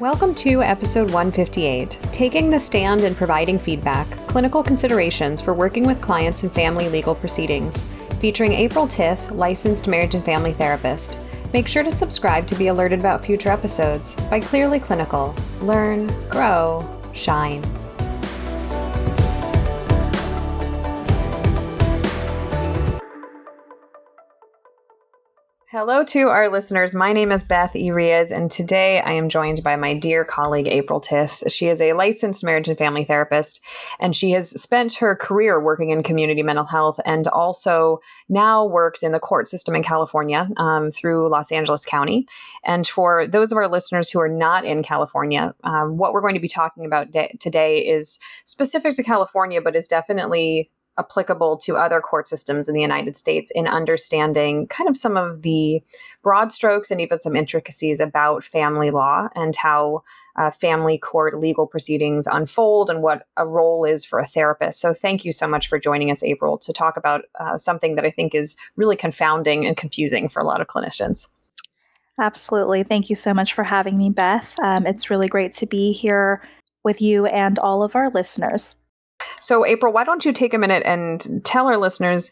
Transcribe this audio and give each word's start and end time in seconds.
Welcome 0.00 0.34
to 0.34 0.62
episode 0.62 1.10
158 1.10 1.98
Taking 2.12 2.50
the 2.50 2.60
Stand 2.60 3.00
and 3.00 3.16
Providing 3.16 3.58
Feedback 3.58 4.10
Clinical 4.26 4.62
Considerations 4.62 5.40
for 5.40 5.54
Working 5.54 5.86
with 5.86 6.02
Clients 6.02 6.44
in 6.44 6.50
Family 6.50 6.90
Legal 6.90 7.14
Proceedings, 7.14 7.84
featuring 8.20 8.52
April 8.52 8.86
Tith, 8.86 9.34
licensed 9.34 9.88
marriage 9.88 10.14
and 10.14 10.22
family 10.22 10.52
therapist. 10.52 11.18
Make 11.54 11.66
sure 11.66 11.82
to 11.82 11.90
subscribe 11.90 12.46
to 12.48 12.54
be 12.54 12.66
alerted 12.66 13.00
about 13.00 13.24
future 13.24 13.48
episodes 13.48 14.16
by 14.28 14.38
Clearly 14.38 14.80
Clinical. 14.80 15.34
Learn, 15.62 16.08
grow, 16.28 16.86
shine. 17.14 17.64
Hello 25.76 26.02
to 26.04 26.28
our 26.28 26.48
listeners. 26.48 26.94
My 26.94 27.12
name 27.12 27.30
is 27.30 27.44
Beth 27.44 27.76
Urias, 27.76 28.30
and 28.30 28.50
today 28.50 29.00
I 29.00 29.12
am 29.12 29.28
joined 29.28 29.62
by 29.62 29.76
my 29.76 29.92
dear 29.92 30.24
colleague 30.24 30.68
April 30.68 31.02
Tith. 31.02 31.42
She 31.52 31.68
is 31.68 31.82
a 31.82 31.92
licensed 31.92 32.42
marriage 32.42 32.66
and 32.66 32.78
family 32.78 33.04
therapist, 33.04 33.62
and 34.00 34.16
she 34.16 34.30
has 34.30 34.58
spent 34.58 34.94
her 34.94 35.14
career 35.14 35.60
working 35.60 35.90
in 35.90 36.02
community 36.02 36.42
mental 36.42 36.64
health 36.64 36.98
and 37.04 37.28
also 37.28 38.00
now 38.30 38.64
works 38.64 39.02
in 39.02 39.12
the 39.12 39.20
court 39.20 39.48
system 39.48 39.76
in 39.76 39.82
California 39.82 40.48
um, 40.56 40.90
through 40.90 41.28
Los 41.28 41.52
Angeles 41.52 41.84
County. 41.84 42.26
And 42.64 42.86
for 42.86 43.26
those 43.26 43.52
of 43.52 43.58
our 43.58 43.68
listeners 43.68 44.08
who 44.08 44.18
are 44.18 44.30
not 44.30 44.64
in 44.64 44.82
California, 44.82 45.54
um, 45.62 45.98
what 45.98 46.14
we're 46.14 46.22
going 46.22 46.36
to 46.36 46.40
be 46.40 46.48
talking 46.48 46.86
about 46.86 47.10
de- 47.10 47.36
today 47.38 47.80
is 47.86 48.18
specific 48.46 48.94
to 48.94 49.02
California, 49.02 49.60
but 49.60 49.76
is 49.76 49.86
definitely 49.86 50.70
applicable 50.98 51.56
to 51.58 51.76
other 51.76 52.00
court 52.00 52.28
systems 52.28 52.68
in 52.68 52.74
the 52.74 52.80
United 52.80 53.16
States 53.16 53.50
in 53.54 53.66
understanding 53.66 54.66
kind 54.68 54.88
of 54.88 54.96
some 54.96 55.16
of 55.16 55.42
the 55.42 55.82
broad 56.22 56.52
strokes 56.52 56.90
and 56.90 57.00
even 57.00 57.20
some 57.20 57.36
intricacies 57.36 58.00
about 58.00 58.42
family 58.42 58.90
law 58.90 59.28
and 59.34 59.56
how 59.56 60.02
uh, 60.36 60.50
family 60.50 60.98
court 60.98 61.38
legal 61.38 61.66
proceedings 61.66 62.26
unfold 62.26 62.90
and 62.90 63.02
what 63.02 63.26
a 63.36 63.46
role 63.46 63.84
is 63.84 64.04
for 64.04 64.18
a 64.18 64.26
therapist. 64.26 64.80
So, 64.80 64.92
thank 64.92 65.24
you 65.24 65.32
so 65.32 65.46
much 65.46 65.68
for 65.68 65.78
joining 65.78 66.10
us, 66.10 66.22
April, 66.22 66.58
to 66.58 66.72
talk 66.72 66.96
about 66.96 67.22
uh, 67.38 67.56
something 67.56 67.94
that 67.96 68.04
I 68.04 68.10
think 68.10 68.34
is 68.34 68.56
really 68.76 68.96
confounding 68.96 69.66
and 69.66 69.76
confusing 69.76 70.28
for 70.28 70.40
a 70.40 70.44
lot 70.44 70.60
of 70.60 70.66
clinicians. 70.66 71.28
Absolutely. 72.18 72.82
Thank 72.82 73.10
you 73.10 73.16
so 73.16 73.34
much 73.34 73.52
for 73.52 73.62
having 73.62 73.98
me, 73.98 74.10
Beth. 74.10 74.54
Um, 74.62 74.86
it's 74.86 75.10
really 75.10 75.28
great 75.28 75.52
to 75.54 75.66
be 75.66 75.92
here 75.92 76.42
with 76.82 77.02
you 77.02 77.26
and 77.26 77.58
all 77.58 77.82
of 77.82 77.94
our 77.94 78.10
listeners. 78.10 78.76
So, 79.40 79.64
April, 79.66 79.92
why 79.92 80.04
don't 80.04 80.24
you 80.24 80.32
take 80.32 80.54
a 80.54 80.58
minute 80.58 80.82
and 80.84 81.44
tell 81.44 81.66
our 81.66 81.76
listeners 81.76 82.30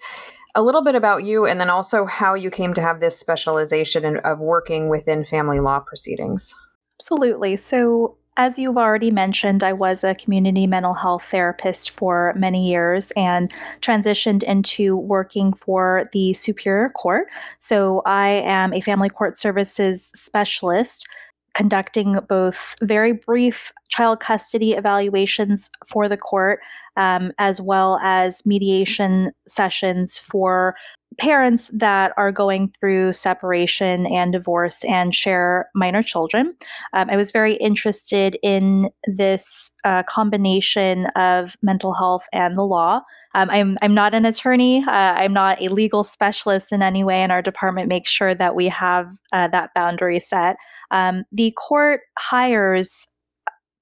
a 0.54 0.62
little 0.62 0.84
bit 0.84 0.94
about 0.94 1.24
you 1.24 1.46
and 1.46 1.60
then 1.60 1.70
also 1.70 2.06
how 2.06 2.34
you 2.34 2.50
came 2.50 2.74
to 2.74 2.80
have 2.80 3.00
this 3.00 3.18
specialization 3.18 4.04
in, 4.04 4.16
of 4.18 4.38
working 4.38 4.88
within 4.88 5.24
family 5.24 5.60
law 5.60 5.80
proceedings? 5.80 6.54
Absolutely. 6.96 7.56
So, 7.56 8.16
as 8.36 8.58
you've 8.58 8.76
already 8.76 9.12
mentioned, 9.12 9.62
I 9.62 9.72
was 9.72 10.02
a 10.02 10.14
community 10.16 10.66
mental 10.66 10.94
health 10.94 11.24
therapist 11.30 11.90
for 11.90 12.32
many 12.36 12.68
years 12.68 13.12
and 13.12 13.52
transitioned 13.80 14.42
into 14.42 14.96
working 14.96 15.52
for 15.52 16.06
the 16.12 16.32
Superior 16.32 16.88
Court. 16.90 17.28
So, 17.58 18.02
I 18.06 18.42
am 18.44 18.72
a 18.72 18.80
family 18.80 19.08
court 19.08 19.38
services 19.38 20.10
specialist 20.14 21.08
conducting 21.54 22.18
both 22.28 22.74
very 22.82 23.12
brief 23.12 23.72
child 23.88 24.20
custody 24.20 24.72
evaluations 24.72 25.70
for 25.88 26.08
the 26.08 26.16
court, 26.16 26.60
um, 26.96 27.32
as 27.38 27.60
well 27.60 27.98
as 28.02 28.44
mediation 28.44 29.32
sessions 29.46 30.18
for 30.18 30.74
parents 31.18 31.70
that 31.72 32.12
are 32.16 32.32
going 32.32 32.72
through 32.78 33.12
separation 33.12 34.06
and 34.06 34.32
divorce 34.32 34.84
and 34.84 35.14
share 35.14 35.68
minor 35.74 36.02
children. 36.02 36.54
Um, 36.92 37.08
I 37.10 37.16
was 37.16 37.30
very 37.30 37.54
interested 37.54 38.38
in 38.42 38.90
this 39.06 39.70
uh, 39.84 40.02
combination 40.04 41.06
of 41.16 41.56
mental 41.62 41.94
health 41.94 42.26
and 42.32 42.56
the 42.56 42.62
law. 42.62 43.00
Um, 43.34 43.50
I'm, 43.50 43.76
I'm 43.82 43.94
not 43.94 44.14
an 44.14 44.24
attorney, 44.24 44.84
uh, 44.86 44.90
I'm 44.90 45.32
not 45.32 45.60
a 45.60 45.68
legal 45.68 46.04
specialist 46.04 46.72
in 46.72 46.82
any 46.82 47.04
way, 47.04 47.22
and 47.22 47.32
our 47.32 47.42
department 47.42 47.88
makes 47.88 48.10
sure 48.10 48.34
that 48.34 48.54
we 48.54 48.68
have 48.68 49.08
uh, 49.32 49.48
that 49.48 49.70
boundary 49.74 50.20
set. 50.20 50.56
Um, 50.90 51.24
the 51.32 51.52
court 51.52 52.02
hires 52.18 53.08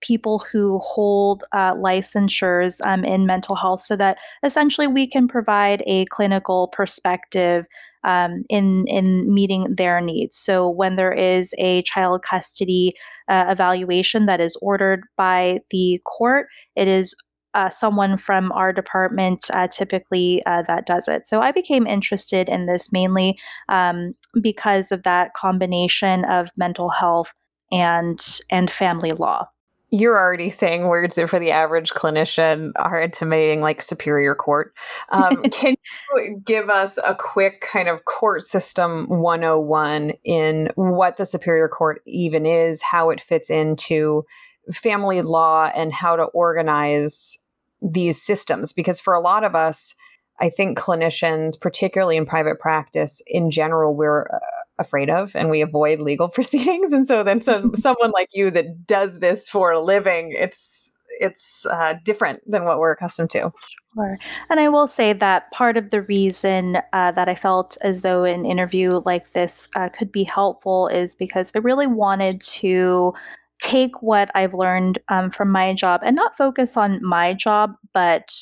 people 0.03 0.45
who 0.51 0.79
hold 0.83 1.45
uh, 1.53 1.75
licensures 1.75 2.81
um, 2.85 3.05
in 3.05 3.27
mental 3.27 3.57
health 3.57 3.81
so 3.81 3.97
that 3.97 4.19
essentially 4.43 4.87
we 4.87 5.07
can 5.07 5.27
provide 5.27 5.83
a 5.87 6.05
clinical 6.07 6.69
perspective 6.69 7.65
um, 8.05 8.45
in 8.49 8.85
in 8.89 9.33
meeting 9.33 9.75
their 9.75 10.01
needs. 10.01 10.37
So 10.37 10.69
when 10.69 10.97
there 10.97 11.13
is 11.13 11.55
a 11.59 11.83
child 11.83 12.23
custody 12.29 12.95
uh, 13.29 13.47
evaluation 13.49 14.27
that 14.27 14.41
is 14.41 14.57
ordered 14.61 15.05
by 15.17 15.61
the 15.71 16.01
court, 16.05 16.49
it 16.75 16.89
is 16.89 17.15
uh, 17.55 17.69
someone 17.69 18.17
from 18.17 18.51
our 18.53 18.73
department 18.73 19.45
uh, 19.53 19.69
typically 19.69 20.43
uh, 20.47 20.63
that 20.69 20.87
does 20.87 21.07
it. 21.07 21.27
So 21.27 21.41
I 21.41 21.53
became 21.53 21.87
interested 21.87 22.49
in 22.49 22.67
this 22.67 22.93
mainly 22.93 23.39
um, 23.69 24.13
because 24.41 24.91
of 24.91 25.03
that 25.03 25.35
combination 25.35 26.25
of 26.25 26.51
mental 26.57 26.89
health 26.91 27.33
and 27.71 28.41
and 28.51 28.71
family 28.71 29.13
law 29.13 29.49
you're 29.93 30.19
already 30.19 30.49
saying 30.49 30.89
words 30.89 31.17
that 31.17 31.29
for 31.29 31.39
the 31.39 31.51
average 31.51 31.91
clinician 31.91 32.73
are 32.77 33.01
intimidating, 33.01 33.61
like 33.61 33.83
superior 33.83 34.35
court. 34.35 34.73
Um, 35.11 35.43
can 35.53 35.77
you 36.15 36.43
give 36.47 36.71
us 36.71 36.99
a 37.07 37.15
quick 37.15 37.61
kind 37.61 37.89
of 37.89 38.07
court 38.07 38.43
system 38.43 39.07
101 39.07 40.15
in 40.25 40.71
what 40.77 41.19
the 41.19 41.27
superior 41.27 41.69
court 41.69 42.01
even 42.07 42.47
is, 42.47 42.81
how 42.81 43.11
it 43.11 43.21
fits 43.21 43.51
into 43.51 44.25
family 44.73 45.21
law, 45.21 45.71
and 45.75 45.93
how 45.93 46.17
to 46.17 46.25
organize 46.25 47.37
these 47.83 48.21
systems? 48.21 48.73
Because 48.73 48.99
for 48.99 49.13
a 49.13 49.21
lot 49.21 49.45
of 49.45 49.55
us, 49.55 49.95
I 50.41 50.49
think 50.49 50.79
clinicians, 50.79 51.61
particularly 51.61 52.17
in 52.17 52.25
private 52.25 52.59
practice 52.59 53.21
in 53.27 53.51
general, 53.51 53.95
we're 53.95 54.23
uh, 54.23 54.39
afraid 54.83 55.09
of 55.09 55.35
and 55.35 55.51
we 55.51 55.63
avoid 55.63 56.01
legal 56.01 56.29
proceedings 56.37 56.93
and 56.93 57.07
so 57.07 57.23
then 57.23 57.41
so, 57.41 57.71
someone 57.75 58.11
like 58.11 58.29
you 58.33 58.51
that 58.51 58.87
does 58.87 59.21
this 59.21 59.49
for 59.49 59.73
a 59.73 59.81
living 59.81 60.33
it's 60.33 60.93
it's 61.21 61.67
uh, 61.67 61.95
different 62.05 62.41
than 62.51 62.65
what 62.65 62.79
we're 62.79 62.93
accustomed 62.93 63.31
to 63.31 63.53
Sure. 63.95 64.19
And 64.49 64.59
I 64.59 64.69
will 64.71 64.87
say 64.87 65.13
that 65.13 65.51
part 65.51 65.77
of 65.77 65.91
the 65.91 66.01
reason 66.03 66.79
uh, 66.95 67.13
that 67.13 67.29
I 67.29 67.35
felt 67.35 67.77
as 67.83 68.01
though 68.01 68.25
an 68.25 68.47
interview 68.47 69.03
like 69.05 69.33
this 69.35 69.69
uh, 69.77 69.91
could 69.91 70.11
be 70.11 70.25
helpful 70.25 70.89
is 70.89 71.15
because 71.15 71.53
I 71.55 71.59
really 71.59 71.87
wanted 71.87 72.41
to 72.41 73.13
take 73.59 74.01
what 74.03 74.31
I've 74.35 74.55
learned 74.55 74.99
um, 75.09 75.31
from 75.31 75.51
my 75.51 75.75
job 75.75 76.01
and 76.05 76.17
not 76.17 76.37
focus 76.39 76.77
on 76.77 77.05
my 77.05 77.35
job, 77.35 77.75
but 77.93 78.33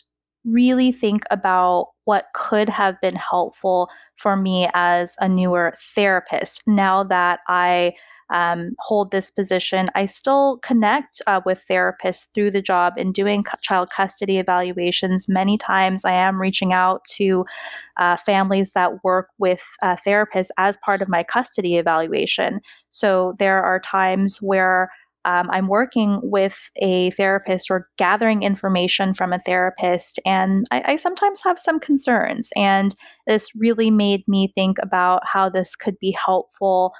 really 0.44 0.92
think 0.92 1.24
about 1.30 1.88
what 2.10 2.26
could 2.34 2.68
have 2.68 3.00
been 3.00 3.14
helpful 3.14 3.88
for 4.16 4.34
me 4.36 4.68
as 4.74 5.14
a 5.20 5.28
newer 5.28 5.76
therapist. 5.94 6.66
Now 6.66 7.04
that 7.04 7.38
I 7.46 7.94
um, 8.30 8.72
hold 8.80 9.12
this 9.12 9.30
position, 9.30 9.86
I 9.94 10.06
still 10.06 10.58
connect 10.58 11.22
uh, 11.28 11.40
with 11.46 11.62
therapists 11.70 12.26
through 12.34 12.50
the 12.50 12.62
job 12.62 12.94
in 12.96 13.12
doing 13.12 13.44
child 13.62 13.90
custody 13.90 14.38
evaluations. 14.38 15.28
Many 15.28 15.56
times 15.56 16.04
I 16.04 16.10
am 16.10 16.40
reaching 16.40 16.72
out 16.72 17.04
to 17.16 17.44
uh, 17.96 18.16
families 18.16 18.72
that 18.72 19.04
work 19.04 19.28
with 19.38 19.62
uh, 19.84 19.94
therapists 20.04 20.50
as 20.58 20.76
part 20.78 21.02
of 21.02 21.08
my 21.08 21.22
custody 21.22 21.76
evaluation. 21.76 22.60
So 22.88 23.36
there 23.38 23.62
are 23.62 23.78
times 23.78 24.42
where 24.42 24.90
um, 25.24 25.50
I'm 25.50 25.68
working 25.68 26.20
with 26.22 26.56
a 26.76 27.10
therapist 27.12 27.70
or 27.70 27.88
gathering 27.98 28.42
information 28.42 29.12
from 29.12 29.32
a 29.32 29.40
therapist, 29.44 30.18
and 30.24 30.66
I, 30.70 30.82
I, 30.92 30.96
sometimes 30.96 31.40
have 31.44 31.58
some 31.58 31.78
concerns. 31.78 32.50
And 32.56 32.94
this 33.26 33.50
really 33.54 33.90
made 33.90 34.22
me 34.26 34.52
think 34.54 34.78
about 34.82 35.22
how 35.26 35.50
this 35.50 35.76
could 35.76 35.98
be 36.00 36.16
helpful 36.24 36.92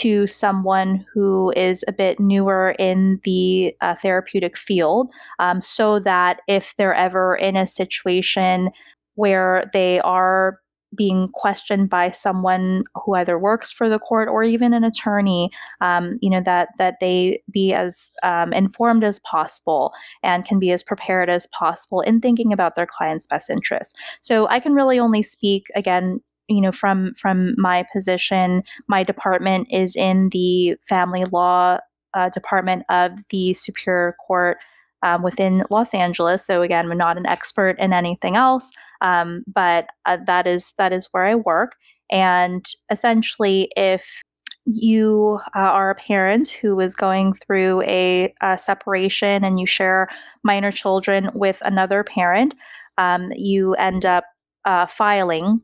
to 0.00 0.26
someone 0.26 1.04
who 1.14 1.52
is 1.56 1.84
a 1.86 1.92
bit 1.92 2.18
newer 2.18 2.74
in 2.78 3.20
the 3.24 3.74
uh, 3.80 3.94
therapeutic 4.02 4.56
field, 4.56 5.10
um, 5.38 5.60
so 5.60 5.98
that 6.00 6.40
if 6.48 6.74
they're 6.78 6.94
ever 6.94 7.36
in 7.36 7.56
a 7.56 7.66
situation 7.66 8.70
where 9.14 9.64
they 9.72 10.00
are 10.00 10.58
being 10.94 11.28
questioned 11.34 11.90
by 11.90 12.10
someone 12.10 12.84
who 13.04 13.14
either 13.14 13.38
works 13.38 13.70
for 13.70 13.88
the 13.88 13.98
court 13.98 14.28
or 14.28 14.42
even 14.42 14.72
an 14.72 14.84
attorney, 14.84 15.50
um, 15.80 16.16
you 16.20 16.30
know 16.30 16.40
that 16.40 16.68
that 16.78 16.96
they 17.00 17.42
be 17.50 17.72
as 17.72 18.10
um, 18.22 18.52
informed 18.52 19.04
as 19.04 19.20
possible 19.20 19.92
and 20.22 20.46
can 20.46 20.58
be 20.58 20.70
as 20.70 20.82
prepared 20.82 21.28
as 21.28 21.46
possible 21.48 22.00
in 22.00 22.20
thinking 22.20 22.52
about 22.52 22.74
their 22.74 22.86
client's 22.86 23.26
best 23.26 23.50
interest. 23.50 23.98
So 24.20 24.48
I 24.48 24.60
can 24.60 24.72
really 24.72 24.98
only 24.98 25.22
speak 25.22 25.66
again 25.74 26.20
you 26.48 26.60
know 26.60 26.72
from 26.72 27.14
from 27.14 27.54
my 27.58 27.84
position 27.92 28.62
my 28.86 29.04
department 29.04 29.68
is 29.70 29.94
in 29.94 30.30
the 30.30 30.76
family 30.88 31.24
law 31.30 31.78
uh, 32.14 32.30
department 32.30 32.84
of 32.88 33.12
the 33.30 33.52
superior 33.54 34.16
court 34.26 34.56
um, 35.02 35.22
within 35.22 35.64
Los 35.70 35.94
Angeles. 35.94 36.44
So 36.44 36.62
again, 36.62 36.90
I'm 36.90 36.98
not 36.98 37.16
an 37.16 37.26
expert 37.26 37.78
in 37.78 37.92
anything 37.92 38.36
else, 38.36 38.70
um, 39.00 39.44
but 39.46 39.86
uh, 40.06 40.18
that 40.26 40.46
is 40.46 40.72
that 40.78 40.92
is 40.92 41.08
where 41.12 41.26
I 41.26 41.34
work. 41.34 41.76
And 42.10 42.64
essentially, 42.90 43.70
if 43.76 44.22
you 44.64 45.40
uh, 45.56 45.60
are 45.60 45.90
a 45.90 45.94
parent 45.94 46.50
who 46.50 46.78
is 46.80 46.94
going 46.94 47.34
through 47.34 47.82
a, 47.82 48.34
a, 48.42 48.58
separation 48.58 49.42
and 49.42 49.58
you 49.58 49.64
share 49.64 50.08
minor 50.44 50.70
children 50.70 51.30
with 51.32 51.56
another 51.62 52.04
parent, 52.04 52.54
um, 52.98 53.32
you 53.34 53.74
end 53.74 54.04
up 54.04 54.24
uh, 54.66 54.86
filing 54.86 55.62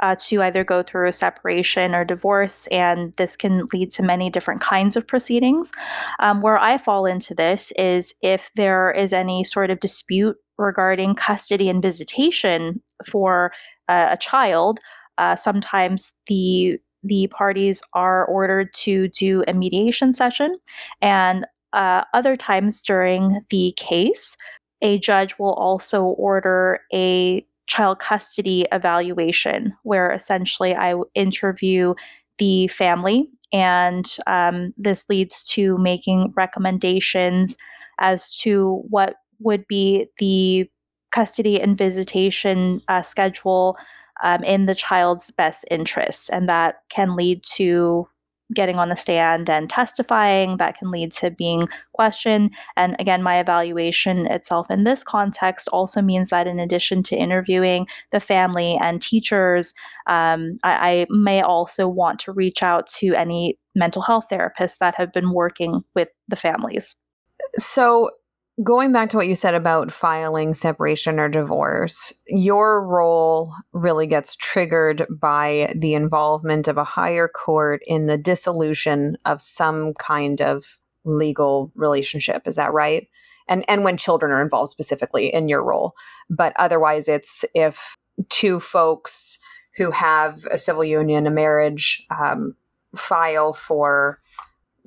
uh, 0.00 0.16
to 0.18 0.42
either 0.42 0.64
go 0.64 0.82
through 0.82 1.08
a 1.08 1.12
separation 1.12 1.94
or 1.94 2.04
divorce, 2.04 2.66
and 2.68 3.14
this 3.16 3.36
can 3.36 3.66
lead 3.72 3.90
to 3.92 4.02
many 4.02 4.30
different 4.30 4.60
kinds 4.60 4.96
of 4.96 5.06
proceedings. 5.06 5.72
Um, 6.20 6.42
where 6.42 6.58
I 6.58 6.78
fall 6.78 7.06
into 7.06 7.34
this 7.34 7.72
is 7.76 8.14
if 8.22 8.50
there 8.56 8.90
is 8.90 9.12
any 9.12 9.44
sort 9.44 9.70
of 9.70 9.80
dispute 9.80 10.36
regarding 10.56 11.14
custody 11.14 11.68
and 11.68 11.82
visitation 11.82 12.80
for 13.06 13.52
uh, 13.88 14.08
a 14.10 14.16
child, 14.16 14.80
uh, 15.18 15.36
sometimes 15.36 16.12
the 16.26 16.78
the 17.04 17.28
parties 17.28 17.80
are 17.94 18.24
ordered 18.26 18.74
to 18.74 19.06
do 19.08 19.44
a 19.46 19.52
mediation 19.52 20.12
session, 20.12 20.56
and 21.00 21.46
uh, 21.72 22.02
other 22.12 22.36
times 22.36 22.82
during 22.82 23.40
the 23.50 23.72
case, 23.76 24.36
a 24.82 24.98
judge 24.98 25.38
will 25.38 25.54
also 25.54 26.02
order 26.02 26.80
a 26.92 27.44
child 27.68 27.98
custody 27.98 28.66
evaluation, 28.72 29.74
where 29.84 30.10
essentially 30.12 30.74
I 30.74 30.94
interview 31.14 31.94
the 32.38 32.68
family, 32.68 33.28
and 33.52 34.16
um, 34.26 34.74
this 34.76 35.04
leads 35.08 35.44
to 35.44 35.76
making 35.78 36.32
recommendations 36.36 37.56
as 38.00 38.36
to 38.38 38.82
what 38.88 39.14
would 39.40 39.66
be 39.68 40.06
the 40.18 40.68
custody 41.10 41.60
and 41.60 41.78
visitation 41.78 42.80
uh, 42.88 43.02
schedule 43.02 43.76
um, 44.22 44.42
in 44.44 44.66
the 44.66 44.74
child's 44.74 45.30
best 45.30 45.64
interests. 45.70 46.28
And 46.28 46.48
that 46.48 46.82
can 46.90 47.16
lead 47.16 47.42
to 47.54 48.08
getting 48.54 48.76
on 48.76 48.88
the 48.88 48.96
stand 48.96 49.50
and 49.50 49.68
testifying 49.68 50.56
that 50.56 50.78
can 50.78 50.90
lead 50.90 51.12
to 51.12 51.30
being 51.30 51.68
questioned. 51.92 52.54
And 52.76 52.96
again 52.98 53.22
my 53.22 53.38
evaluation 53.38 54.26
itself 54.26 54.70
in 54.70 54.84
this 54.84 55.04
context 55.04 55.68
also 55.68 56.00
means 56.00 56.30
that 56.30 56.46
in 56.46 56.58
addition 56.58 57.02
to 57.04 57.16
interviewing 57.16 57.86
the 58.10 58.20
family 58.20 58.76
and 58.80 59.00
teachers 59.02 59.74
um, 60.08 60.56
I, 60.64 60.90
I 60.90 61.06
may 61.10 61.42
also 61.42 61.86
want 61.86 62.18
to 62.20 62.32
reach 62.32 62.62
out 62.62 62.86
to 62.98 63.14
any 63.14 63.58
mental 63.74 64.02
health 64.02 64.24
therapists 64.32 64.78
that 64.78 64.94
have 64.94 65.12
been 65.12 65.32
working 65.32 65.84
with 65.94 66.08
the 66.26 66.36
families. 66.36 66.96
So 67.56 68.10
going 68.62 68.92
back 68.92 69.10
to 69.10 69.16
what 69.16 69.28
you 69.28 69.34
said 69.34 69.54
about 69.54 69.92
filing 69.92 70.54
separation 70.54 71.20
or 71.20 71.28
divorce, 71.28 72.12
your 72.26 72.84
role 72.84 73.52
really 73.72 74.06
gets 74.06 74.34
triggered 74.36 75.06
by 75.20 75.72
the 75.76 75.94
involvement 75.94 76.66
of 76.66 76.76
a 76.76 76.84
higher 76.84 77.28
court 77.28 77.82
in 77.86 78.06
the 78.06 78.18
dissolution 78.18 79.16
of 79.24 79.40
some 79.40 79.94
kind 79.94 80.40
of 80.40 80.64
legal 81.04 81.70
relationship. 81.74 82.46
Is 82.46 82.56
that 82.56 82.72
right? 82.72 83.08
And 83.48 83.64
and 83.68 83.84
when 83.84 83.96
children 83.96 84.32
are 84.32 84.42
involved 84.42 84.70
specifically 84.70 85.32
in 85.32 85.48
your 85.48 85.62
role, 85.62 85.94
but 86.28 86.52
otherwise 86.56 87.08
it's 87.08 87.44
if 87.54 87.96
two 88.28 88.60
folks 88.60 89.38
who 89.76 89.90
have 89.92 90.44
a 90.50 90.58
civil 90.58 90.84
union, 90.84 91.26
a 91.26 91.30
marriage, 91.30 92.04
um, 92.10 92.56
file 92.96 93.52
for 93.52 94.20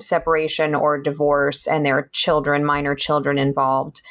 separation 0.02 0.76
or 0.76 1.02
divorce 1.02 1.68
and 1.68 1.86
there 1.86 1.98
are 1.98 2.10
children, 2.12 2.66
minor 2.66 2.96
children 2.96 3.38
involved, 3.38 4.02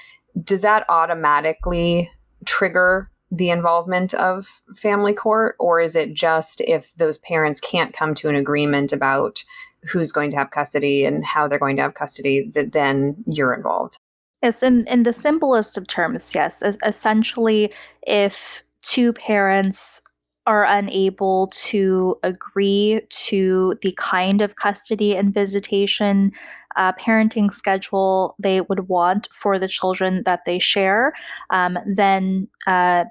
does 0.43 0.63
that 0.63 0.85
automatically 0.89 2.11
trigger 2.47 3.11
the 3.31 3.51
involvement 3.51 4.15
of 4.15 4.49
family 4.77 5.13
court? 5.13 5.57
Or 5.59 5.81
is 5.81 5.97
it 5.97 6.15
just 6.15 6.61
if 6.63 6.95
those 6.95 7.19
parents 7.19 7.61
can't 7.61 7.93
come 7.93 8.15
to 8.15 8.29
an 8.29 8.37
agreement 8.37 8.93
about 8.93 9.45
who's 9.85 10.13
going 10.13 10.31
to 10.31 10.37
have 10.37 10.51
custody 10.51 11.05
and 11.05 11.25
how 11.25 11.49
they're 11.49 11.59
going 11.59 11.77
to 11.77 11.83
have 11.83 11.95
custody, 11.95 12.51
that 12.55 12.73
then 12.73 13.17
you're 13.27 13.55
involved? 13.55 13.97
Yes, 14.43 14.63
in, 14.63 14.87
in 14.87 15.03
the 15.03 15.13
simplest 15.13 15.77
of 15.77 15.87
terms, 15.87 16.35
yes. 16.35 16.63
essentially, 16.85 17.73
if 18.03 18.63
two 18.83 19.13
parents 19.13 20.01
are 20.47 20.65
unable 20.65 21.49
to 21.49 22.17
agree 22.23 23.01
to 23.11 23.77
the 23.83 23.93
kind 23.99 24.41
of 24.41 24.57
custody 24.57 25.17
and 25.17 25.35
visitation 25.35 26.33
uh, 26.77 26.93
parenting 26.93 27.53
schedule 27.53 28.37
they 28.39 28.61
would 28.63 28.89
want 28.89 29.29
for 29.33 29.59
the 29.59 29.69
children 29.69 30.23
that 30.25 30.45
they 30.47 30.59
share, 30.59 31.13
um, 31.51 31.79
then 31.87 32.49
uh, 32.67 33.05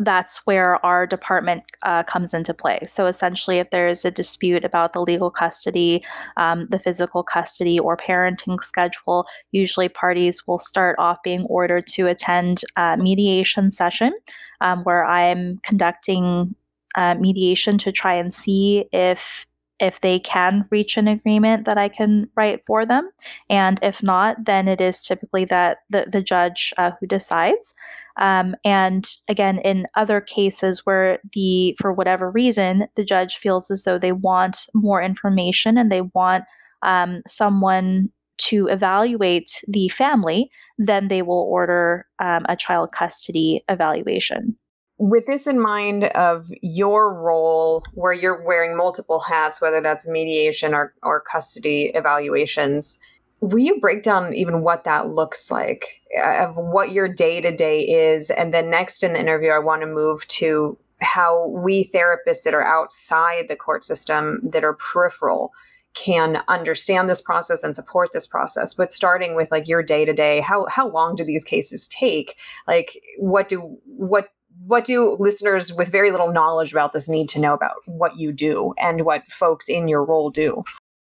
that's 0.00 0.38
where 0.44 0.84
our 0.84 1.06
department 1.06 1.62
uh, 1.84 2.02
comes 2.02 2.34
into 2.34 2.52
play. 2.52 2.80
So 2.86 3.06
essentially, 3.06 3.58
if 3.58 3.70
there 3.70 3.86
is 3.86 4.04
a 4.04 4.10
dispute 4.10 4.64
about 4.64 4.92
the 4.92 5.00
legal 5.00 5.30
custody, 5.30 6.02
um, 6.36 6.66
the 6.70 6.80
physical 6.80 7.22
custody, 7.22 7.78
or 7.78 7.96
parenting 7.96 8.62
schedule, 8.62 9.24
usually 9.52 9.88
parties 9.88 10.46
will 10.46 10.58
start 10.58 10.96
off 10.98 11.18
being 11.22 11.44
ordered 11.44 11.86
to 11.88 12.08
attend 12.08 12.62
a 12.76 12.96
mediation 12.96 13.70
session 13.70 14.12
um, 14.60 14.82
where 14.82 15.04
I'm 15.04 15.58
conducting 15.62 16.56
uh, 16.96 17.14
mediation 17.14 17.78
to 17.78 17.92
try 17.92 18.14
and 18.14 18.32
see 18.32 18.86
if 18.92 19.46
if 19.80 20.00
they 20.00 20.18
can 20.18 20.66
reach 20.70 20.96
an 20.96 21.08
agreement 21.08 21.64
that 21.64 21.78
I 21.78 21.88
can 21.88 22.28
write 22.36 22.62
for 22.66 22.86
them. 22.86 23.10
And 23.50 23.78
if 23.82 24.02
not, 24.02 24.44
then 24.44 24.68
it 24.68 24.80
is 24.80 25.02
typically 25.02 25.44
that 25.46 25.78
the, 25.90 26.06
the 26.10 26.22
judge 26.22 26.72
uh, 26.78 26.92
who 27.00 27.06
decides. 27.06 27.74
Um, 28.16 28.54
and 28.64 29.08
again, 29.28 29.58
in 29.58 29.86
other 29.96 30.20
cases 30.20 30.86
where 30.86 31.18
the, 31.32 31.76
for 31.80 31.92
whatever 31.92 32.30
reason, 32.30 32.86
the 32.94 33.04
judge 33.04 33.36
feels 33.36 33.70
as 33.70 33.84
though 33.84 33.98
they 33.98 34.12
want 34.12 34.66
more 34.74 35.02
information 35.02 35.76
and 35.76 35.90
they 35.90 36.02
want 36.02 36.44
um, 36.82 37.22
someone 37.26 38.10
to 38.36 38.68
evaluate 38.68 39.62
the 39.66 39.88
family, 39.88 40.50
then 40.78 41.08
they 41.08 41.22
will 41.22 41.48
order 41.50 42.06
um, 42.20 42.44
a 42.48 42.56
child 42.56 42.92
custody 42.92 43.64
evaluation 43.68 44.56
with 44.98 45.26
this 45.26 45.46
in 45.46 45.60
mind 45.60 46.04
of 46.04 46.50
your 46.62 47.12
role 47.12 47.84
where 47.94 48.12
you're 48.12 48.44
wearing 48.44 48.76
multiple 48.76 49.20
hats 49.20 49.60
whether 49.60 49.80
that's 49.80 50.06
mediation 50.06 50.72
or, 50.72 50.94
or 51.02 51.20
custody 51.20 51.90
evaluations 51.94 52.98
will 53.40 53.58
you 53.58 53.78
break 53.80 54.02
down 54.02 54.34
even 54.34 54.62
what 54.62 54.84
that 54.84 55.10
looks 55.10 55.50
like 55.50 56.00
uh, 56.18 56.46
of 56.46 56.56
what 56.56 56.92
your 56.92 57.08
day 57.08 57.40
to 57.40 57.54
day 57.54 57.80
is? 57.80 58.30
And 58.30 58.54
then 58.54 58.70
next 58.70 59.02
in 59.02 59.12
the 59.12 59.20
interview 59.20 59.50
i 59.50 59.58
want 59.58 59.82
to 59.82 59.86
move 59.86 60.26
to 60.28 60.78
how 61.00 61.48
we 61.48 61.90
therapists 61.92 62.44
that 62.44 62.54
are 62.54 62.64
outside 62.64 63.48
the 63.48 63.56
court 63.56 63.84
system 63.84 64.40
that 64.42 64.64
are 64.64 64.74
peripheral 64.74 65.52
can 65.92 66.42
understand 66.48 67.08
this 67.08 67.22
process 67.22 67.62
and 67.62 67.76
support 67.76 68.10
this 68.12 68.26
process. 68.26 68.74
But 68.74 68.90
starting 68.90 69.36
with 69.36 69.50
like 69.52 69.68
your 69.68 69.82
day 69.82 70.04
to 70.04 70.12
day 70.12 70.40
how 70.40 70.66
how 70.66 70.88
long 70.88 71.14
do 71.14 71.24
these 71.24 71.44
cases 71.44 71.86
take? 71.88 72.36
Like 72.66 73.00
what 73.18 73.48
do 73.48 73.78
what 73.86 74.28
what 74.66 74.84
do 74.84 75.16
listeners 75.18 75.72
with 75.72 75.88
very 75.88 76.10
little 76.10 76.32
knowledge 76.32 76.72
about 76.72 76.92
this 76.92 77.08
need 77.08 77.28
to 77.30 77.40
know 77.40 77.54
about 77.54 77.76
what 77.86 78.18
you 78.18 78.32
do 78.32 78.74
and 78.78 79.02
what 79.02 79.30
folks 79.30 79.68
in 79.68 79.88
your 79.88 80.04
role 80.04 80.30
do? 80.30 80.62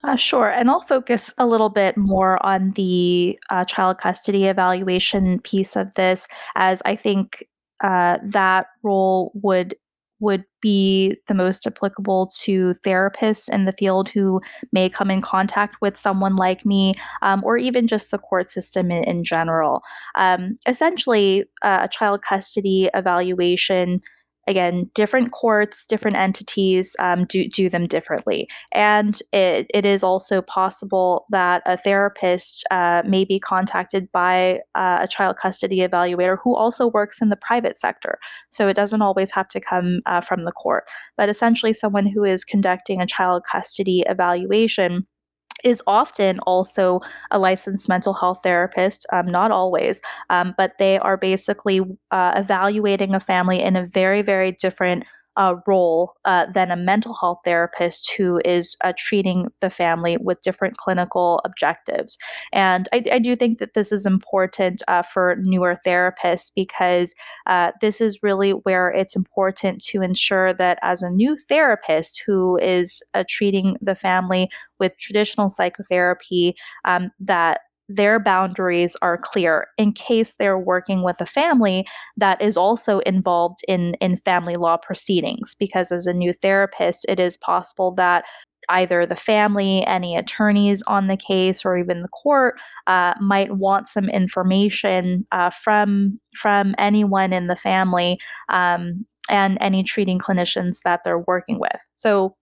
Uh, 0.03 0.15
sure. 0.15 0.49
And 0.49 0.69
I'll 0.69 0.85
focus 0.85 1.33
a 1.37 1.45
little 1.45 1.69
bit 1.69 1.97
more 1.97 2.43
on 2.45 2.71
the 2.71 3.37
uh, 3.49 3.65
child 3.65 3.97
custody 3.97 4.45
evaluation 4.45 5.39
piece 5.41 5.75
of 5.75 5.93
this, 5.95 6.27
as 6.55 6.81
I 6.85 6.95
think 6.95 7.47
uh, 7.83 8.17
that 8.23 8.67
role 8.81 9.31
would 9.35 9.75
would 10.19 10.43
be 10.61 11.15
the 11.27 11.33
most 11.33 11.65
applicable 11.65 12.31
to 12.41 12.75
therapists 12.85 13.49
in 13.49 13.65
the 13.65 13.73
field 13.73 14.09
who 14.09 14.41
may 14.71 14.89
come 14.89 15.09
in 15.09 15.21
contact 15.21 15.77
with 15.81 15.97
someone 15.97 16.35
like 16.35 16.65
me, 16.65 16.93
um, 17.21 17.41
or 17.43 17.57
even 17.57 17.87
just 17.87 18.11
the 18.11 18.17
court 18.17 18.49
system 18.49 18.91
in, 18.91 19.03
in 19.05 19.23
general. 19.23 19.81
Um, 20.15 20.57
essentially, 20.67 21.45
uh, 21.61 21.79
a 21.83 21.87
child 21.87 22.21
custody 22.21 22.89
evaluation 22.93 24.01
again, 24.49 24.89
different 24.95 25.31
courts, 25.31 25.85
different 25.85 26.17
entities 26.17 26.95
um, 26.99 27.25
do, 27.25 27.47
do 27.47 27.69
them 27.69 27.85
differently. 27.85 28.49
And 28.73 29.21
it, 29.31 29.67
it 29.73 29.85
is 29.85 30.03
also 30.03 30.41
possible 30.41 31.25
that 31.29 31.61
a 31.67 31.77
therapist 31.77 32.65
uh, 32.71 33.03
may 33.05 33.23
be 33.23 33.39
contacted 33.39 34.11
by 34.11 34.61
uh, 34.73 34.97
a 35.01 35.07
child 35.07 35.37
custody 35.37 35.77
evaluator 35.77 36.37
who 36.43 36.55
also 36.55 36.87
works 36.87 37.21
in 37.21 37.29
the 37.29 37.35
private 37.37 37.77
sector. 37.77 38.17
So 38.49 38.67
it 38.67 38.73
doesn't 38.73 39.03
always 39.03 39.29
have 39.31 39.47
to 39.49 39.61
come 39.61 40.01
uh, 40.07 40.21
from 40.21 40.43
the 40.43 40.51
court. 40.51 40.85
But 41.15 41.29
essentially, 41.29 41.71
someone 41.71 42.07
who 42.07 42.23
is 42.23 42.43
conducting 42.43 42.99
a 43.01 43.07
child 43.07 43.43
custody 43.49 44.03
evaluation 44.07 45.05
is 45.63 45.81
often 45.87 46.39
also 46.41 46.99
a 47.31 47.39
licensed 47.39 47.89
mental 47.89 48.13
health 48.13 48.39
therapist, 48.43 49.05
um, 49.11 49.25
not 49.25 49.51
always, 49.51 50.01
um, 50.29 50.53
but 50.57 50.73
they 50.79 50.99
are 50.99 51.17
basically 51.17 51.81
uh, 52.11 52.33
evaluating 52.35 53.13
a 53.15 53.19
family 53.19 53.61
in 53.61 53.75
a 53.75 53.85
very, 53.85 54.21
very 54.21 54.51
different 54.51 55.03
uh, 55.37 55.55
role 55.67 56.13
uh, 56.25 56.45
than 56.53 56.71
a 56.71 56.75
mental 56.75 57.13
health 57.13 57.39
therapist 57.45 58.11
who 58.17 58.41
is 58.43 58.75
uh, 58.83 58.93
treating 58.97 59.47
the 59.61 59.69
family 59.69 60.17
with 60.17 60.41
different 60.41 60.77
clinical 60.77 61.41
objectives. 61.45 62.17
And 62.51 62.89
I, 62.91 63.03
I 63.11 63.19
do 63.19 63.35
think 63.35 63.59
that 63.59 63.73
this 63.73 63.91
is 63.91 64.05
important 64.05 64.83
uh, 64.87 65.03
for 65.03 65.37
newer 65.39 65.77
therapists 65.85 66.51
because 66.55 67.15
uh, 67.47 67.71
this 67.81 68.01
is 68.01 68.21
really 68.21 68.51
where 68.51 68.89
it's 68.89 69.15
important 69.15 69.83
to 69.85 70.01
ensure 70.01 70.53
that 70.53 70.79
as 70.81 71.01
a 71.01 71.09
new 71.09 71.37
therapist 71.47 72.21
who 72.25 72.57
is 72.57 73.01
uh, 73.13 73.23
treating 73.27 73.77
the 73.81 73.95
family 73.95 74.49
with 74.79 74.97
traditional 74.97 75.49
psychotherapy, 75.49 76.55
um, 76.85 77.11
that 77.19 77.61
their 77.89 78.19
boundaries 78.19 78.95
are 79.01 79.17
clear 79.17 79.67
in 79.77 79.91
case 79.91 80.35
they're 80.35 80.59
working 80.59 81.03
with 81.03 81.19
a 81.19 81.25
family 81.25 81.85
that 82.15 82.41
is 82.41 82.55
also 82.55 82.99
involved 82.99 83.59
in 83.67 83.95
in 83.95 84.15
family 84.17 84.55
law 84.55 84.77
proceedings. 84.77 85.55
Because 85.59 85.91
as 85.91 86.07
a 86.07 86.13
new 86.13 86.31
therapist 86.31 87.05
it 87.09 87.19
is 87.19 87.37
possible 87.37 87.91
that 87.95 88.23
either 88.69 89.05
the 89.05 89.15
family 89.15 89.85
any 89.87 90.15
attorneys 90.15 90.83
on 90.83 91.07
the 91.07 91.17
case 91.17 91.65
or 91.65 91.77
even 91.77 92.01
the 92.01 92.09
court 92.09 92.59
uh, 92.87 93.13
might 93.19 93.55
want 93.57 93.89
some 93.89 94.09
information 94.09 95.25
uh, 95.31 95.49
from 95.49 96.19
from 96.35 96.75
anyone 96.77 97.33
in 97.33 97.47
the 97.47 97.55
family 97.55 98.19
um, 98.49 99.05
and 99.29 99.57
any 99.61 99.83
treating 99.83 100.19
clinicians 100.19 100.79
that 100.83 101.01
they're 101.03 101.19
working 101.19 101.59
with. 101.59 101.79
So 101.95 102.35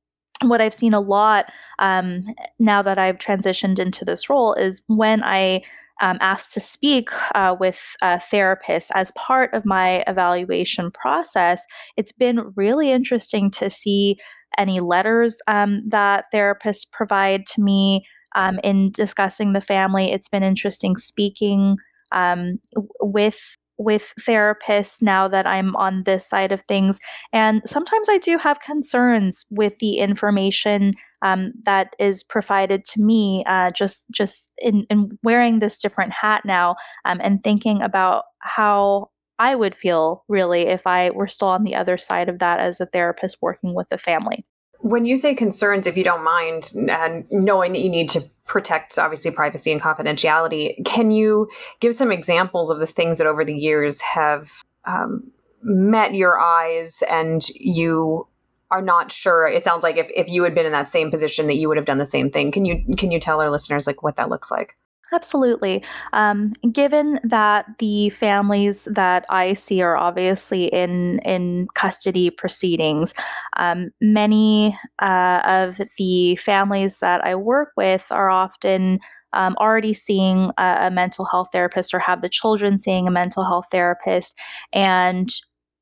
what 0.43 0.61
I've 0.61 0.73
seen 0.73 0.93
a 0.93 0.99
lot 0.99 1.51
um, 1.79 2.25
now 2.59 2.81
that 2.81 2.97
I've 2.97 3.17
transitioned 3.17 3.79
into 3.79 4.05
this 4.05 4.29
role 4.29 4.53
is 4.53 4.81
when 4.87 5.23
I 5.23 5.63
um, 6.01 6.17
asked 6.21 6.53
to 6.53 6.59
speak 6.59 7.09
uh, 7.33 7.55
with 7.59 7.81
a 8.01 8.19
therapist 8.19 8.91
as 8.93 9.11
part 9.11 9.53
of 9.53 9.65
my 9.65 10.03
evaluation 10.07 10.91
process, 10.91 11.65
it's 11.95 12.11
been 12.11 12.53
really 12.55 12.91
interesting 12.91 13.49
to 13.51 13.69
see 13.69 14.17
any 14.57 14.79
letters 14.79 15.39
um, 15.47 15.81
that 15.87 16.25
therapists 16.33 16.89
provide 16.91 17.45
to 17.47 17.61
me 17.61 18.05
um, 18.35 18.59
in 18.63 18.91
discussing 18.91 19.53
the 19.53 19.61
family. 19.61 20.11
It's 20.11 20.29
been 20.29 20.43
interesting 20.43 20.95
speaking 20.97 21.77
um, 22.11 22.59
with 23.01 23.57
with 23.77 24.13
therapists 24.19 25.01
now 25.01 25.27
that 25.27 25.45
I'm 25.45 25.75
on 25.75 26.03
this 26.03 26.27
side 26.27 26.51
of 26.51 26.61
things. 26.63 26.99
And 27.31 27.61
sometimes 27.65 28.07
I 28.09 28.17
do 28.17 28.37
have 28.37 28.59
concerns 28.59 29.45
with 29.49 29.77
the 29.79 29.97
information 29.97 30.95
um, 31.21 31.53
that 31.63 31.95
is 31.99 32.23
provided 32.23 32.83
to 32.85 33.01
me, 33.01 33.43
uh, 33.47 33.71
just 33.71 34.05
just 34.11 34.47
in, 34.59 34.85
in, 34.89 35.17
wearing 35.23 35.59
this 35.59 35.79
different 35.79 36.13
hat 36.13 36.43
now 36.45 36.75
um, 37.05 37.19
and 37.23 37.43
thinking 37.43 37.81
about 37.81 38.25
how 38.39 39.09
I 39.39 39.55
would 39.55 39.75
feel 39.75 40.23
really 40.27 40.63
if 40.63 40.85
I 40.85 41.11
were 41.11 41.27
still 41.27 41.49
on 41.49 41.63
the 41.63 41.75
other 41.75 41.97
side 41.97 42.29
of 42.29 42.39
that 42.39 42.59
as 42.59 42.79
a 42.79 42.85
therapist 42.85 43.37
working 43.41 43.73
with 43.73 43.87
a 43.91 43.97
family. 43.97 44.45
When 44.79 45.05
you 45.05 45.17
say 45.17 45.33
concerns, 45.33 45.87
if 45.87 45.97
you 45.97 46.03
don't 46.03 46.23
mind, 46.23 46.71
and 46.89 47.25
knowing 47.31 47.73
that 47.73 47.79
you 47.79 47.89
need 47.89 48.09
to 48.09 48.29
protect 48.47 48.97
obviously 48.97 49.31
privacy 49.31 49.71
and 49.71 49.81
confidentiality, 49.81 50.83
can 50.85 51.11
you 51.11 51.49
give 51.79 51.93
some 51.93 52.11
examples 52.11 52.69
of 52.69 52.79
the 52.79 52.87
things 52.87 53.17
that 53.17 53.27
over 53.27 53.43
the 53.43 53.55
years 53.55 54.01
have 54.01 54.51
um, 54.85 55.31
met 55.61 56.15
your 56.15 56.39
eyes 56.39 57.03
and 57.09 57.47
you 57.49 58.27
are 58.71 58.81
not 58.81 59.11
sure? 59.11 59.47
It 59.47 59.63
sounds 59.63 59.83
like 59.83 59.97
if, 59.97 60.09
if 60.15 60.29
you 60.29 60.43
had 60.43 60.55
been 60.55 60.65
in 60.65 60.71
that 60.71 60.89
same 60.89 61.11
position 61.11 61.47
that 61.47 61.55
you 61.55 61.67
would 61.67 61.77
have 61.77 61.85
done 61.85 61.97
the 61.97 62.05
same 62.05 62.31
thing. 62.31 62.51
Can 62.51 62.65
you 62.65 62.95
can 62.95 63.11
you 63.11 63.19
tell 63.19 63.41
our 63.41 63.51
listeners 63.51 63.85
like 63.85 64.01
what 64.01 64.15
that 64.15 64.29
looks 64.29 64.49
like? 64.49 64.77
Absolutely. 65.13 65.83
Um, 66.11 66.51
given 66.71 67.19
that 67.23 67.65
the 67.79 68.09
families 68.09 68.85
that 68.91 69.25
I 69.29 69.53
see 69.53 69.81
are 69.81 69.95
obviously 69.95 70.65
in 70.65 71.19
in 71.19 71.67
custody 71.75 72.29
proceedings, 72.29 73.13
um, 73.55 73.91
many 74.01 74.77
uh, 75.01 75.41
of 75.45 75.79
the 75.97 76.35
families 76.37 76.99
that 76.99 77.23
I 77.25 77.35
work 77.35 77.69
with 77.77 78.05
are 78.11 78.29
often 78.29 78.99
um, 79.33 79.55
already 79.59 79.93
seeing 79.93 80.51
a, 80.57 80.87
a 80.87 80.91
mental 80.91 81.23
health 81.25 81.49
therapist 81.53 81.93
or 81.93 81.99
have 81.99 82.21
the 82.21 82.29
children 82.29 82.77
seeing 82.77 83.07
a 83.07 83.11
mental 83.11 83.45
health 83.45 83.65
therapist, 83.71 84.35
and 84.73 85.29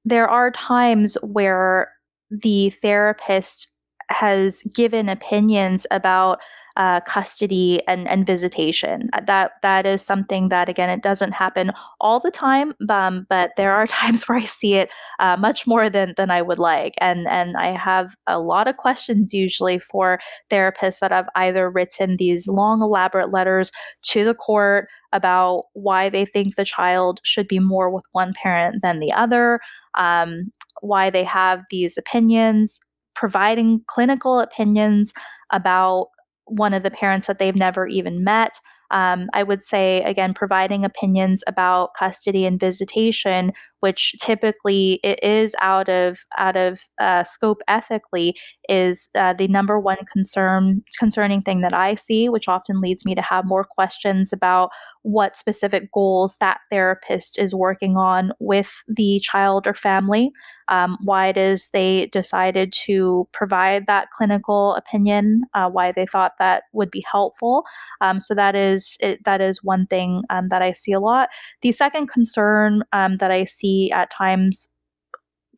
there 0.04 0.28
are 0.30 0.52
times 0.52 1.18
where 1.24 1.92
the 2.30 2.70
therapist 2.82 3.70
has 4.12 4.62
given 4.74 5.10
opinions 5.10 5.88
about 5.90 6.40
uh, 6.78 7.00
custody 7.02 7.82
and, 7.88 8.08
and 8.08 8.28
visitation. 8.28 9.10
Uh, 9.14 9.22
that 9.28 9.54
that 9.62 9.86
is 9.86 10.02
something 10.02 10.50
that 10.50 10.70
again 10.70 10.90
it 10.90 11.02
doesn't 11.02 11.32
happen 11.32 11.72
all 12.02 12.20
the 12.20 12.32
time, 12.32 12.74
um, 12.90 13.26
but 13.30 13.52
there 13.58 13.72
are 13.72 13.88
times 13.96 14.28
where 14.28 14.38
I 14.38 14.44
see 14.44 14.76
it 14.76 14.90
uh, 15.20 15.38
much 15.38 15.66
more 15.66 15.90
than 15.90 16.14
than 16.18 16.32
I 16.32 16.42
would 16.42 16.60
like, 16.60 16.96
and 17.00 17.28
and 17.28 17.58
I 17.58 17.68
have 17.78 18.16
a 18.28 18.40
lot 18.40 18.68
of 18.68 18.78
questions 18.78 19.34
usually 19.34 19.80
for 19.80 20.20
therapists 20.50 21.00
that 21.00 21.12
have 21.12 21.28
either 21.36 21.70
written 21.70 22.18
these 22.18 22.48
long 22.48 22.82
elaborate 22.82 23.32
letters 23.32 23.72
to 24.04 24.26
the 24.26 24.34
court 24.34 24.90
about 25.14 25.64
why 25.74 26.10
they 26.10 26.26
think 26.26 26.56
the 26.56 26.66
child 26.66 27.22
should 27.24 27.48
be 27.48 27.60
more 27.60 27.90
with 27.90 28.04
one 28.12 28.34
parent 28.34 28.82
than 28.82 29.00
the 29.00 29.12
other, 29.14 29.60
um, 29.98 30.52
why 30.82 31.10
they 31.10 31.24
have 31.24 31.62
these 31.70 31.98
opinions, 31.98 32.80
providing 33.14 33.82
clinical 33.88 34.40
opinions 34.40 35.14
about 35.52 36.08
one 36.46 36.74
of 36.74 36.84
the 36.84 36.92
parents 36.92 37.28
that 37.28 37.40
they've 37.40 37.56
never 37.56 37.88
even 37.88 38.24
met. 38.24 38.60
Um, 38.92 39.30
I 39.34 39.44
would 39.44 39.64
say, 39.64 40.04
again, 40.04 40.34
providing 40.34 40.86
opinions 40.86 41.44
about 41.48 41.96
custody 41.98 42.46
and 42.46 42.60
visitation, 42.60 43.52
which 43.86 44.16
typically 44.20 45.00
it 45.04 45.20
is 45.22 45.56
out 45.62 45.90
of 45.90 46.26
out 46.40 46.56
of 46.56 46.82
uh, 47.00 47.24
scope 47.24 47.62
ethically, 47.68 48.36
is 48.68 49.10
uh, 49.14 49.34
the 49.34 49.48
number 49.48 49.80
one 49.80 50.00
concern 50.12 50.82
concerning 50.98 51.44
thing 51.44 51.62
that 51.62 51.72
I 51.88 51.94
see, 51.94 52.28
which 52.28 52.48
often 52.48 52.82
leads 52.82 53.06
me 53.06 53.14
to 53.14 53.22
have 53.22 53.46
more 53.46 53.64
questions 53.64 54.34
about 54.34 54.72
what 55.04 55.36
specific 55.36 55.84
goals 55.92 56.36
that 56.40 56.62
therapist 56.72 57.38
is 57.38 57.54
working 57.54 57.96
on 57.96 58.32
with 58.40 58.72
the 58.88 59.20
child 59.20 59.68
or 59.68 59.76
family, 59.76 60.32
um, 60.68 60.98
why 61.04 61.28
it 61.28 61.38
is 61.38 61.70
they 61.70 62.08
decided 62.08 62.74
to 62.88 63.28
provide 63.40 63.86
that 63.86 64.08
clinical 64.18 64.74
opinion, 64.74 65.44
uh, 65.54 65.70
why 65.70 65.92
they 65.92 66.08
thought 66.08 66.32
that 66.40 66.64
would 66.74 66.90
be 66.90 67.04
helpful. 67.12 67.64
Um, 68.02 68.20
so 68.20 68.34
that 68.34 68.56
is 68.56 68.98
it, 69.00 69.24
that 69.26 69.42
is 69.42 69.64
one 69.64 69.86
thing 69.86 70.24
um, 70.32 70.50
that 70.50 70.64
I 70.64 70.72
see 70.74 70.92
a 70.92 71.00
lot. 71.00 71.30
The 71.62 71.72
second 71.72 72.08
concern 72.08 72.82
um, 72.92 73.18
that 73.18 73.30
I 73.30 73.44
see 73.46 73.75
at 73.92 74.10
times 74.12 74.70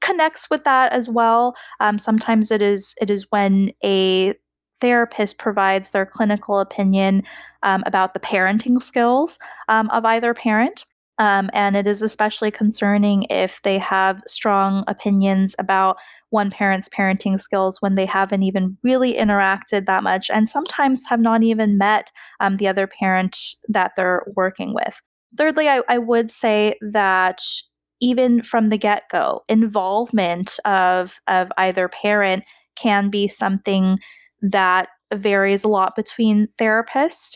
connects 0.01 0.49
with 0.49 0.63
that 0.63 0.91
as 0.91 1.09
well. 1.09 1.55
Um, 1.79 1.99
sometimes 1.99 2.51
it 2.51 2.61
is 2.61 2.93
it 3.01 3.09
is 3.09 3.25
when 3.29 3.71
a 3.83 4.33
therapist 4.79 5.37
provides 5.37 5.89
their 5.89 6.05
clinical 6.05 6.59
opinion 6.59 7.23
um, 7.63 7.83
about 7.85 8.13
the 8.13 8.19
parenting 8.19 8.81
skills 8.81 9.39
um, 9.69 9.89
of 9.89 10.05
either 10.05 10.33
parent. 10.33 10.85
Um, 11.19 11.49
and 11.51 11.75
it 11.75 11.87
is 11.87 12.03
especially 12.03 12.51
concerning 12.51 13.25
if 13.31 13.59
they 13.63 13.79
have 13.79 14.21
strong 14.27 14.83
opinions 14.87 15.55
about 15.57 15.97
one 16.29 16.51
parent's 16.51 16.87
parenting 16.89 17.41
skills 17.41 17.81
when 17.81 17.95
they 17.95 18.05
haven't 18.05 18.43
even 18.43 18.77
really 18.83 19.15
interacted 19.15 19.87
that 19.87 20.03
much 20.03 20.29
and 20.29 20.47
sometimes 20.47 21.01
have 21.09 21.19
not 21.19 21.41
even 21.41 21.79
met 21.79 22.11
um, 22.39 22.57
the 22.57 22.67
other 22.67 22.85
parent 22.85 23.55
that 23.67 23.93
they're 23.95 24.23
working 24.35 24.75
with. 24.75 25.01
Thirdly, 25.35 25.67
I, 25.67 25.81
I 25.89 25.97
would 25.97 26.29
say 26.29 26.75
that 26.81 27.41
even 28.01 28.41
from 28.41 28.69
the 28.69 28.77
get 28.77 29.03
go, 29.11 29.43
involvement 29.49 30.59
of, 30.65 31.19
of 31.27 31.51
either 31.57 31.89
parent 31.89 32.43
can 32.75 33.09
be 33.09 33.27
something 33.27 33.97
that 34.41 34.89
varies 35.13 35.63
a 35.63 35.67
lot 35.67 35.95
between 35.95 36.47
therapists. 36.59 37.35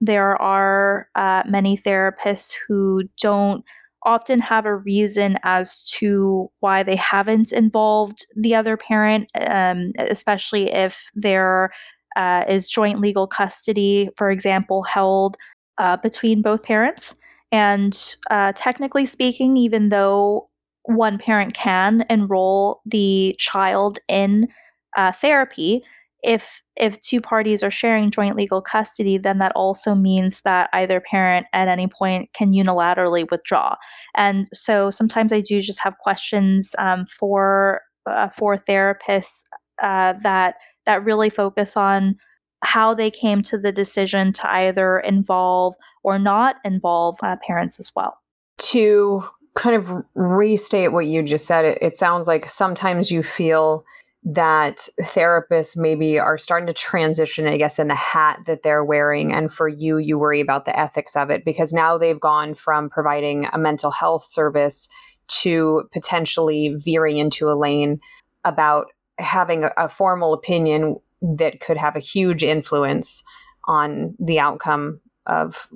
There 0.00 0.40
are 0.40 1.08
uh, 1.14 1.42
many 1.46 1.76
therapists 1.76 2.54
who 2.66 3.04
don't 3.20 3.64
often 4.04 4.40
have 4.40 4.66
a 4.66 4.76
reason 4.76 5.38
as 5.44 5.82
to 5.84 6.50
why 6.60 6.82
they 6.82 6.96
haven't 6.96 7.52
involved 7.52 8.26
the 8.36 8.54
other 8.54 8.76
parent, 8.76 9.28
um, 9.46 9.92
especially 9.98 10.72
if 10.72 11.04
there 11.14 11.70
uh, 12.16 12.44
is 12.48 12.68
joint 12.68 13.00
legal 13.00 13.26
custody, 13.26 14.08
for 14.16 14.30
example, 14.30 14.82
held 14.82 15.36
uh, 15.78 15.96
between 15.98 16.42
both 16.42 16.62
parents. 16.62 17.14
And 17.52 18.16
uh, 18.30 18.52
technically 18.56 19.06
speaking, 19.06 19.56
even 19.56 19.90
though 19.90 20.48
one 20.84 21.18
parent 21.18 21.54
can 21.54 22.04
enroll 22.10 22.80
the 22.86 23.36
child 23.38 23.98
in 24.08 24.48
uh, 24.96 25.12
therapy, 25.12 25.82
if 26.22 26.62
if 26.76 27.00
two 27.02 27.20
parties 27.20 27.62
are 27.62 27.70
sharing 27.70 28.10
joint 28.10 28.36
legal 28.36 28.62
custody, 28.62 29.18
then 29.18 29.38
that 29.38 29.52
also 29.54 29.94
means 29.94 30.40
that 30.42 30.70
either 30.72 31.00
parent 31.00 31.46
at 31.52 31.68
any 31.68 31.86
point 31.86 32.32
can 32.32 32.52
unilaterally 32.52 33.30
withdraw. 33.30 33.76
And 34.16 34.48
so 34.54 34.90
sometimes 34.90 35.32
I 35.32 35.40
do 35.40 35.60
just 35.60 35.80
have 35.80 35.98
questions 35.98 36.74
um, 36.78 37.06
for 37.06 37.82
uh, 38.06 38.28
for 38.30 38.56
therapists 38.56 39.42
uh, 39.82 40.14
that 40.22 40.54
that 40.86 41.04
really 41.04 41.28
focus 41.28 41.76
on 41.76 42.16
how 42.64 42.94
they 42.94 43.10
came 43.10 43.42
to 43.42 43.58
the 43.58 43.72
decision 43.72 44.32
to 44.32 44.48
either 44.48 45.00
involve 45.00 45.74
or 46.02 46.18
not 46.18 46.56
involve 46.64 47.16
uh, 47.22 47.36
parents 47.46 47.78
as 47.78 47.92
well. 47.94 48.18
To 48.58 49.24
kind 49.54 49.76
of 49.76 50.04
restate 50.14 50.92
what 50.92 51.06
you 51.06 51.22
just 51.22 51.46
said, 51.46 51.64
it, 51.64 51.78
it 51.80 51.96
sounds 51.96 52.28
like 52.28 52.48
sometimes 52.48 53.10
you 53.10 53.22
feel 53.22 53.84
that 54.24 54.88
therapists 55.00 55.76
maybe 55.76 56.18
are 56.18 56.38
starting 56.38 56.68
to 56.68 56.72
transition, 56.72 57.46
I 57.46 57.56
guess, 57.56 57.78
in 57.78 57.88
the 57.88 57.94
hat 57.94 58.40
that 58.46 58.62
they're 58.62 58.84
wearing. 58.84 59.32
And 59.32 59.52
for 59.52 59.66
you, 59.66 59.98
you 59.98 60.16
worry 60.16 60.40
about 60.40 60.64
the 60.64 60.78
ethics 60.78 61.16
of 61.16 61.30
it 61.30 61.44
because 61.44 61.72
now 61.72 61.98
they've 61.98 62.20
gone 62.20 62.54
from 62.54 62.88
providing 62.88 63.48
a 63.52 63.58
mental 63.58 63.90
health 63.90 64.24
service 64.24 64.88
to 65.26 65.88
potentially 65.92 66.74
veering 66.78 67.18
into 67.18 67.50
a 67.50 67.58
lane 67.58 68.00
about 68.44 68.86
having 69.18 69.64
a, 69.64 69.72
a 69.76 69.88
formal 69.88 70.32
opinion 70.32 70.96
that 71.20 71.60
could 71.60 71.76
have 71.76 71.96
a 71.96 72.00
huge 72.00 72.44
influence 72.44 73.24
on 73.64 74.14
the 74.20 74.38
outcome 74.38 75.00
of 75.26 75.68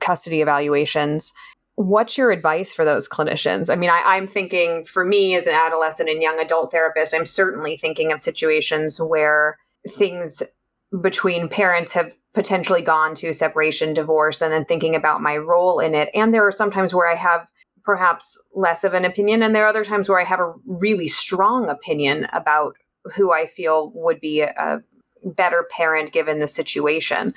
custody 0.00 0.40
evaluations 0.40 1.32
what's 1.78 2.18
your 2.18 2.32
advice 2.32 2.74
for 2.74 2.84
those 2.84 3.08
clinicians? 3.08 3.70
I 3.70 3.76
mean, 3.76 3.88
I, 3.88 4.16
am 4.16 4.26
thinking 4.26 4.84
for 4.84 5.04
me 5.04 5.36
as 5.36 5.46
an 5.46 5.54
adolescent 5.54 6.08
and 6.08 6.20
young 6.20 6.40
adult 6.40 6.72
therapist, 6.72 7.14
I'm 7.14 7.24
certainly 7.24 7.76
thinking 7.76 8.10
of 8.10 8.18
situations 8.18 9.00
where 9.00 9.58
things 9.88 10.42
between 11.00 11.48
parents 11.48 11.92
have 11.92 12.12
potentially 12.34 12.82
gone 12.82 13.14
to 13.14 13.32
separation, 13.32 13.94
divorce, 13.94 14.42
and 14.42 14.52
then 14.52 14.64
thinking 14.64 14.96
about 14.96 15.22
my 15.22 15.36
role 15.36 15.78
in 15.78 15.94
it. 15.94 16.08
And 16.14 16.34
there 16.34 16.44
are 16.44 16.52
sometimes 16.52 16.92
where 16.92 17.08
I 17.08 17.14
have 17.14 17.46
perhaps 17.84 18.42
less 18.56 18.82
of 18.82 18.92
an 18.92 19.04
opinion, 19.04 19.44
and 19.44 19.54
there 19.54 19.64
are 19.64 19.68
other 19.68 19.84
times 19.84 20.08
where 20.08 20.20
I 20.20 20.24
have 20.24 20.40
a 20.40 20.54
really 20.66 21.06
strong 21.06 21.68
opinion 21.68 22.26
about 22.32 22.74
who 23.14 23.32
I 23.32 23.46
feel 23.46 23.92
would 23.94 24.20
be 24.20 24.40
a 24.40 24.82
better 25.22 25.64
parent 25.70 26.10
given 26.10 26.40
the 26.40 26.48
situation 26.48 27.34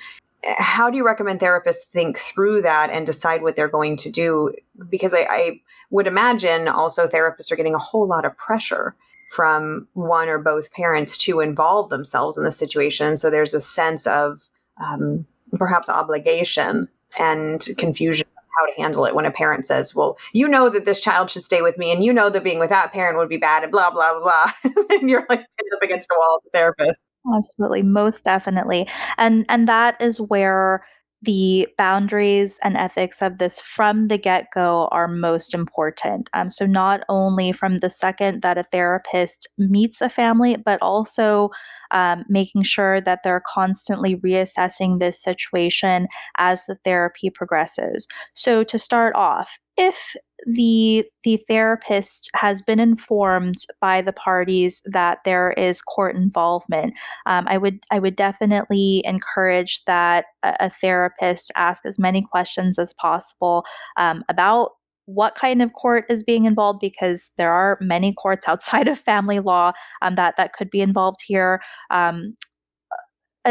how 0.58 0.90
do 0.90 0.96
you 0.96 1.06
recommend 1.06 1.40
therapists 1.40 1.84
think 1.84 2.18
through 2.18 2.62
that 2.62 2.90
and 2.90 3.06
decide 3.06 3.42
what 3.42 3.56
they're 3.56 3.68
going 3.68 3.96
to 3.98 4.10
do? 4.10 4.52
Because 4.88 5.14
I, 5.14 5.20
I, 5.20 5.60
would 5.90 6.06
imagine 6.06 6.68
also 6.68 7.06
therapists 7.06 7.52
are 7.52 7.56
getting 7.56 7.74
a 7.74 7.78
whole 7.78 8.06
lot 8.06 8.24
of 8.24 8.34
pressure 8.38 8.96
from 9.30 9.86
one 9.92 10.26
or 10.26 10.38
both 10.38 10.72
parents 10.72 11.18
to 11.18 11.40
involve 11.40 11.90
themselves 11.90 12.38
in 12.38 12.44
the 12.44 12.52
situation. 12.52 13.14
So 13.18 13.28
there's 13.28 13.52
a 13.52 13.60
sense 13.60 14.06
of 14.06 14.42
um, 14.82 15.26
perhaps 15.58 15.90
obligation 15.90 16.88
and 17.18 17.62
confusion 17.76 18.26
how 18.58 18.66
to 18.66 18.80
handle 18.80 19.04
it 19.04 19.14
when 19.14 19.24
a 19.24 19.30
parent 19.30 19.66
says, 19.66 19.94
Well, 19.94 20.18
you 20.32 20.48
know 20.48 20.68
that 20.68 20.84
this 20.84 21.00
child 21.00 21.30
should 21.30 21.44
stay 21.44 21.62
with 21.62 21.78
me, 21.78 21.90
and 21.90 22.04
you 22.04 22.12
know 22.12 22.30
that 22.30 22.44
being 22.44 22.58
with 22.58 22.70
that 22.70 22.92
parent 22.92 23.18
would 23.18 23.28
be 23.28 23.36
bad, 23.36 23.62
and 23.62 23.72
blah, 23.72 23.90
blah, 23.90 24.18
blah. 24.20 24.52
and 24.90 25.08
you're 25.08 25.26
like 25.28 25.40
up 25.40 25.82
against 25.82 26.08
a 26.10 26.18
wall 26.18 26.40
as 26.42 26.48
a 26.48 26.50
therapist. 26.50 27.04
Absolutely, 27.34 27.82
most 27.82 28.24
definitely. 28.24 28.88
And 29.16 29.46
and 29.48 29.68
that 29.68 30.00
is 30.00 30.20
where 30.20 30.84
the 31.22 31.68
boundaries 31.78 32.58
and 32.64 32.76
ethics 32.76 33.22
of 33.22 33.38
this 33.38 33.60
from 33.60 34.08
the 34.08 34.18
get 34.18 34.48
go 34.52 34.88
are 34.90 35.06
most 35.06 35.54
important. 35.54 36.28
Um, 36.34 36.50
so, 36.50 36.66
not 36.66 37.02
only 37.08 37.52
from 37.52 37.78
the 37.78 37.90
second 37.90 38.42
that 38.42 38.58
a 38.58 38.64
therapist 38.64 39.48
meets 39.56 40.00
a 40.00 40.08
family, 40.08 40.56
but 40.56 40.82
also 40.82 41.50
um, 41.92 42.24
making 42.28 42.64
sure 42.64 43.00
that 43.00 43.20
they're 43.22 43.42
constantly 43.46 44.16
reassessing 44.16 44.98
this 44.98 45.22
situation 45.22 46.08
as 46.38 46.66
the 46.66 46.76
therapy 46.84 47.30
progresses. 47.30 48.08
So, 48.34 48.64
to 48.64 48.78
start 48.78 49.14
off, 49.14 49.58
if 49.76 50.14
the 50.46 51.04
the 51.22 51.38
therapist 51.48 52.28
has 52.34 52.62
been 52.62 52.80
informed 52.80 53.56
by 53.80 54.02
the 54.02 54.12
parties 54.12 54.82
that 54.86 55.18
there 55.24 55.52
is 55.52 55.80
court 55.82 56.16
involvement, 56.16 56.94
um, 57.26 57.46
I 57.48 57.58
would 57.58 57.80
I 57.90 57.98
would 57.98 58.16
definitely 58.16 59.02
encourage 59.04 59.84
that 59.86 60.26
a, 60.42 60.56
a 60.60 60.70
therapist 60.70 61.50
ask 61.56 61.86
as 61.86 61.98
many 61.98 62.22
questions 62.22 62.78
as 62.78 62.94
possible 62.94 63.64
um, 63.96 64.24
about 64.28 64.72
what 65.06 65.34
kind 65.34 65.62
of 65.62 65.72
court 65.72 66.04
is 66.08 66.22
being 66.22 66.44
involved 66.44 66.78
because 66.80 67.32
there 67.36 67.52
are 67.52 67.78
many 67.80 68.12
courts 68.12 68.46
outside 68.48 68.88
of 68.88 68.98
family 68.98 69.40
law 69.40 69.72
um, 70.02 70.16
that 70.16 70.34
that 70.36 70.52
could 70.52 70.70
be 70.70 70.80
involved 70.80 71.20
here. 71.26 71.60
Um, 71.90 72.36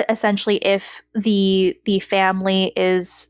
essentially 0.07 0.55
if 0.57 1.01
the 1.15 1.77
the 1.85 1.99
family 1.99 2.71
is 2.77 3.27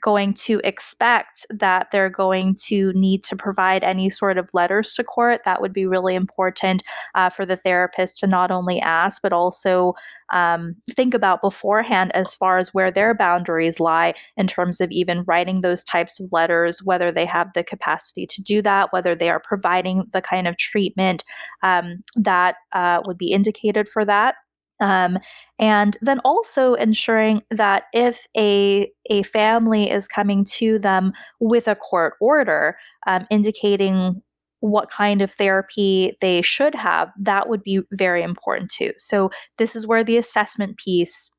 going 0.00 0.34
to 0.34 0.60
expect 0.64 1.46
that 1.50 1.90
they're 1.90 2.10
going 2.10 2.54
to 2.66 2.92
need 2.94 3.24
to 3.24 3.36
provide 3.36 3.82
any 3.84 4.10
sort 4.10 4.38
of 4.38 4.50
letters 4.52 4.94
to 4.94 5.04
court, 5.04 5.42
that 5.44 5.60
would 5.60 5.72
be 5.72 5.86
really 5.86 6.14
important 6.14 6.82
uh, 7.14 7.30
for 7.30 7.46
the 7.46 7.56
therapist 7.56 8.18
to 8.18 8.26
not 8.26 8.50
only 8.50 8.80
ask, 8.80 9.22
but 9.22 9.32
also 9.32 9.94
um, 10.32 10.74
think 10.90 11.14
about 11.14 11.42
beforehand 11.42 12.10
as 12.14 12.34
far 12.34 12.58
as 12.58 12.72
where 12.72 12.90
their 12.90 13.14
boundaries 13.14 13.80
lie 13.80 14.14
in 14.36 14.46
terms 14.46 14.80
of 14.80 14.90
even 14.90 15.24
writing 15.24 15.60
those 15.60 15.84
types 15.84 16.18
of 16.20 16.32
letters, 16.32 16.82
whether 16.82 17.12
they 17.12 17.26
have 17.26 17.52
the 17.54 17.64
capacity 17.64 18.26
to 18.26 18.42
do 18.42 18.62
that, 18.62 18.92
whether 18.92 19.14
they 19.14 19.30
are 19.30 19.40
providing 19.40 20.04
the 20.12 20.22
kind 20.22 20.48
of 20.48 20.56
treatment 20.56 21.24
um, 21.62 22.02
that 22.16 22.56
uh, 22.72 23.00
would 23.06 23.18
be 23.18 23.32
indicated 23.32 23.88
for 23.88 24.04
that. 24.04 24.36
Um, 24.80 25.18
and 25.58 25.96
then 26.02 26.18
also 26.24 26.74
ensuring 26.74 27.42
that 27.50 27.84
if 27.92 28.26
a, 28.36 28.90
a 29.10 29.22
family 29.24 29.90
is 29.90 30.08
coming 30.08 30.44
to 30.56 30.78
them 30.78 31.12
with 31.40 31.68
a 31.68 31.76
court 31.76 32.14
order 32.20 32.76
um, 33.06 33.26
indicating 33.30 34.22
what 34.60 34.90
kind 34.90 35.22
of 35.22 35.32
therapy 35.32 36.16
they 36.20 36.40
should 36.42 36.74
have, 36.74 37.10
that 37.18 37.48
would 37.48 37.62
be 37.62 37.80
very 37.92 38.22
important 38.22 38.70
too. 38.70 38.92
So, 38.98 39.30
this 39.58 39.74
is 39.74 39.86
where 39.86 40.04
the 40.04 40.16
assessment 40.16 40.76
piece 40.76 41.30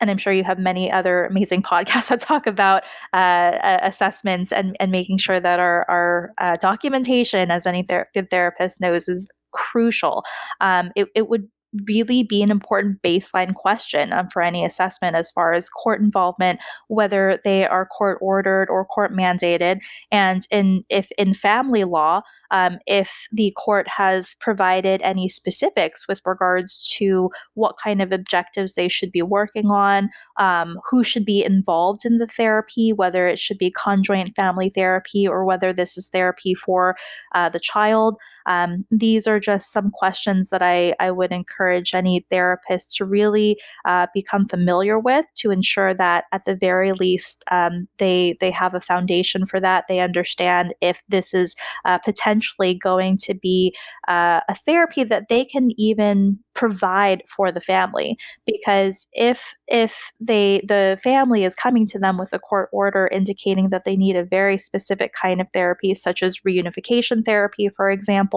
and 0.00 0.10
I'm 0.10 0.18
sure 0.18 0.32
you 0.32 0.42
have 0.42 0.58
many 0.58 0.90
other 0.90 1.26
amazing 1.26 1.62
podcasts 1.72 2.08
that 2.08 2.20
talk 2.20 2.46
about 2.46 2.82
uh, 3.12 3.78
assessments 3.82 4.52
and, 4.52 4.76
and 4.80 4.90
making 4.90 5.18
sure 5.18 5.40
that 5.40 5.60
our, 5.60 5.88
our 5.88 6.32
uh, 6.38 6.56
documentation, 6.60 7.50
as 7.50 7.66
any 7.66 7.84
ther- 7.84 8.08
therapist 8.30 8.80
knows, 8.80 9.08
is 9.08 9.28
crucial. 9.52 10.24
Um, 10.60 10.90
it, 10.96 11.08
it 11.14 11.28
would 11.28 11.48
really 11.86 12.22
be 12.22 12.42
an 12.42 12.50
important 12.50 13.00
baseline 13.02 13.54
question 13.54 14.12
um, 14.12 14.28
for 14.28 14.42
any 14.42 14.64
assessment 14.64 15.16
as 15.16 15.30
far 15.30 15.54
as 15.54 15.68
court 15.68 16.00
involvement, 16.00 16.60
whether 16.88 17.40
they 17.44 17.66
are 17.66 17.86
court 17.86 18.18
ordered 18.20 18.68
or 18.68 18.84
court 18.84 19.12
mandated, 19.12 19.80
and 20.10 20.46
in 20.50 20.84
if 20.88 21.10
in 21.18 21.34
family 21.34 21.84
law, 21.84 22.22
um, 22.50 22.78
if 22.86 23.26
the 23.32 23.52
court 23.56 23.88
has 23.88 24.34
provided 24.40 25.00
any 25.02 25.28
specifics 25.28 26.06
with 26.06 26.20
regards 26.24 26.88
to 26.96 27.30
what 27.54 27.76
kind 27.82 28.02
of 28.02 28.12
objectives 28.12 28.74
they 28.74 28.88
should 28.88 29.10
be 29.10 29.22
working 29.22 29.70
on, 29.70 30.10
um, 30.38 30.78
who 30.90 31.02
should 31.02 31.24
be 31.24 31.44
involved 31.44 32.04
in 32.04 32.18
the 32.18 32.26
therapy, 32.26 32.92
whether 32.92 33.26
it 33.26 33.38
should 33.38 33.58
be 33.58 33.70
conjoint 33.70 34.34
family 34.36 34.70
therapy 34.74 35.26
or 35.26 35.44
whether 35.44 35.72
this 35.72 35.96
is 35.96 36.08
therapy 36.08 36.54
for 36.54 36.96
uh, 37.34 37.48
the 37.48 37.60
child. 37.60 38.16
Um, 38.46 38.84
these 38.90 39.26
are 39.26 39.40
just 39.40 39.72
some 39.72 39.90
questions 39.90 40.50
that 40.50 40.62
I, 40.62 40.94
I 41.00 41.10
would 41.10 41.32
encourage 41.32 41.94
any 41.94 42.26
therapist 42.30 42.96
to 42.96 43.04
really 43.04 43.58
uh, 43.84 44.06
become 44.14 44.46
familiar 44.46 44.98
with 44.98 45.26
to 45.36 45.50
ensure 45.50 45.94
that 45.94 46.24
at 46.32 46.44
the 46.44 46.54
very 46.54 46.92
least 46.92 47.44
um, 47.50 47.86
they 47.98 48.36
they 48.40 48.50
have 48.50 48.74
a 48.74 48.80
foundation 48.80 49.46
for 49.46 49.60
that. 49.60 49.84
They 49.88 50.00
understand 50.00 50.74
if 50.80 51.02
this 51.08 51.34
is 51.34 51.54
uh, 51.84 51.98
potentially 51.98 52.74
going 52.74 53.16
to 53.18 53.34
be 53.34 53.74
uh, 54.08 54.40
a 54.48 54.54
therapy 54.54 55.04
that 55.04 55.28
they 55.28 55.44
can 55.44 55.70
even 55.78 56.38
provide 56.54 57.22
for 57.26 57.50
the 57.50 57.60
family 57.60 58.16
because 58.46 59.06
if 59.12 59.54
if 59.68 60.12
they 60.20 60.60
the 60.68 60.98
family 61.02 61.44
is 61.44 61.54
coming 61.54 61.86
to 61.86 61.98
them 61.98 62.18
with 62.18 62.32
a 62.32 62.38
court 62.38 62.68
order 62.72 63.08
indicating 63.08 63.70
that 63.70 63.84
they 63.84 63.96
need 63.96 64.16
a 64.16 64.24
very 64.24 64.58
specific 64.58 65.14
kind 65.14 65.40
of 65.40 65.46
therapy 65.54 65.94
such 65.94 66.22
as 66.22 66.40
reunification 66.40 67.24
therapy 67.24 67.70
for 67.74 67.90
example 67.90 68.31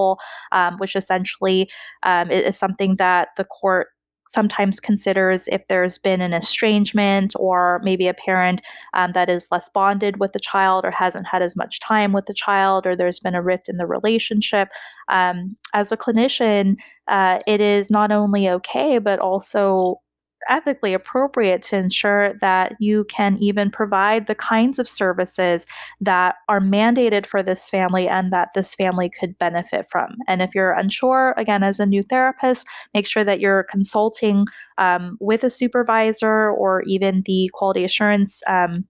um, 0.51 0.77
which 0.77 0.95
essentially 0.95 1.69
um, 2.03 2.31
is 2.31 2.57
something 2.57 2.95
that 2.97 3.29
the 3.37 3.45
court 3.45 3.87
sometimes 4.27 4.79
considers 4.79 5.47
if 5.49 5.67
there's 5.67 5.97
been 5.97 6.21
an 6.21 6.33
estrangement 6.33 7.33
or 7.37 7.79
maybe 7.83 8.07
a 8.07 8.13
parent 8.13 8.61
um, 8.93 9.11
that 9.11 9.29
is 9.29 9.47
less 9.51 9.69
bonded 9.69 10.19
with 10.19 10.33
the 10.33 10.39
child 10.39 10.83
or 10.83 10.91
hasn't 10.91 11.27
had 11.27 11.41
as 11.41 11.55
much 11.55 11.79
time 11.79 12.11
with 12.11 12.25
the 12.25 12.33
child 12.33 12.87
or 12.87 12.95
there's 12.95 13.19
been 13.19 13.35
a 13.35 13.41
rift 13.41 13.69
in 13.69 13.77
the 13.77 13.85
relationship. 13.85 14.69
Um, 15.09 15.55
as 15.73 15.91
a 15.91 15.97
clinician, 15.97 16.75
uh, 17.07 17.39
it 17.45 17.61
is 17.61 17.91
not 17.91 18.11
only 18.11 18.49
okay, 18.49 18.97
but 18.97 19.19
also 19.19 20.01
ethically 20.49 20.93
appropriate 20.93 21.61
to 21.63 21.77
ensure 21.77 22.33
that 22.39 22.75
you 22.79 23.05
can 23.05 23.37
even 23.39 23.69
provide 23.69 24.27
the 24.27 24.35
kinds 24.35 24.79
of 24.79 24.89
services 24.89 25.65
that 26.01 26.35
are 26.49 26.59
mandated 26.59 27.25
for 27.25 27.43
this 27.43 27.69
family 27.69 28.07
and 28.07 28.31
that 28.31 28.49
this 28.55 28.75
family 28.75 29.09
could 29.09 29.37
benefit 29.37 29.87
from. 29.89 30.15
And 30.27 30.41
if 30.41 30.53
you're 30.53 30.73
unsure, 30.73 31.33
again, 31.37 31.63
as 31.63 31.79
a 31.79 31.85
new 31.85 32.03
therapist, 32.03 32.67
make 32.93 33.07
sure 33.07 33.23
that 33.23 33.39
you're 33.39 33.63
consulting 33.63 34.45
um, 34.77 35.17
with 35.19 35.43
a 35.43 35.49
supervisor 35.49 36.49
or 36.49 36.83
even 36.83 37.23
the 37.25 37.49
quality 37.53 37.83
assurance. 37.83 38.41
Um, 38.47 38.85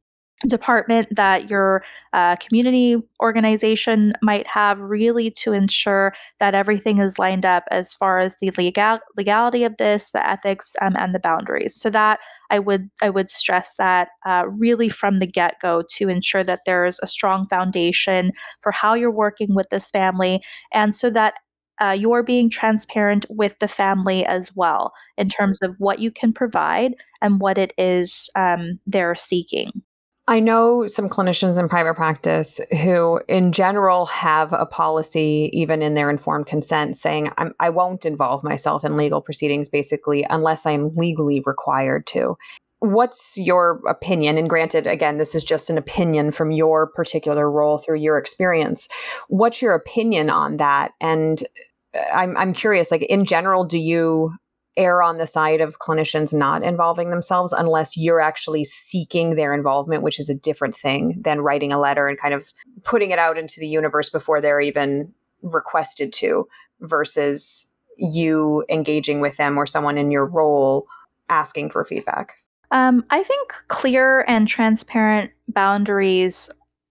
department 0.45 1.07
that 1.15 1.49
your 1.49 1.83
uh, 2.13 2.35
community 2.37 2.97
organization 3.21 4.13
might 4.21 4.47
have, 4.47 4.79
really 4.79 5.31
to 5.31 5.53
ensure 5.53 6.13
that 6.39 6.55
everything 6.55 6.99
is 6.99 7.19
lined 7.19 7.45
up 7.45 7.63
as 7.71 7.93
far 7.93 8.19
as 8.19 8.35
the 8.41 8.51
legal 8.51 8.97
legality 9.17 9.63
of 9.63 9.77
this, 9.77 10.11
the 10.11 10.27
ethics, 10.27 10.75
um, 10.81 10.95
and 10.97 11.13
the 11.13 11.19
boundaries. 11.19 11.75
So 11.75 11.89
that 11.89 12.19
I 12.49 12.59
would 12.59 12.89
I 13.01 13.09
would 13.09 13.29
stress 13.29 13.73
that 13.77 14.09
uh, 14.25 14.43
really 14.47 14.89
from 14.89 15.19
the 15.19 15.27
get 15.27 15.55
go 15.61 15.83
to 15.95 16.09
ensure 16.09 16.43
that 16.43 16.61
there 16.65 16.85
is 16.85 16.99
a 17.03 17.07
strong 17.07 17.47
foundation 17.47 18.31
for 18.61 18.71
how 18.71 18.93
you're 18.93 19.11
working 19.11 19.55
with 19.55 19.69
this 19.69 19.89
family, 19.91 20.41
and 20.73 20.95
so 20.95 21.09
that 21.11 21.35
uh, 21.81 21.91
you're 21.91 22.23
being 22.23 22.49
transparent 22.49 23.25
with 23.29 23.57
the 23.59 23.67
family 23.67 24.25
as 24.25 24.55
well 24.55 24.93
in 25.17 25.27
terms 25.29 25.59
of 25.61 25.75
what 25.77 25.99
you 25.99 26.11
can 26.11 26.31
provide 26.31 26.93
and 27.21 27.39
what 27.39 27.57
it 27.57 27.73
is 27.77 28.29
um, 28.35 28.79
they're 28.87 29.15
seeking. 29.15 29.71
I 30.27 30.39
know 30.39 30.87
some 30.87 31.07
clinicians 31.07 31.59
in 31.59 31.69
private 31.69 31.93
practice 31.93 32.59
who, 32.81 33.21
in 33.27 33.51
general, 33.51 34.07
have 34.07 34.53
a 34.53 34.65
policy, 34.65 35.51
even 35.53 35.83
in 35.83 35.93
their 35.93 36.09
informed 36.09 36.47
consent, 36.47 36.97
saying, 36.97 37.29
I 37.59 37.69
won't 37.69 38.05
involve 38.05 38.43
myself 38.43 38.83
in 38.83 38.97
legal 38.97 39.21
proceedings 39.21 39.69
basically 39.69 40.25
unless 40.27 40.65
I'm 40.65 40.89
legally 40.89 41.43
required 41.45 42.07
to. 42.07 42.37
What's 42.79 43.37
your 43.37 43.81
opinion? 43.87 44.37
And 44.37 44.49
granted, 44.49 44.87
again, 44.87 45.17
this 45.17 45.35
is 45.35 45.43
just 45.43 45.69
an 45.69 45.77
opinion 45.77 46.31
from 46.31 46.51
your 46.51 46.87
particular 46.87 47.49
role 47.49 47.77
through 47.77 47.99
your 47.99 48.17
experience. 48.17 48.89
What's 49.27 49.61
your 49.61 49.75
opinion 49.75 50.31
on 50.31 50.57
that? 50.57 50.91
And 50.99 51.43
uh, 51.95 52.03
I'm, 52.13 52.35
I'm 52.35 52.53
curious, 52.53 52.89
like 52.89 53.03
in 53.03 53.25
general, 53.25 53.63
do 53.63 53.77
you 53.77 54.33
err 54.77 55.01
on 55.01 55.17
the 55.17 55.27
side 55.27 55.61
of 55.61 55.79
clinicians 55.79 56.33
not 56.33 56.63
involving 56.63 57.09
themselves 57.09 57.53
unless 57.53 57.95
you're 57.95 58.19
actually 58.19 58.63
seeking 58.63 59.35
their 59.35 59.53
involvement, 59.53 60.03
which 60.03 60.19
is 60.19 60.29
a 60.29 60.35
different 60.35 60.75
thing 60.75 61.15
than 61.21 61.41
writing 61.41 61.71
a 61.71 61.79
letter 61.79 62.07
and 62.07 62.19
kind 62.19 62.33
of 62.33 62.51
putting 62.83 63.11
it 63.11 63.19
out 63.19 63.37
into 63.37 63.59
the 63.59 63.67
universe 63.67 64.09
before 64.09 64.41
they're 64.41 64.61
even 64.61 65.13
requested 65.41 66.11
to, 66.11 66.47
versus 66.81 67.71
you 67.97 68.65
engaging 68.67 69.21
with 69.21 69.37
them 69.37 69.57
or 69.57 69.65
someone 69.65 69.97
in 69.97 70.11
your 70.11 70.25
role 70.25 70.85
asking 71.29 71.69
for 71.69 71.85
feedback. 71.85 72.33
Um, 72.71 73.05
I 73.09 73.23
think 73.23 73.53
clear 73.67 74.25
and 74.27 74.47
transparent 74.47 75.31
boundaries 75.47 76.49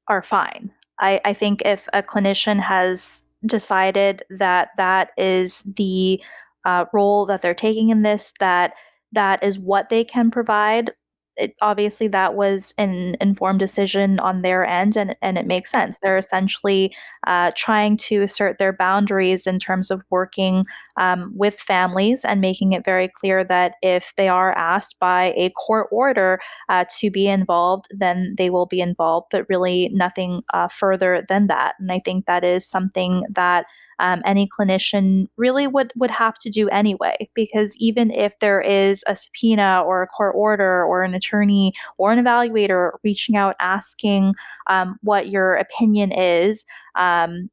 are 0.08 0.22
fine. 0.22 0.70
I, 1.00 1.20
I 1.24 1.34
think 1.34 1.60
if 1.64 1.88
a 1.92 2.02
clinician 2.02 2.60
has 2.60 3.22
decided 3.44 4.24
that 4.30 4.70
that 4.78 5.10
is 5.18 5.62
the 5.76 6.22
uh, 6.64 6.86
role 6.92 7.26
that 7.26 7.42
they're 7.42 7.54
taking 7.54 7.90
in 7.90 8.02
this 8.02 8.32
that 8.40 8.74
that 9.12 9.42
is 9.42 9.58
what 9.58 9.88
they 9.88 10.04
can 10.04 10.30
provide. 10.30 10.92
It, 11.36 11.56
obviously 11.60 12.06
that 12.08 12.36
was 12.36 12.72
an 12.78 13.16
informed 13.20 13.58
decision 13.58 14.20
on 14.20 14.42
their 14.42 14.64
end 14.64 14.96
and, 14.96 15.16
and 15.20 15.36
it 15.36 15.48
makes 15.48 15.72
sense. 15.72 15.98
They're 16.00 16.16
essentially 16.16 16.94
uh, 17.26 17.50
trying 17.56 17.96
to 17.96 18.22
assert 18.22 18.58
their 18.58 18.72
boundaries 18.72 19.44
in 19.44 19.58
terms 19.58 19.90
of 19.90 20.02
working 20.10 20.64
um, 20.96 21.32
with 21.34 21.58
families 21.58 22.24
and 22.24 22.40
making 22.40 22.72
it 22.72 22.84
very 22.84 23.08
clear 23.08 23.42
that 23.46 23.74
if 23.82 24.12
they 24.16 24.28
are 24.28 24.56
asked 24.56 25.00
by 25.00 25.34
a 25.36 25.50
court 25.50 25.88
order 25.90 26.38
uh, 26.68 26.84
to 27.00 27.10
be 27.10 27.26
involved 27.26 27.86
then 27.90 28.36
they 28.38 28.48
will 28.48 28.66
be 28.66 28.80
involved 28.80 29.26
but 29.32 29.44
really 29.48 29.90
nothing 29.92 30.42
uh, 30.52 30.68
further 30.68 31.24
than 31.28 31.48
that. 31.48 31.74
And 31.80 31.90
i 31.90 32.00
think 32.04 32.26
that 32.26 32.44
is 32.44 32.64
something 32.64 33.24
that 33.30 33.66
um, 33.98 34.22
any 34.24 34.48
clinician 34.48 35.26
really 35.36 35.66
would 35.66 35.92
would 35.96 36.10
have 36.10 36.38
to 36.38 36.50
do 36.50 36.68
anyway 36.70 37.28
because 37.34 37.76
even 37.78 38.10
if 38.10 38.38
there 38.40 38.60
is 38.60 39.04
a 39.06 39.16
subpoena 39.16 39.82
or 39.86 40.02
a 40.02 40.06
court 40.06 40.34
order 40.36 40.84
or 40.84 41.02
an 41.02 41.14
attorney 41.14 41.72
or 41.98 42.12
an 42.12 42.22
evaluator 42.22 42.92
reaching 43.02 43.36
out 43.36 43.56
asking 43.60 44.34
um, 44.68 44.98
what 45.02 45.28
your 45.28 45.54
opinion 45.56 46.12
is 46.12 46.64
um, 46.96 47.50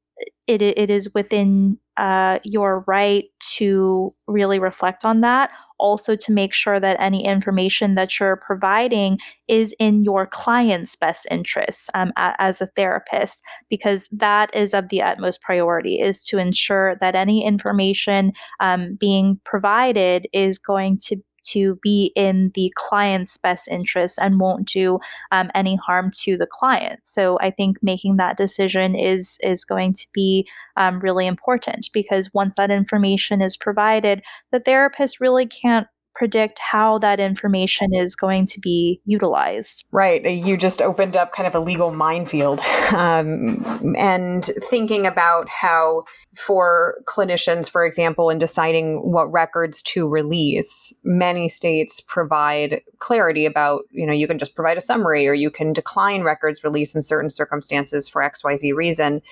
it, 0.47 0.61
it 0.61 0.89
is 0.89 1.13
within 1.13 1.77
uh, 1.97 2.39
your 2.43 2.83
right 2.87 3.25
to 3.57 4.13
really 4.27 4.59
reflect 4.59 5.05
on 5.05 5.21
that. 5.21 5.51
Also, 5.81 6.15
to 6.15 6.31
make 6.31 6.53
sure 6.53 6.79
that 6.79 6.95
any 6.99 7.25
information 7.25 7.95
that 7.95 8.19
you're 8.19 8.37
providing 8.37 9.17
is 9.47 9.73
in 9.79 10.03
your 10.03 10.27
client's 10.27 10.95
best 10.95 11.27
interests 11.31 11.89
um, 11.95 12.13
a, 12.15 12.33
as 12.37 12.61
a 12.61 12.67
therapist, 12.67 13.41
because 13.69 14.07
that 14.11 14.55
is 14.55 14.73
of 14.73 14.89
the 14.89 15.01
utmost 15.01 15.41
priority, 15.41 15.99
is 15.99 16.21
to 16.23 16.37
ensure 16.37 16.95
that 17.01 17.15
any 17.15 17.43
information 17.43 18.31
um, 18.59 18.95
being 18.99 19.41
provided 19.43 20.27
is 20.31 20.59
going 20.59 20.99
to 20.99 21.17
to 21.43 21.79
be 21.81 22.11
in 22.15 22.51
the 22.55 22.71
client's 22.75 23.37
best 23.37 23.67
interest 23.67 24.17
and 24.21 24.39
won't 24.39 24.67
do 24.67 24.99
um, 25.31 25.49
any 25.55 25.75
harm 25.75 26.11
to 26.21 26.37
the 26.37 26.47
client. 26.47 26.99
So 27.03 27.37
I 27.41 27.51
think 27.51 27.77
making 27.81 28.17
that 28.17 28.37
decision 28.37 28.95
is 28.95 29.37
is 29.41 29.63
going 29.63 29.93
to 29.93 30.07
be 30.13 30.47
um, 30.77 30.99
really 30.99 31.27
important 31.27 31.89
because 31.93 32.33
once 32.33 32.53
that 32.57 32.71
information 32.71 33.41
is 33.41 33.57
provided, 33.57 34.21
the 34.51 34.59
therapist 34.59 35.19
really 35.19 35.45
can't 35.45 35.87
predict 36.21 36.59
how 36.59 36.99
that 36.99 37.19
information 37.19 37.95
is 37.95 38.15
going 38.15 38.45
to 38.45 38.59
be 38.59 39.01
utilized. 39.05 39.83
Right. 39.89 40.23
You 40.23 40.55
just 40.55 40.79
opened 40.79 41.17
up 41.17 41.31
kind 41.31 41.47
of 41.47 41.55
a 41.55 41.59
legal 41.59 41.91
minefield. 41.91 42.61
Um, 42.93 43.95
and 43.97 44.45
thinking 44.69 45.07
about 45.07 45.49
how, 45.49 46.03
for 46.35 47.01
clinicians, 47.07 47.67
for 47.67 47.85
example, 47.85 48.29
in 48.29 48.37
deciding 48.37 48.97
what 48.97 49.31
records 49.31 49.81
to 49.93 50.07
release, 50.07 50.93
many 51.03 51.49
states 51.49 52.01
provide 52.01 52.81
clarity 52.99 53.47
about, 53.47 53.85
you 53.89 54.05
know, 54.05 54.13
you 54.13 54.27
can 54.27 54.37
just 54.37 54.53
provide 54.53 54.77
a 54.77 54.81
summary 54.81 55.27
or 55.27 55.33
you 55.33 55.49
can 55.49 55.73
decline 55.73 56.21
records 56.21 56.63
release 56.63 56.93
in 56.93 57.01
certain 57.01 57.31
circumstances 57.31 58.07
for 58.07 58.21
XYZ 58.21 58.75
reason 58.75 59.23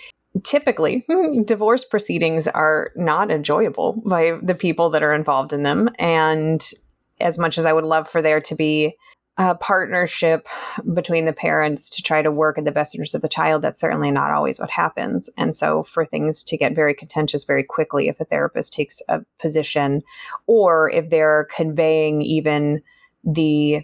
typically 0.44 1.06
divorce 1.46 1.84
proceedings 1.84 2.48
are 2.48 2.92
not 2.96 3.32
enjoyable 3.32 4.02
by 4.06 4.38
the 4.42 4.56
people 4.56 4.90
that 4.92 5.04
are 5.04 5.14
involved 5.14 5.54
in 5.54 5.64
them. 5.64 5.90
And 5.98 6.68
as 7.22 7.38
much 7.38 7.58
as 7.58 7.66
i 7.66 7.74
would 7.74 7.84
love 7.84 8.08
for 8.08 8.22
there 8.22 8.40
to 8.40 8.56
be 8.56 8.96
a 9.40 9.56
partnership 9.56 10.50
between 10.94 11.24
the 11.24 11.34
parents 11.34 11.90
to 11.90 12.02
try 12.02 12.22
to 12.22 12.30
work 12.30 12.58
in 12.58 12.66
the 12.66 12.74
best 12.74 12.94
interest 12.94 13.16
of 13.16 13.22
the 13.22 13.30
child 13.30 13.62
that's 13.62 13.80
certainly 13.80 14.12
not 14.12 14.32
always 14.32 14.60
what 14.60 14.70
happens. 14.70 15.30
And 15.38 15.56
so 15.56 15.84
for 15.84 16.06
things 16.06 16.44
to 16.44 16.58
get 16.58 16.76
very 16.76 16.94
contentious 16.94 17.46
very 17.46 17.64
quickly 17.64 18.10
if 18.10 18.20
a 18.20 18.26
therapist 18.26 18.74
takes 18.74 19.02
a 19.08 19.22
position 19.40 20.02
or 20.46 20.90
if 20.92 21.10
they're 21.10 21.48
conveying 21.56 22.22
even 22.22 22.82
the 23.24 23.84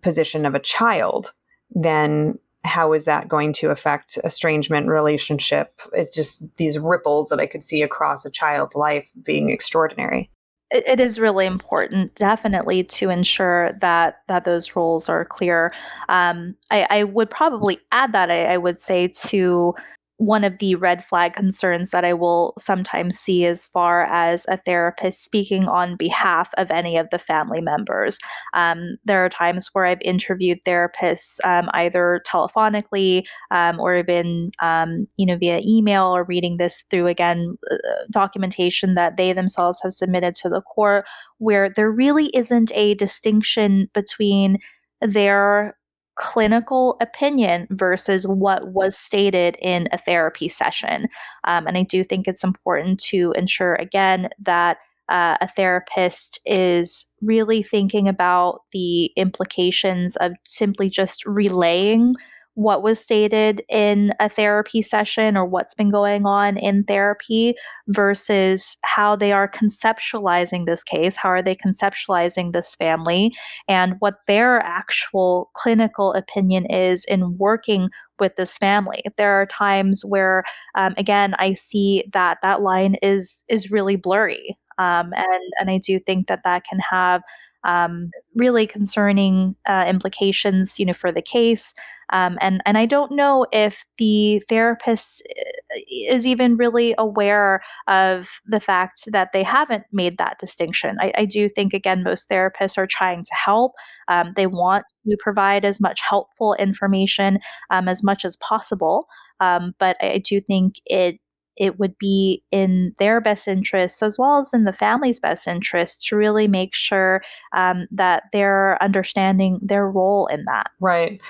position 0.00 0.46
of 0.46 0.54
a 0.54 0.58
child 0.58 1.32
then 1.70 2.38
how 2.64 2.92
is 2.92 3.04
that 3.04 3.28
going 3.28 3.52
to 3.54 3.70
affect 3.70 4.18
estrangement 4.24 4.88
relationship? 4.88 5.80
It's 5.92 6.16
just 6.16 6.56
these 6.56 6.78
ripples 6.78 7.28
that 7.28 7.40
i 7.40 7.46
could 7.46 7.62
see 7.62 7.82
across 7.82 8.24
a 8.24 8.30
child's 8.30 8.74
life 8.74 9.10
being 9.22 9.50
extraordinary. 9.50 10.30
It, 10.70 10.88
it 10.88 11.00
is 11.00 11.20
really 11.20 11.46
important 11.46 12.14
definitely 12.14 12.82
to 12.84 13.10
ensure 13.10 13.72
that 13.80 14.22
that 14.28 14.44
those 14.44 14.74
roles 14.74 15.08
are 15.08 15.24
clear. 15.24 15.72
Um, 16.08 16.56
I, 16.70 16.86
I, 16.90 17.04
would 17.04 17.30
probably 17.30 17.78
add 17.92 18.12
that 18.12 18.30
I, 18.30 18.54
I 18.54 18.56
would 18.56 18.80
say 18.80 19.08
to 19.08 19.74
one 20.18 20.44
of 20.44 20.58
the 20.58 20.76
red 20.76 21.04
flag 21.04 21.34
concerns 21.34 21.90
that 21.90 22.04
I 22.04 22.12
will 22.12 22.54
sometimes 22.58 23.18
see 23.18 23.46
as 23.46 23.66
far 23.66 24.04
as 24.04 24.46
a 24.48 24.56
therapist 24.56 25.24
speaking 25.24 25.66
on 25.66 25.96
behalf 25.96 26.50
of 26.56 26.70
any 26.70 26.96
of 26.96 27.10
the 27.10 27.18
family 27.18 27.60
members. 27.60 28.18
Um, 28.52 28.96
there 29.04 29.24
are 29.24 29.28
times 29.28 29.70
where 29.72 29.86
I've 29.86 30.00
interviewed 30.02 30.62
therapists 30.64 31.38
um, 31.44 31.68
either 31.74 32.22
telephonically 32.26 33.24
um, 33.50 33.80
or 33.80 33.96
even 33.96 34.52
um, 34.62 35.06
you 35.16 35.26
know 35.26 35.36
via 35.36 35.60
email 35.64 36.04
or 36.04 36.24
reading 36.24 36.58
this 36.58 36.84
through 36.90 37.08
again 37.08 37.56
uh, 37.72 37.76
documentation 38.12 38.94
that 38.94 39.16
they 39.16 39.32
themselves 39.32 39.80
have 39.82 39.92
submitted 39.92 40.34
to 40.34 40.48
the 40.48 40.62
court, 40.62 41.04
where 41.38 41.68
there 41.68 41.90
really 41.90 42.26
isn't 42.34 42.70
a 42.74 42.94
distinction 42.94 43.90
between 43.92 44.58
their 45.00 45.76
clinical 46.16 46.96
opinion 47.00 47.66
versus 47.70 48.26
what 48.26 48.68
was 48.68 48.96
stated 48.96 49.56
in 49.60 49.88
a 49.92 49.98
therapy 49.98 50.48
session. 50.48 51.08
Um, 51.44 51.66
and 51.66 51.76
I 51.76 51.82
do 51.82 52.04
think 52.04 52.28
it's 52.28 52.44
important 52.44 53.00
to 53.04 53.34
ensure, 53.36 53.74
again, 53.76 54.28
that 54.42 54.78
uh, 55.08 55.36
a 55.40 55.48
therapist 55.48 56.40
is 56.46 57.04
really 57.20 57.62
thinking 57.62 58.08
about 58.08 58.60
the 58.72 59.06
implications 59.16 60.16
of 60.16 60.32
simply 60.46 60.88
just 60.88 61.26
relaying 61.26 62.14
what 62.54 62.82
was 62.82 63.00
stated 63.00 63.62
in 63.68 64.12
a 64.20 64.28
therapy 64.28 64.80
session 64.80 65.36
or 65.36 65.44
what's 65.44 65.74
been 65.74 65.90
going 65.90 66.24
on 66.26 66.56
in 66.56 66.84
therapy 66.84 67.54
versus 67.88 68.76
how 68.84 69.16
they 69.16 69.32
are 69.32 69.48
conceptualizing 69.48 70.66
this 70.66 70.84
case, 70.84 71.16
how 71.16 71.28
are 71.28 71.42
they 71.42 71.54
conceptualizing 71.54 72.52
this 72.52 72.74
family, 72.76 73.34
and 73.68 73.94
what 73.98 74.14
their 74.28 74.60
actual 74.60 75.50
clinical 75.54 76.12
opinion 76.14 76.66
is 76.66 77.04
in 77.06 77.36
working 77.38 77.88
with 78.20 78.36
this 78.36 78.56
family. 78.56 79.02
There 79.16 79.32
are 79.32 79.46
times 79.46 80.04
where, 80.04 80.44
um, 80.76 80.94
again, 80.96 81.34
I 81.38 81.54
see 81.54 82.04
that 82.12 82.38
that 82.42 82.62
line 82.62 82.96
is 83.02 83.44
is 83.48 83.70
really 83.70 83.96
blurry, 83.96 84.56
um, 84.78 85.12
and 85.14 85.52
and 85.58 85.70
I 85.70 85.78
do 85.78 85.98
think 85.98 86.28
that 86.28 86.42
that 86.44 86.62
can 86.64 86.78
have 86.78 87.22
um, 87.64 88.10
really 88.34 88.66
concerning 88.66 89.56
uh, 89.68 89.84
implications, 89.88 90.78
you 90.78 90.86
know, 90.86 90.92
for 90.92 91.12
the 91.12 91.22
case. 91.22 91.74
Um, 92.12 92.36
and 92.40 92.60
and 92.66 92.76
I 92.76 92.84
don't 92.84 93.12
know 93.12 93.46
if 93.50 93.82
the 93.96 94.42
therapist 94.48 95.22
uh, 95.30 95.80
is 95.90 96.26
even 96.26 96.56
really 96.56 96.94
aware 96.98 97.62
of 97.88 98.28
the 98.46 98.60
fact 98.60 99.04
that 99.06 99.30
they 99.32 99.42
haven't 99.42 99.84
made 99.90 100.18
that 100.18 100.38
distinction. 100.38 100.96
I, 101.00 101.12
I 101.16 101.24
do 101.24 101.48
think 101.48 101.72
again 101.72 102.02
most 102.02 102.28
therapists 102.28 102.76
are 102.76 102.86
trying 102.86 103.24
to 103.24 103.34
help. 103.34 103.72
Um, 104.08 104.34
they 104.36 104.46
want 104.46 104.84
to 105.08 105.16
provide 105.18 105.64
as 105.64 105.80
much 105.80 106.00
helpful 106.06 106.54
information 106.54 107.38
um, 107.70 107.88
as 107.88 108.02
much 108.02 108.24
as 108.24 108.36
possible, 108.36 109.06
um, 109.40 109.74
but 109.78 109.96
I 110.02 110.18
do 110.18 110.40
think 110.42 110.74
it 110.86 111.18
it 111.56 111.78
would 111.78 111.96
be 111.98 112.42
in 112.50 112.92
their 112.98 113.20
best 113.20 113.48
interests 113.48 114.02
as 114.02 114.18
well 114.18 114.38
as 114.38 114.52
in 114.52 114.64
the 114.64 114.72
family's 114.72 115.20
best 115.20 115.46
interest 115.46 116.06
to 116.06 116.16
really 116.16 116.48
make 116.48 116.74
sure 116.74 117.22
um, 117.56 117.86
that 117.90 118.24
they're 118.32 118.82
understanding 118.82 119.58
their 119.62 119.90
role 119.90 120.26
in 120.26 120.44
that. 120.46 120.70
Right. 120.80 121.20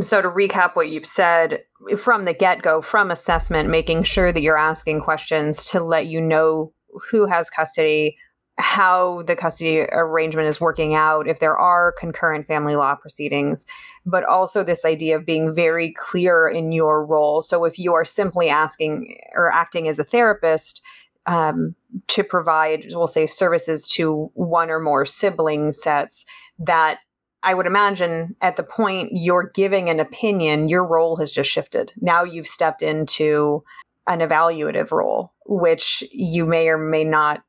So, 0.00 0.22
to 0.22 0.28
recap 0.28 0.76
what 0.76 0.88
you've 0.88 1.06
said 1.06 1.62
from 1.98 2.24
the 2.24 2.34
get 2.34 2.62
go, 2.62 2.80
from 2.80 3.10
assessment, 3.10 3.68
making 3.68 4.04
sure 4.04 4.30
that 4.30 4.40
you're 4.40 4.56
asking 4.56 5.00
questions 5.00 5.68
to 5.70 5.82
let 5.82 6.06
you 6.06 6.20
know 6.20 6.72
who 7.10 7.26
has 7.26 7.50
custody, 7.50 8.16
how 8.60 9.22
the 9.22 9.34
custody 9.34 9.80
arrangement 9.80 10.48
is 10.48 10.60
working 10.60 10.94
out, 10.94 11.26
if 11.26 11.40
there 11.40 11.56
are 11.56 11.92
concurrent 11.98 12.46
family 12.46 12.76
law 12.76 12.94
proceedings, 12.94 13.66
but 14.06 14.24
also 14.24 14.62
this 14.62 14.84
idea 14.84 15.16
of 15.16 15.26
being 15.26 15.54
very 15.54 15.92
clear 15.92 16.48
in 16.48 16.72
your 16.72 17.04
role. 17.04 17.42
So, 17.42 17.64
if 17.64 17.78
you 17.78 17.94
are 17.94 18.04
simply 18.04 18.48
asking 18.48 19.16
or 19.34 19.52
acting 19.52 19.88
as 19.88 19.98
a 19.98 20.04
therapist, 20.04 20.82
um, 21.26 21.74
to 22.08 22.24
provide, 22.24 22.86
we'll 22.90 23.06
say, 23.06 23.26
services 23.26 23.86
to 23.88 24.30
one 24.34 24.70
or 24.70 24.80
more 24.80 25.06
sibling 25.06 25.72
sets, 25.72 26.24
that 26.58 26.98
I 27.42 27.54
would 27.54 27.66
imagine 27.66 28.36
at 28.40 28.56
the 28.56 28.62
point 28.62 29.10
you're 29.12 29.50
giving 29.54 29.88
an 29.88 30.00
opinion, 30.00 30.68
your 30.68 30.84
role 30.84 31.16
has 31.16 31.30
just 31.30 31.50
shifted. 31.50 31.92
Now 32.00 32.24
you've 32.24 32.46
stepped 32.48 32.82
into 32.82 33.64
an 34.06 34.20
evaluative 34.20 34.90
role, 34.90 35.32
which 35.46 36.04
you 36.12 36.44
may 36.44 36.68
or 36.68 36.78
may 36.78 37.04
not, 37.04 37.42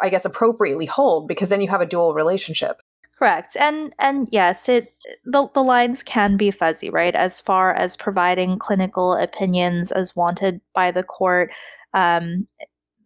I 0.00 0.08
guess, 0.08 0.24
appropriately 0.24 0.86
hold 0.86 1.28
because 1.28 1.48
then 1.48 1.60
you 1.60 1.68
have 1.68 1.80
a 1.80 1.86
dual 1.86 2.14
relationship. 2.14 2.80
Correct. 3.18 3.56
And 3.58 3.94
and 3.98 4.28
yes, 4.32 4.68
it 4.68 4.92
the, 5.24 5.48
the 5.54 5.62
lines 5.62 6.02
can 6.02 6.36
be 6.36 6.50
fuzzy, 6.50 6.90
right? 6.90 7.14
As 7.14 7.40
far 7.40 7.74
as 7.74 7.96
providing 7.96 8.58
clinical 8.58 9.14
opinions 9.14 9.92
as 9.92 10.16
wanted 10.16 10.60
by 10.74 10.90
the 10.90 11.02
court. 11.02 11.52
Um, 11.92 12.48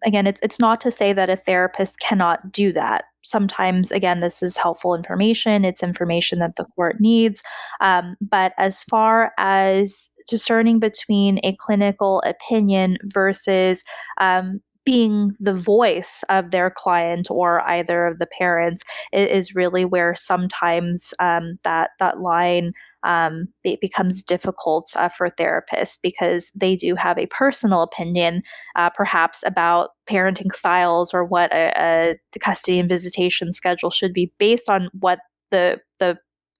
again, 0.05 0.27
it's 0.27 0.41
it's 0.43 0.59
not 0.59 0.81
to 0.83 0.91
say 0.91 1.13
that 1.13 1.29
a 1.29 1.37
therapist 1.37 2.01
cannot 2.01 2.51
do 2.51 2.73
that 2.73 3.05
sometimes 3.29 3.91
again 3.93 4.21
this 4.21 4.43
is 4.43 4.57
helpful 4.57 4.95
information 4.95 5.65
it's 5.65 5.83
information 5.83 6.39
that 6.39 6.57
the 6.57 6.65
court 6.77 6.97
needs 7.01 7.43
um, 7.81 8.17
but 8.21 8.53
as 8.59 8.85
far 8.85 9.33
as 9.39 10.09
discerning 10.29 10.79
between 10.79 11.39
a 11.43 11.55
clinical 11.57 12.23
opinion 12.25 12.97
versus 13.05 13.85
um, 14.21 14.61
being 14.89 15.37
the 15.39 15.53
voice 15.53 16.25
of 16.31 16.51
their 16.51 16.71
client 16.71 17.29
or 17.31 17.61
either 17.69 18.07
of 18.07 18.19
the 18.19 18.27
parents 18.39 18.83
is 19.13 19.55
really 19.55 19.85
where 19.85 20.15
sometimes 20.15 21.13
um, 21.19 21.59
that 21.63 21.91
that 21.99 22.21
line 22.21 22.73
um, 23.03 23.49
it 23.65 23.83
becomes 23.83 24.25
difficult 24.25 24.91
uh, 24.97 25.11
for 25.11 25.29
therapists 25.29 25.99
because 26.03 26.51
they 26.55 26.75
do 26.75 26.95
have 26.95 27.19
a 27.19 27.27
personal 27.27 27.83
opinion, 27.83 28.41
uh, 28.77 28.89
perhaps 28.89 29.41
about 29.45 29.91
parenting 30.09 30.53
styles 30.55 31.13
or 31.13 31.23
what 31.23 31.53
a, 31.53 32.17
a 32.35 32.39
custody 32.39 32.79
and 32.79 32.89
visitation 32.89 33.53
schedule 33.53 33.91
should 33.91 34.15
be 34.15 34.33
based 34.39 34.71
on 34.71 34.89
what 34.99 35.19
the 35.51 35.79
the 35.87 35.88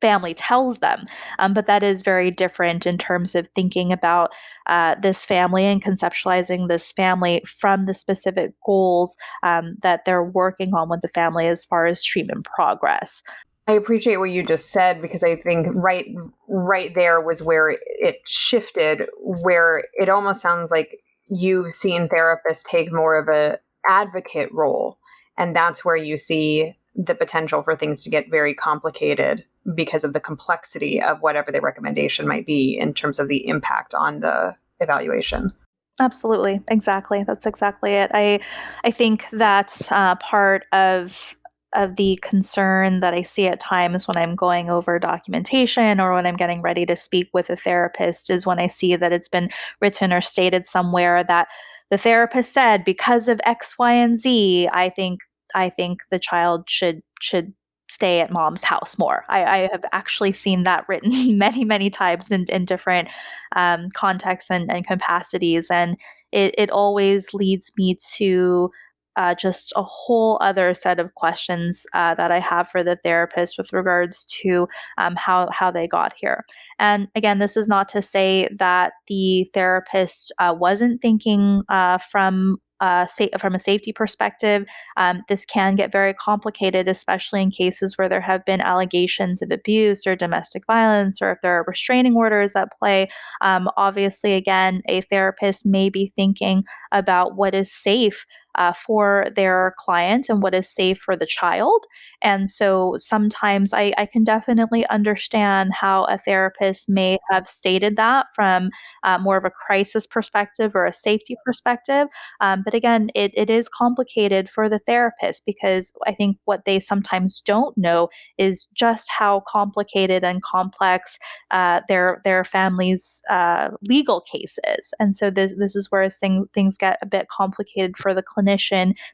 family 0.01 0.35
tells 0.35 0.79
them. 0.79 1.05
Um, 1.39 1.55
but 1.55 1.67
that 1.67 1.83
is 1.83 2.03
very 2.03 2.31
different 2.31 2.87
in 2.87 2.99
terms 2.99 3.35
of 3.35 3.49
thinking 3.55 3.93
about 3.93 4.33
uh, 4.67 4.95
this 5.01 5.25
family 5.25 5.65
and 5.65 5.83
conceptualizing 5.83 6.69
this 6.69 6.93
family 6.93 7.43
from 7.47 7.87
the 7.87 7.95
specific 7.95 8.53
goals 8.65 9.17
um, 9.43 9.77
that 9.83 10.05
they're 10.05 10.25
working 10.25 10.75
on 10.75 10.89
with 10.89 11.01
the 11.01 11.09
family 11.09 11.47
as 11.49 11.65
far 11.65 11.87
as 11.87 12.05
treatment 12.05 12.45
progress. 12.45 13.23
I 13.67 13.73
appreciate 13.73 14.17
what 14.17 14.31
you 14.31 14.43
just 14.43 14.71
said 14.71 15.03
because 15.03 15.23
I 15.23 15.37
think 15.37 15.67
right 15.75 16.07
right 16.49 16.95
there 16.95 17.21
was 17.21 17.43
where 17.43 17.69
it 17.69 18.21
shifted 18.27 19.07
where 19.21 19.85
it 19.93 20.09
almost 20.09 20.41
sounds 20.41 20.71
like 20.71 21.01
you've 21.29 21.75
seen 21.75 22.09
therapists 22.09 22.65
take 22.65 22.91
more 22.91 23.19
of 23.19 23.29
a 23.29 23.59
advocate 23.87 24.51
role 24.53 24.99
and 25.37 25.55
that's 25.55 25.85
where 25.85 25.97
you 25.97 26.17
see 26.17 26.75
the 26.95 27.15
potential 27.15 27.63
for 27.63 27.77
things 27.77 28.03
to 28.05 28.11
get 28.11 28.31
very 28.31 28.55
complicated 28.55 29.45
because 29.75 30.05
of 30.05 30.13
the 30.13 30.21
complexity 30.21 31.01
of 31.01 31.21
whatever 31.21 31.53
the 31.53 31.61
recommendation 31.61 32.27
might 32.27 32.47
be 32.47 32.79
in 32.79 32.95
terms 32.95 33.19
of 33.19 33.29
the 33.29 33.47
impact 33.47 33.95
on 33.95 34.21
the 34.21 34.57
evaluation. 34.81 35.53
Absolutely, 36.01 36.61
exactly. 36.69 37.25
That's 37.25 37.47
exactly 37.47 37.93
it. 37.95 38.11
I 38.15 38.41
I 38.85 38.91
think 38.91 39.27
that 39.33 39.81
uh, 39.91 40.15
part 40.17 40.67
of 40.73 41.37
of 41.75 41.97
the 41.97 42.19
concern 42.23 43.01
that 43.01 43.13
I 43.13 43.23
see 43.23 43.47
at 43.47 43.61
times 43.61 44.09
when 44.09 44.17
I'm 44.17 44.35
going 44.35 44.71
over 44.71 44.99
documentation 44.99 46.01
or 46.01 46.15
when 46.15 46.27
I'm 46.27 46.37
getting 46.37 46.63
ready 46.63 46.87
to 46.87 46.97
speak 46.97 47.29
with 47.35 47.51
a 47.51 47.57
therapist 47.57 48.31
is 48.31 48.47
when 48.47 48.59
I 48.59 48.69
see 48.69 48.97
that 48.97 49.13
it's 49.13 49.29
been 49.29 49.51
written 49.81 50.13
or 50.13 50.23
stated 50.23 50.67
somewhere 50.67 51.23
that 51.25 51.49
the 51.91 51.99
therapist 51.99 52.55
said 52.55 52.85
because 52.85 53.29
of 53.29 53.41
X, 53.45 53.75
Y, 53.79 53.93
and 53.93 54.19
Z, 54.19 54.69
I 54.73 54.89
think 54.89 55.21
I 55.55 55.71
think 55.71 56.03
the 56.11 56.19
child 56.19 56.69
should 56.69 57.03
should 57.21 57.53
stay 57.99 58.21
at 58.21 58.31
mom's 58.31 58.63
house 58.63 58.97
more. 58.97 59.25
I, 59.29 59.45
I 59.45 59.69
have 59.73 59.85
actually 59.91 60.31
seen 60.31 60.63
that 60.63 60.89
written 60.89 61.37
many, 61.37 61.65
many 61.65 61.91
times 61.91 62.31
in, 62.31 62.45
in 62.49 62.65
different 62.65 63.13
um, 63.57 63.89
contexts 63.93 64.53
and, 64.53 64.71
and 64.71 64.87
capacities. 64.87 65.67
And 65.69 65.99
it, 66.31 66.55
it 66.57 66.71
always 66.71 67.35
leads 67.35 67.73
me 67.77 67.97
to 68.15 68.71
uh, 69.17 69.35
just 69.35 69.73
a 69.75 69.83
whole 69.83 70.39
other 70.41 70.75
set 70.75 71.01
of 71.01 71.13
questions 71.17 71.85
uh, 71.93 72.15
that 72.15 72.31
I 72.31 72.39
have 72.39 72.69
for 72.69 72.85
the 72.85 72.95
therapist 72.95 73.59
with 73.59 73.73
regards 73.73 74.25
to 74.43 74.69
um, 74.97 75.17
how 75.17 75.49
how 75.51 75.73
they 75.73 75.89
got 75.89 76.15
here. 76.17 76.45
And 76.79 77.09
again, 77.17 77.41
this 77.41 77.57
is 77.57 77.67
not 77.67 77.89
to 77.89 78.01
say 78.01 78.49
that 78.61 78.93
the 79.09 79.51
therapist 79.55 80.33
uh, 80.39 80.55
wasn't 80.57 81.03
thinking 81.03 81.63
uh, 81.69 81.99
from 81.99 82.59
uh, 82.81 83.07
sa- 83.07 83.27
from 83.39 83.55
a 83.55 83.59
safety 83.59 83.93
perspective, 83.93 84.65
um, 84.97 85.23
this 85.29 85.45
can 85.45 85.77
get 85.77 85.93
very 85.93 86.15
complicated, 86.15 86.89
especially 86.89 87.43
in 87.43 87.51
cases 87.51 87.97
where 87.97 88.09
there 88.09 88.21
have 88.21 88.45
been 88.45 88.61
allegations 88.61 89.43
of 89.43 89.51
abuse 89.51 90.07
or 90.07 90.17
domestic 90.17 90.67
violence, 90.67 91.21
or 91.21 91.33
if 91.33 91.39
there 91.43 91.59
are 91.59 91.65
restraining 91.67 92.17
orders 92.17 92.55
at 92.57 92.69
play. 92.79 93.09
Um, 93.41 93.69
obviously, 93.77 94.35
again, 94.35 94.83
a 94.89 95.01
therapist 95.03 95.67
may 95.67 95.89
be 95.89 96.13
thinking 96.17 96.65
about 96.93 97.37
what 97.37 97.55
is 97.55 97.73
safe 97.73 98.25
uh, 98.59 98.73
for 98.73 99.29
their 99.37 99.73
client 99.79 100.27
and 100.29 100.43
what 100.43 100.53
is 100.53 100.69
safe 100.69 100.99
for 100.99 101.17
the 101.17 101.25
child. 101.27 101.87
And 102.21 102.51
so 102.51 102.97
sometimes 102.99 103.73
I, 103.73 103.95
I 103.97 104.05
can 104.05 104.25
definitely 104.25 104.85
understand 104.89 105.71
how 105.73 106.05
a 106.05 106.19
therapist 106.19 106.89
may 106.89 107.19
have 107.31 107.47
stated 107.49 107.97
that 107.97 108.27
from 108.35 108.71
uh, 109.05 109.19
more 109.19 109.37
of 109.37 109.45
a 109.45 109.51
crisis 109.51 110.07
perspective 110.07 110.73
or 110.75 110.85
a 110.87 110.93
safety 110.93 111.37
perspective. 111.47 112.09
Um, 112.41 112.63
but 112.65 112.75
again, 112.75 113.11
it, 113.15 113.31
it 113.35 113.49
is 113.49 113.69
complicated 113.69 114.51
for 114.51 114.69
the 114.69 114.81
therapist 114.81 115.45
because 115.47 115.93
I 116.07 116.13
think 116.13 116.37
what 116.45 116.65
they 116.65 116.81
sometimes 116.81 117.41
don't 117.45 117.79
know 117.79 118.09
is 118.39 118.67
just 118.75 119.09
how 119.09 119.45
complicated 119.47 120.25
and 120.25 120.43
complex 120.43 121.19
uh, 121.53 121.81
their 121.89 122.21
their 122.25 122.43
family's 122.43 123.23
uh, 123.31 123.69
legal 123.83 124.21
case 124.23 124.59
is. 124.77 124.93
And 124.99 125.15
so 125.15 125.31
this 125.31 125.55
this 125.57 125.77
is 125.77 125.93
where 125.93 126.09
thing, 126.11 126.47
things 126.53 126.77
get 126.77 126.99
a 127.03 127.07
bit 127.07 127.29
complicated 127.29 127.97
for 127.97 128.15
the 128.15 128.23
clinician 128.23 128.48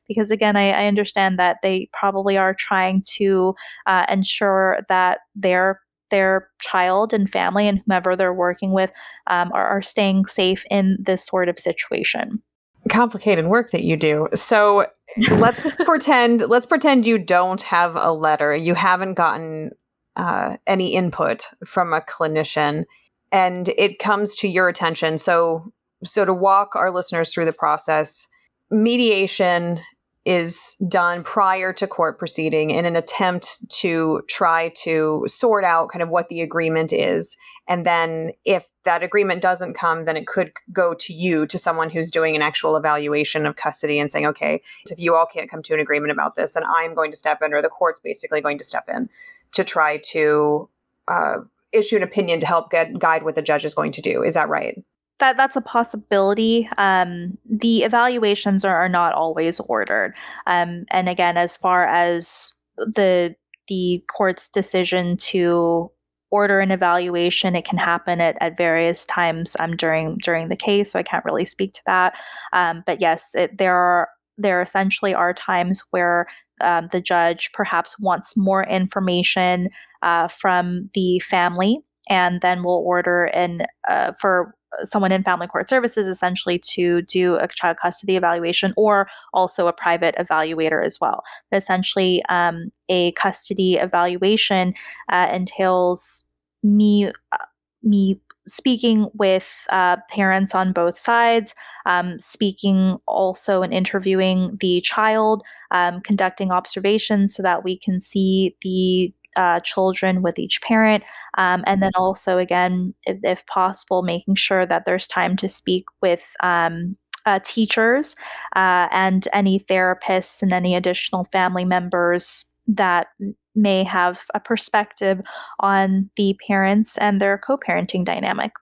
because 0.08 0.30
again, 0.30 0.56
I, 0.56 0.70
I 0.70 0.86
understand 0.86 1.38
that 1.38 1.58
they 1.62 1.88
probably 1.92 2.36
are 2.36 2.54
trying 2.54 2.84
trying 2.84 3.02
to 3.16 3.54
uh, 3.86 4.06
ensure 4.08 4.80
that 4.88 5.20
their 5.34 5.80
their 6.10 6.48
child 6.60 7.12
and 7.12 7.30
family 7.30 7.66
and 7.66 7.80
whomever 7.80 8.14
they're 8.14 8.34
working 8.34 8.72
with 8.72 8.90
um, 9.26 9.50
are, 9.52 9.66
are 9.66 9.82
staying 9.82 10.26
safe 10.26 10.64
in 10.70 10.96
this 11.00 11.26
sort 11.26 11.48
of 11.48 11.58
situation. 11.58 12.40
Complicated 12.88 13.46
work 13.46 13.70
that 13.70 13.82
you 13.82 13.96
do. 13.96 14.28
So 14.34 14.86
let's 15.30 15.58
pretend 15.84 16.42
let's 16.42 16.66
pretend 16.66 17.06
you 17.06 17.18
don't 17.18 17.62
have 17.62 17.96
a 17.96 18.12
letter. 18.12 18.54
You 18.54 18.74
haven't 18.74 19.14
gotten 19.14 19.70
uh, 20.16 20.56
any 20.66 20.94
input 20.94 21.48
from 21.66 21.92
a 21.92 22.00
clinician, 22.00 22.84
and 23.32 23.70
it 23.70 23.98
comes 23.98 24.34
to 24.36 24.48
your 24.48 24.68
attention. 24.68 25.18
So 25.18 25.72
so 26.04 26.24
to 26.24 26.34
walk 26.34 26.76
our 26.76 26.90
listeners 26.90 27.32
through 27.32 27.46
the 27.46 27.52
process, 27.52 28.28
mediation 28.70 29.80
is 30.24 30.74
done 30.88 31.22
prior 31.22 31.72
to 31.74 31.86
court 31.86 32.18
proceeding 32.18 32.70
in 32.70 32.86
an 32.86 32.96
attempt 32.96 33.58
to 33.68 34.22
try 34.26 34.70
to 34.70 35.22
sort 35.26 35.64
out 35.64 35.90
kind 35.90 36.02
of 36.02 36.08
what 36.08 36.28
the 36.28 36.40
agreement 36.40 36.92
is. 36.94 37.36
And 37.68 37.84
then 37.84 38.32
if 38.44 38.70
that 38.84 39.02
agreement 39.02 39.42
doesn't 39.42 39.74
come, 39.74 40.06
then 40.06 40.16
it 40.16 40.26
could 40.26 40.52
go 40.72 40.94
to 40.94 41.12
you, 41.12 41.46
to 41.46 41.58
someone 41.58 41.90
who's 41.90 42.10
doing 42.10 42.36
an 42.36 42.42
actual 42.42 42.76
evaluation 42.76 43.44
of 43.44 43.56
custody 43.56 43.98
and 43.98 44.10
saying, 44.10 44.26
okay, 44.26 44.62
if 44.90 44.98
you 44.98 45.14
all 45.14 45.26
can't 45.26 45.50
come 45.50 45.62
to 45.62 45.74
an 45.74 45.80
agreement 45.80 46.12
about 46.12 46.36
this, 46.36 46.54
then 46.54 46.64
I'm 46.66 46.94
going 46.94 47.10
to 47.10 47.16
step 47.16 47.42
in, 47.42 47.52
or 47.52 47.60
the 47.60 47.68
court's 47.68 48.00
basically 48.00 48.40
going 48.40 48.58
to 48.58 48.64
step 48.64 48.84
in 48.88 49.10
to 49.52 49.64
try 49.64 49.98
to 49.98 50.68
uh, 51.06 51.36
issue 51.72 51.96
an 51.96 52.02
opinion 52.02 52.40
to 52.40 52.46
help 52.46 52.70
get, 52.70 52.98
guide 52.98 53.24
what 53.24 53.34
the 53.34 53.42
judge 53.42 53.64
is 53.64 53.74
going 53.74 53.92
to 53.92 54.00
do. 54.00 54.22
Is 54.22 54.34
that 54.34 54.48
right? 54.48 54.82
That 55.18 55.36
that's 55.36 55.56
a 55.56 55.60
possibility. 55.60 56.68
Um, 56.76 57.38
the 57.48 57.84
evaluations 57.84 58.64
are, 58.64 58.76
are, 58.76 58.88
not 58.88 59.14
always 59.14 59.60
ordered, 59.60 60.14
um, 60.46 60.84
and 60.90 61.08
again, 61.08 61.36
as 61.36 61.56
far 61.56 61.86
as 61.86 62.52
the 62.76 63.34
the 63.68 64.02
court's 64.14 64.48
decision 64.48 65.16
to 65.16 65.90
order 66.30 66.58
an 66.58 66.72
evaluation, 66.72 67.54
it 67.54 67.64
can 67.64 67.78
happen 67.78 68.20
at, 68.20 68.36
at 68.40 68.56
various 68.56 69.06
times 69.06 69.56
um, 69.60 69.76
during 69.76 70.18
during 70.18 70.48
the 70.48 70.56
case. 70.56 70.90
So 70.90 70.98
I 70.98 71.04
can't 71.04 71.24
really 71.24 71.44
speak 71.44 71.72
to 71.74 71.82
that. 71.86 72.14
Um, 72.52 72.82
but 72.86 73.00
yes, 73.00 73.28
it, 73.34 73.56
there 73.56 73.76
are 73.76 74.08
there 74.36 74.60
essentially 74.60 75.14
are 75.14 75.32
times 75.32 75.82
where 75.90 76.26
um, 76.60 76.88
the 76.92 77.00
judge 77.00 77.50
perhaps 77.52 77.96
wants 77.98 78.36
more 78.36 78.64
information 78.64 79.68
uh, 80.02 80.28
from 80.28 80.90
the 80.94 81.20
family 81.20 81.78
and 82.10 82.40
then 82.40 82.62
will 82.62 82.82
order 82.84 83.26
an 83.26 83.62
uh, 83.88 84.12
for 84.20 84.54
someone 84.82 85.12
in 85.12 85.22
family 85.22 85.46
court 85.46 85.68
services 85.68 86.06
essentially 86.06 86.58
to 86.58 87.02
do 87.02 87.36
a 87.36 87.48
child 87.48 87.76
custody 87.76 88.16
evaluation 88.16 88.72
or 88.76 89.06
also 89.32 89.66
a 89.66 89.72
private 89.72 90.14
evaluator 90.16 90.84
as 90.84 91.00
well. 91.00 91.22
But 91.50 91.58
essentially, 91.58 92.22
um, 92.28 92.70
a 92.88 93.12
custody 93.12 93.76
evaluation 93.76 94.74
uh, 95.10 95.28
entails 95.32 96.24
me 96.62 97.08
uh, 97.32 97.36
me 97.82 98.20
speaking 98.46 99.08
with 99.14 99.66
uh, 99.70 99.96
parents 100.10 100.54
on 100.54 100.72
both 100.72 100.98
sides, 100.98 101.54
um, 101.86 102.20
speaking 102.20 102.98
also 103.06 103.62
and 103.62 103.72
interviewing 103.72 104.56
the 104.60 104.80
child, 104.82 105.42
um, 105.70 106.00
conducting 106.02 106.50
observations 106.50 107.34
so 107.34 107.42
that 107.42 107.64
we 107.64 107.78
can 107.78 108.00
see 108.00 108.54
the 108.62 109.12
uh, 109.36 109.60
children 109.60 110.22
with 110.22 110.38
each 110.38 110.60
parent. 110.62 111.04
Um, 111.38 111.64
and 111.66 111.82
then 111.82 111.92
also, 111.94 112.38
again, 112.38 112.94
if, 113.04 113.18
if, 113.22 113.46
possible, 113.46 114.02
making 114.02 114.36
sure 114.36 114.66
that 114.66 114.84
there's 114.84 115.06
time 115.06 115.36
to 115.38 115.48
speak 115.48 115.84
with 116.00 116.32
um, 116.42 116.96
uh, 117.26 117.40
teachers 117.42 118.14
uh, 118.56 118.88
and 118.90 119.28
any 119.32 119.60
therapists 119.60 120.42
and 120.42 120.52
any 120.52 120.74
additional 120.74 121.24
family 121.32 121.64
members 121.64 122.46
that 122.66 123.08
may 123.54 123.84
have 123.84 124.24
a 124.34 124.40
perspective 124.40 125.20
on 125.60 126.10
the 126.16 126.36
parents 126.46 126.98
and 126.98 127.20
their 127.20 127.38
co 127.38 127.56
parenting 127.56 128.04
dynamic. 128.04 128.52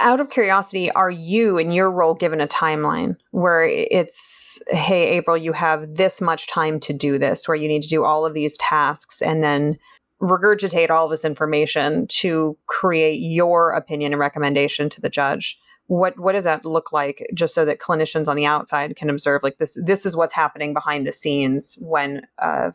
Out 0.00 0.20
of 0.20 0.30
curiosity, 0.30 0.90
are 0.92 1.10
you 1.10 1.58
in 1.58 1.70
your 1.70 1.90
role 1.90 2.14
given 2.14 2.40
a 2.40 2.46
timeline 2.46 3.16
where 3.30 3.64
it's, 3.64 4.62
hey, 4.68 5.08
April, 5.10 5.36
you 5.36 5.52
have 5.52 5.96
this 5.96 6.20
much 6.20 6.46
time 6.46 6.80
to 6.80 6.94
do 6.94 7.18
this, 7.18 7.46
where 7.46 7.56
you 7.56 7.68
need 7.68 7.82
to 7.82 7.88
do 7.88 8.02
all 8.02 8.24
of 8.24 8.32
these 8.32 8.56
tasks, 8.56 9.20
and 9.20 9.42
then 9.42 9.76
regurgitate 10.22 10.88
all 10.88 11.08
this 11.08 11.24
information 11.24 12.06
to 12.06 12.56
create 12.66 13.16
your 13.16 13.72
opinion 13.72 14.12
and 14.12 14.20
recommendation 14.20 14.88
to 14.88 15.00
the 15.00 15.10
judge. 15.10 15.58
What 15.88 16.18
what 16.18 16.32
does 16.32 16.44
that 16.44 16.64
look 16.64 16.92
like 16.92 17.26
just 17.34 17.54
so 17.54 17.64
that 17.64 17.80
clinicians 17.80 18.28
on 18.28 18.36
the 18.36 18.46
outside 18.46 18.94
can 18.94 19.10
observe 19.10 19.42
like 19.42 19.58
this 19.58 19.76
this 19.84 20.06
is 20.06 20.16
what's 20.16 20.32
happening 20.32 20.72
behind 20.72 21.06
the 21.06 21.12
scenes 21.12 21.76
when 21.80 22.22
a 22.38 22.72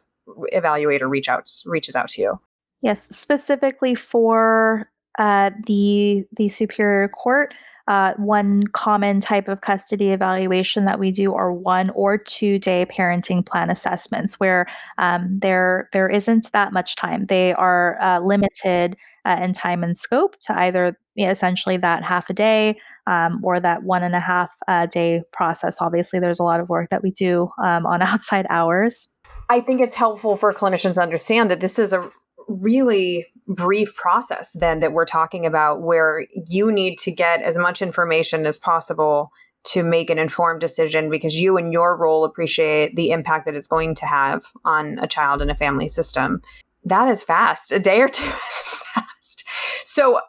evaluator 0.54 1.10
reach 1.10 1.30
out 1.30 1.50
reaches 1.66 1.96
out 1.96 2.10
to 2.10 2.22
you? 2.22 2.40
Yes 2.82 3.08
specifically 3.16 3.96
for 3.96 4.92
uh, 5.18 5.52
the 5.66 6.26
the 6.36 6.50
superior 6.50 7.08
court 7.08 7.54
uh, 7.88 8.14
one 8.18 8.64
common 8.68 9.22
type 9.22 9.48
of 9.48 9.62
custody 9.62 10.10
evaluation 10.10 10.86
that 10.86 11.00
we 11.00 11.12
do 11.12 11.34
are 11.34 11.54
one 11.54 11.90
or 11.92 12.18
two 12.18 12.60
day 12.60 12.86
parenting 12.86 13.46
plan 13.46 13.70
assessments, 13.70 14.40
where 14.40 14.68
um, 14.98 15.38
there 15.42 15.90
there 15.94 16.10
isn't 16.10 16.52
that 16.52 16.74
much 16.74 16.96
time. 16.96 17.26
They 17.28 17.54
are 17.54 18.00
uh, 18.02 18.20
limited 18.20 18.98
uh, 19.26 19.40
in 19.42 19.54
time 19.54 19.84
and 19.84 19.98
scope 19.98 20.38
to 20.48 20.58
either 20.58 20.98
essentially 21.18 21.78
that 21.78 22.04
half 22.04 22.30
a 22.30 22.34
day 22.34 22.78
um, 23.08 23.40
or 23.44 23.60
that 23.60 23.84
one 23.84 24.04
and 24.04 24.16
a 24.16 24.20
half 24.20 24.52
uh, 24.68 24.86
day 24.86 25.24
process. 25.32 25.78
Obviously, 25.80 26.20
there's 26.20 26.40
a 26.40 26.44
lot 26.44 26.60
of 26.60 26.70
work 26.70 26.90
that 26.90 27.04
we 27.04 27.12
do 27.12 27.50
um, 27.64 27.86
on 27.86 28.02
outside 28.02 28.46
hours. 28.50 29.08
I 29.50 29.62
think 29.62 29.80
it's 29.80 29.96
helpful 29.96 30.36
for 30.36 30.54
clinicians 30.54 30.96
to 30.96 31.02
understand 31.02 31.50
that 31.52 31.62
this 31.62 31.80
is 31.80 31.94
a 31.94 32.10
really 32.50 33.26
brief 33.48 33.96
process 33.96 34.54
then 34.60 34.80
that 34.82 34.92
we're 34.92 35.06
talking 35.06 35.46
about 35.46 35.82
where 35.82 36.26
you 36.48 36.72
need 36.72 36.98
to 37.00 37.12
get 37.12 37.42
as 37.42 37.58
much 37.58 37.82
information 37.82 38.46
as 38.46 38.58
possible 38.58 39.32
to 39.64 39.84
make 39.84 40.10
an 40.10 40.18
informed 40.18 40.62
decision 40.62 41.10
because 41.10 41.36
you 41.36 41.58
and 41.58 41.74
your 41.74 41.96
role 41.96 42.24
appreciate 42.24 42.96
the 42.96 43.12
impact 43.12 43.46
that 43.46 43.56
it's 43.56 43.68
going 43.68 43.96
to 43.96 44.06
have 44.06 44.46
on 44.64 44.98
a 45.00 45.08
child 45.08 45.42
and 45.42 45.52
a 45.52 45.56
family 45.56 45.88
system. 45.88 46.42
That 46.86 47.10
is 47.10 47.24
fast. 47.24 47.72
A 47.72 47.80
day 47.80 48.02
or 48.02 48.08
two 48.08 48.26
is 48.50 48.60
fast. 48.94 49.44
So, 49.84 50.20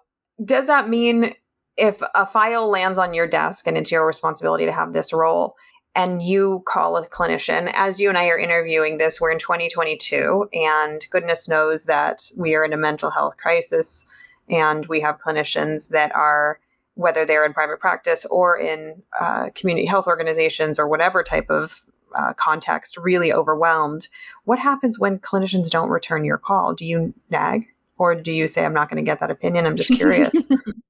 does 0.44 0.66
that 0.66 0.88
mean 0.88 1.34
if 1.76 2.02
a 2.14 2.26
file 2.26 2.68
lands 2.68 2.98
on 2.98 3.14
your 3.14 3.26
desk 3.26 3.66
and 3.66 3.76
it's 3.76 3.92
your 3.92 4.06
responsibility 4.06 4.66
to 4.66 4.72
have 4.72 4.92
this 4.92 5.12
role, 5.12 5.54
and 5.98 6.22
you 6.22 6.62
call 6.64 6.96
a 6.96 7.08
clinician, 7.08 7.72
as 7.74 7.98
you 7.98 8.08
and 8.08 8.16
I 8.16 8.26
are 8.26 8.38
interviewing 8.38 8.98
this, 8.98 9.20
we're 9.20 9.32
in 9.32 9.40
2022, 9.40 10.48
and 10.52 11.04
goodness 11.10 11.48
knows 11.48 11.86
that 11.86 12.30
we 12.36 12.54
are 12.54 12.64
in 12.64 12.72
a 12.72 12.76
mental 12.76 13.10
health 13.10 13.36
crisis, 13.36 14.06
and 14.48 14.86
we 14.86 15.00
have 15.00 15.18
clinicians 15.18 15.88
that 15.88 16.14
are, 16.14 16.60
whether 16.94 17.26
they're 17.26 17.44
in 17.44 17.52
private 17.52 17.80
practice 17.80 18.24
or 18.26 18.56
in 18.56 19.02
uh, 19.18 19.50
community 19.56 19.88
health 19.88 20.06
organizations 20.06 20.78
or 20.78 20.86
whatever 20.86 21.24
type 21.24 21.50
of 21.50 21.82
uh, 22.14 22.32
context, 22.34 22.96
really 22.96 23.32
overwhelmed. 23.32 24.06
What 24.44 24.60
happens 24.60 25.00
when 25.00 25.18
clinicians 25.18 25.68
don't 25.68 25.90
return 25.90 26.24
your 26.24 26.38
call? 26.38 26.74
Do 26.74 26.86
you 26.86 27.12
nag? 27.28 27.66
Or 27.98 28.14
do 28.14 28.30
you 28.32 28.46
say, 28.46 28.64
I'm 28.64 28.72
not 28.72 28.88
going 28.88 29.04
to 29.04 29.08
get 29.08 29.18
that 29.18 29.32
opinion? 29.32 29.66
I'm 29.66 29.74
just 29.74 29.92
curious. 29.92 30.48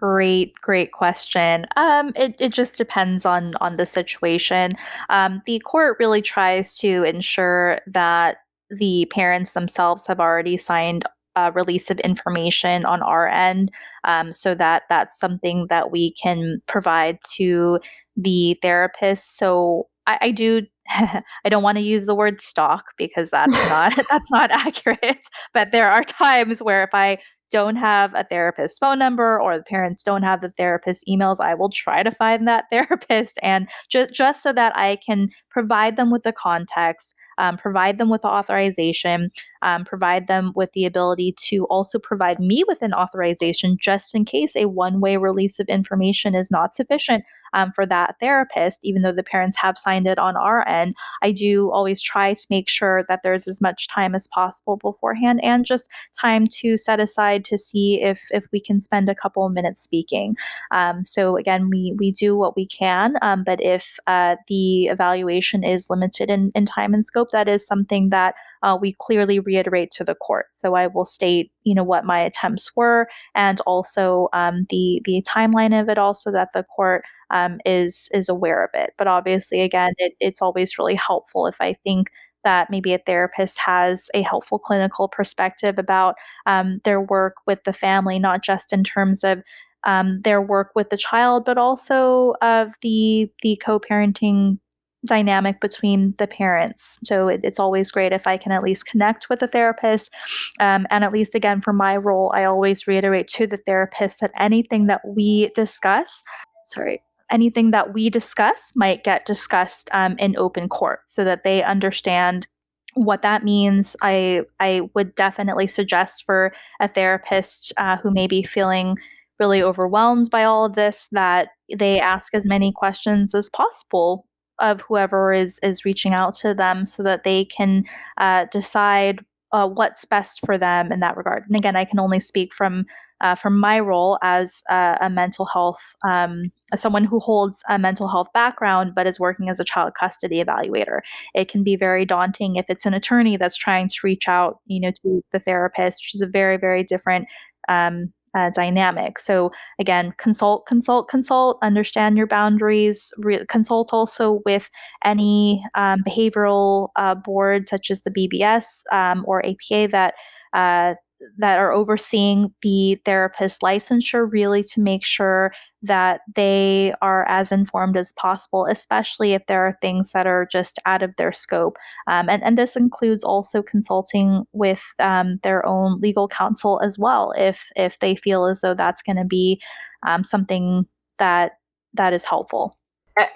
Great, 0.00 0.54
great 0.60 0.92
question. 0.92 1.66
Um, 1.76 2.12
it, 2.16 2.34
it 2.40 2.52
just 2.52 2.76
depends 2.76 3.24
on 3.24 3.54
on 3.60 3.76
the 3.76 3.86
situation. 3.86 4.72
Um, 5.10 5.42
the 5.46 5.60
court 5.60 5.96
really 6.00 6.22
tries 6.22 6.76
to 6.78 7.04
ensure 7.04 7.80
that 7.86 8.38
the 8.70 9.06
parents 9.12 9.52
themselves 9.52 10.06
have 10.06 10.18
already 10.18 10.56
signed 10.56 11.04
a 11.36 11.52
release 11.52 11.90
of 11.90 12.00
information 12.00 12.84
on 12.84 13.02
our 13.02 13.28
end, 13.28 13.70
um, 14.04 14.32
so 14.32 14.54
that 14.56 14.82
that's 14.88 15.18
something 15.18 15.66
that 15.70 15.90
we 15.92 16.12
can 16.14 16.60
provide 16.66 17.18
to 17.34 17.78
the 18.16 18.58
therapist. 18.60 19.38
So 19.38 19.88
I, 20.06 20.18
I 20.20 20.30
do 20.32 20.62
I 20.88 21.48
don't 21.48 21.62
want 21.62 21.78
to 21.78 21.84
use 21.84 22.06
the 22.06 22.14
word 22.14 22.40
stalk 22.40 22.86
because 22.96 23.30
that's 23.30 23.52
not 23.68 23.94
that's 24.10 24.30
not 24.30 24.50
accurate. 24.50 25.24
But 25.54 25.72
there 25.72 25.90
are 25.90 26.02
times 26.04 26.62
where 26.62 26.82
if 26.82 26.90
I 26.92 27.18
don't 27.52 27.76
have 27.76 28.14
a 28.14 28.24
therapist's 28.24 28.78
phone 28.78 28.98
number 28.98 29.40
or 29.40 29.56
the 29.56 29.62
parents 29.62 30.02
don't 30.02 30.22
have 30.22 30.40
the 30.40 30.50
therapist's 30.50 31.04
emails, 31.08 31.40
I 31.40 31.54
will 31.54 31.70
try 31.70 32.02
to 32.02 32.10
find 32.10 32.48
that 32.48 32.64
therapist 32.70 33.38
and 33.42 33.68
just 33.88 34.12
just 34.12 34.42
so 34.42 34.52
that 34.52 34.76
I 34.76 34.96
can 34.96 35.28
provide 35.50 35.96
them 35.96 36.10
with 36.10 36.22
the 36.22 36.32
context, 36.32 37.14
um, 37.42 37.58
provide 37.58 37.98
them 37.98 38.08
with 38.08 38.24
authorization, 38.24 39.32
um, 39.62 39.84
provide 39.84 40.28
them 40.28 40.52
with 40.54 40.70
the 40.72 40.84
ability 40.84 41.34
to 41.36 41.64
also 41.64 41.98
provide 41.98 42.38
me 42.38 42.62
with 42.68 42.82
an 42.82 42.94
authorization 42.94 43.76
just 43.80 44.14
in 44.14 44.24
case 44.24 44.54
a 44.54 44.66
one 44.66 45.00
way 45.00 45.16
release 45.16 45.58
of 45.58 45.66
information 45.68 46.36
is 46.36 46.52
not 46.52 46.72
sufficient 46.72 47.24
um, 47.52 47.72
for 47.72 47.84
that 47.84 48.14
therapist, 48.20 48.84
even 48.84 49.02
though 49.02 49.12
the 49.12 49.24
parents 49.24 49.56
have 49.56 49.76
signed 49.76 50.06
it 50.06 50.18
on 50.18 50.36
our 50.36 50.66
end. 50.68 50.94
I 51.20 51.32
do 51.32 51.70
always 51.72 52.00
try 52.00 52.32
to 52.32 52.46
make 52.48 52.68
sure 52.68 53.04
that 53.08 53.20
there's 53.24 53.48
as 53.48 53.60
much 53.60 53.88
time 53.88 54.14
as 54.14 54.28
possible 54.28 54.76
beforehand 54.76 55.40
and 55.42 55.66
just 55.66 55.90
time 56.18 56.46
to 56.60 56.76
set 56.76 57.00
aside 57.00 57.44
to 57.46 57.58
see 57.58 58.00
if 58.00 58.22
if 58.30 58.46
we 58.52 58.60
can 58.60 58.80
spend 58.80 59.08
a 59.08 59.16
couple 59.16 59.44
of 59.44 59.52
minutes 59.52 59.82
speaking. 59.82 60.36
Um, 60.70 61.04
so 61.04 61.36
again, 61.36 61.68
we 61.68 61.92
we 61.98 62.12
do 62.12 62.36
what 62.36 62.54
we 62.54 62.66
can, 62.66 63.16
um, 63.20 63.42
but 63.44 63.60
if 63.60 63.98
uh, 64.06 64.36
the 64.46 64.86
evaluation 64.86 65.64
is 65.64 65.90
limited 65.90 66.30
in, 66.30 66.52
in 66.54 66.64
time 66.64 66.94
and 66.94 67.04
scope, 67.04 67.31
that 67.32 67.48
is 67.48 67.66
something 67.66 68.10
that 68.10 68.34
uh, 68.62 68.78
we 68.80 68.94
clearly 69.00 69.40
reiterate 69.40 69.90
to 69.92 70.04
the 70.04 70.14
court. 70.14 70.46
So 70.52 70.74
I 70.74 70.86
will 70.86 71.04
state, 71.04 71.50
you 71.64 71.74
know, 71.74 71.84
what 71.84 72.04
my 72.04 72.20
attempts 72.20 72.70
were, 72.76 73.08
and 73.34 73.60
also 73.66 74.28
um, 74.32 74.66
the 74.70 75.02
the 75.04 75.22
timeline 75.28 75.78
of 75.80 75.88
it, 75.88 75.98
also 75.98 76.30
that 76.32 76.50
the 76.54 76.62
court 76.64 77.02
um, 77.30 77.60
is 77.66 78.08
is 78.14 78.28
aware 78.28 78.64
of 78.64 78.70
it. 78.74 78.90
But 78.98 79.06
obviously, 79.08 79.60
again, 79.62 79.92
it, 79.98 80.14
it's 80.20 80.42
always 80.42 80.78
really 80.78 80.94
helpful 80.94 81.46
if 81.46 81.56
I 81.60 81.74
think 81.84 82.10
that 82.44 82.70
maybe 82.70 82.92
a 82.92 82.98
therapist 82.98 83.58
has 83.60 84.08
a 84.14 84.22
helpful 84.22 84.58
clinical 84.58 85.08
perspective 85.08 85.78
about 85.78 86.16
um, 86.46 86.80
their 86.84 87.00
work 87.00 87.34
with 87.46 87.62
the 87.64 87.72
family, 87.72 88.18
not 88.18 88.42
just 88.42 88.72
in 88.72 88.82
terms 88.82 89.22
of 89.22 89.42
um, 89.84 90.20
their 90.22 90.40
work 90.40 90.70
with 90.74 90.90
the 90.90 90.96
child, 90.96 91.44
but 91.44 91.58
also 91.58 92.34
of 92.42 92.72
the 92.82 93.30
the 93.42 93.56
co-parenting 93.64 94.58
dynamic 95.04 95.60
between 95.60 96.14
the 96.18 96.26
parents. 96.26 96.98
So 97.04 97.28
it, 97.28 97.40
it's 97.42 97.58
always 97.58 97.90
great 97.90 98.12
if 98.12 98.26
I 98.26 98.36
can 98.36 98.52
at 98.52 98.62
least 98.62 98.86
connect 98.86 99.28
with 99.28 99.40
the 99.40 99.48
therapist. 99.48 100.12
Um, 100.60 100.86
and 100.90 101.04
at 101.04 101.12
least, 101.12 101.34
again, 101.34 101.60
for 101.60 101.72
my 101.72 101.96
role, 101.96 102.32
I 102.34 102.44
always 102.44 102.86
reiterate 102.86 103.28
to 103.28 103.46
the 103.46 103.56
therapist 103.56 104.20
that 104.20 104.32
anything 104.38 104.86
that 104.86 105.00
we 105.04 105.50
discuss, 105.54 106.22
sorry, 106.66 107.02
anything 107.30 107.70
that 107.72 107.94
we 107.94 108.10
discuss 108.10 108.72
might 108.74 109.04
get 109.04 109.26
discussed 109.26 109.88
um, 109.92 110.16
in 110.18 110.36
open 110.36 110.68
court 110.68 111.00
so 111.06 111.24
that 111.24 111.44
they 111.44 111.62
understand 111.62 112.46
what 112.94 113.22
that 113.22 113.42
means 113.42 113.96
i 114.02 114.42
i 114.60 114.82
would 114.94 115.14
definitely 115.14 115.66
suggest 115.66 116.24
for 116.26 116.52
a 116.78 116.86
therapist 116.86 117.72
uh, 117.78 117.96
who 117.96 118.10
may 118.10 118.26
be 118.26 118.42
feeling 118.42 118.98
really 119.40 119.62
overwhelmed 119.62 120.28
by 120.30 120.44
all 120.44 120.66
of 120.66 120.74
this 120.74 121.08
that 121.10 121.48
they 121.74 121.98
ask 121.98 122.34
as 122.34 122.44
many 122.44 122.70
questions 122.70 123.34
as 123.34 123.48
possible 123.48 124.26
of 124.62 124.80
whoever 124.82 125.32
is 125.32 125.58
is 125.62 125.84
reaching 125.84 126.14
out 126.14 126.34
to 126.36 126.54
them 126.54 126.86
so 126.86 127.02
that 127.02 127.24
they 127.24 127.44
can 127.44 127.84
uh, 128.16 128.46
decide 128.50 129.24
uh, 129.52 129.68
what's 129.68 130.06
best 130.06 130.40
for 130.46 130.56
them 130.56 130.90
in 130.90 131.00
that 131.00 131.16
regard. 131.16 131.44
And 131.46 131.56
again, 131.56 131.76
I 131.76 131.84
can 131.84 132.00
only 132.00 132.20
speak 132.20 132.54
from 132.54 132.86
uh, 133.20 133.36
from 133.36 133.60
my 133.60 133.78
role 133.78 134.18
as 134.22 134.62
a, 134.68 134.98
a 135.02 135.10
mental 135.10 135.46
health, 135.46 135.94
um, 136.04 136.50
someone 136.74 137.04
who 137.04 137.20
holds 137.20 137.62
a 137.68 137.78
mental 137.78 138.08
health 138.08 138.26
background 138.34 138.92
but 138.96 139.06
is 139.06 139.20
working 139.20 139.48
as 139.48 139.60
a 139.60 139.64
child 139.64 139.92
custody 139.94 140.42
evaluator. 140.42 141.00
It 141.34 141.48
can 141.48 141.62
be 141.62 141.76
very 141.76 142.04
daunting 142.04 142.56
if 142.56 142.66
it's 142.68 142.84
an 142.84 142.94
attorney 142.94 143.36
that's 143.36 143.56
trying 143.56 143.88
to 143.88 143.94
reach 144.02 144.26
out, 144.26 144.58
you 144.66 144.80
know, 144.80 144.90
to 144.90 145.22
the 145.30 145.38
therapist, 145.38 146.02
which 146.02 146.14
is 146.14 146.22
a 146.22 146.26
very, 146.26 146.56
very 146.56 146.82
different 146.82 147.28
um, 147.68 148.12
uh, 148.34 148.50
dynamic. 148.50 149.18
So 149.18 149.50
again, 149.78 150.12
consult, 150.18 150.66
consult, 150.66 151.08
consult, 151.08 151.58
understand 151.62 152.16
your 152.16 152.26
boundaries, 152.26 153.12
re- 153.18 153.44
consult 153.48 153.92
also 153.92 154.40
with 154.44 154.68
any 155.04 155.64
um, 155.74 156.02
behavioral 156.06 156.88
uh, 156.96 157.14
board 157.14 157.68
such 157.68 157.90
as 157.90 158.02
the 158.02 158.10
BBS 158.10 158.64
um, 158.92 159.24
or 159.26 159.44
APA 159.44 159.88
that 159.92 160.14
uh, 160.54 160.94
that 161.38 161.58
are 161.58 161.72
overseeing 161.72 162.52
the 162.62 162.96
therapist 163.04 163.60
licensure 163.62 164.30
really 164.30 164.62
to 164.62 164.80
make 164.80 165.04
sure 165.04 165.52
that 165.82 166.20
they 166.36 166.94
are 167.02 167.26
as 167.28 167.50
informed 167.50 167.96
as 167.96 168.12
possible, 168.12 168.66
especially 168.70 169.32
if 169.32 169.42
there 169.46 169.66
are 169.66 169.76
things 169.80 170.12
that 170.12 170.26
are 170.26 170.46
just 170.50 170.78
out 170.86 171.02
of 171.02 171.10
their 171.16 171.32
scope. 171.32 171.76
Um, 172.06 172.28
and, 172.28 172.42
and 172.44 172.56
this 172.56 172.76
includes 172.76 173.24
also 173.24 173.62
consulting 173.62 174.44
with 174.52 174.82
um, 174.98 175.38
their 175.42 175.64
own 175.66 176.00
legal 176.00 176.28
counsel 176.28 176.80
as 176.84 176.98
well, 176.98 177.32
if 177.36 177.66
if 177.74 177.98
they 177.98 178.14
feel 178.14 178.46
as 178.46 178.60
though 178.60 178.74
that's 178.74 179.02
going 179.02 179.16
to 179.16 179.24
be 179.24 179.60
um, 180.06 180.24
something 180.24 180.86
that 181.18 181.52
that 181.94 182.12
is 182.12 182.24
helpful. 182.24 182.76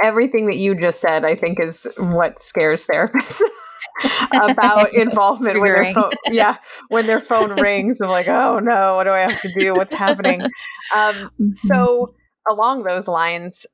Everything 0.03 0.47
that 0.47 0.57
you 0.57 0.75
just 0.75 1.01
said, 1.01 1.25
I 1.25 1.35
think, 1.35 1.61
is 1.61 1.87
what 1.99 2.41
scares 2.41 2.87
therapists. 2.87 3.43
about 4.33 4.93
involvement 4.95 5.61
when 5.61 5.73
their 5.73 5.95
phone 5.95 6.13
yeah 6.31 6.57
when 6.89 7.07
their 7.07 7.21
phone 7.21 7.59
rings 7.61 8.01
i'm 8.01 8.11
like 8.11 8.29
oh 8.29 8.59
no 8.59 8.95
what 8.97 9.05
do 9.05 9.11
i 9.11 9.21
have 9.21 9.41
to 9.41 9.53
do? 9.53 9.75
What's 9.75 9.95
happening? 9.95 10.43
Um, 10.43 10.51
mm-hmm. 10.95 11.51
so 11.51 12.15
along 12.51 12.85
those 12.85 13.09
lines 13.09 13.67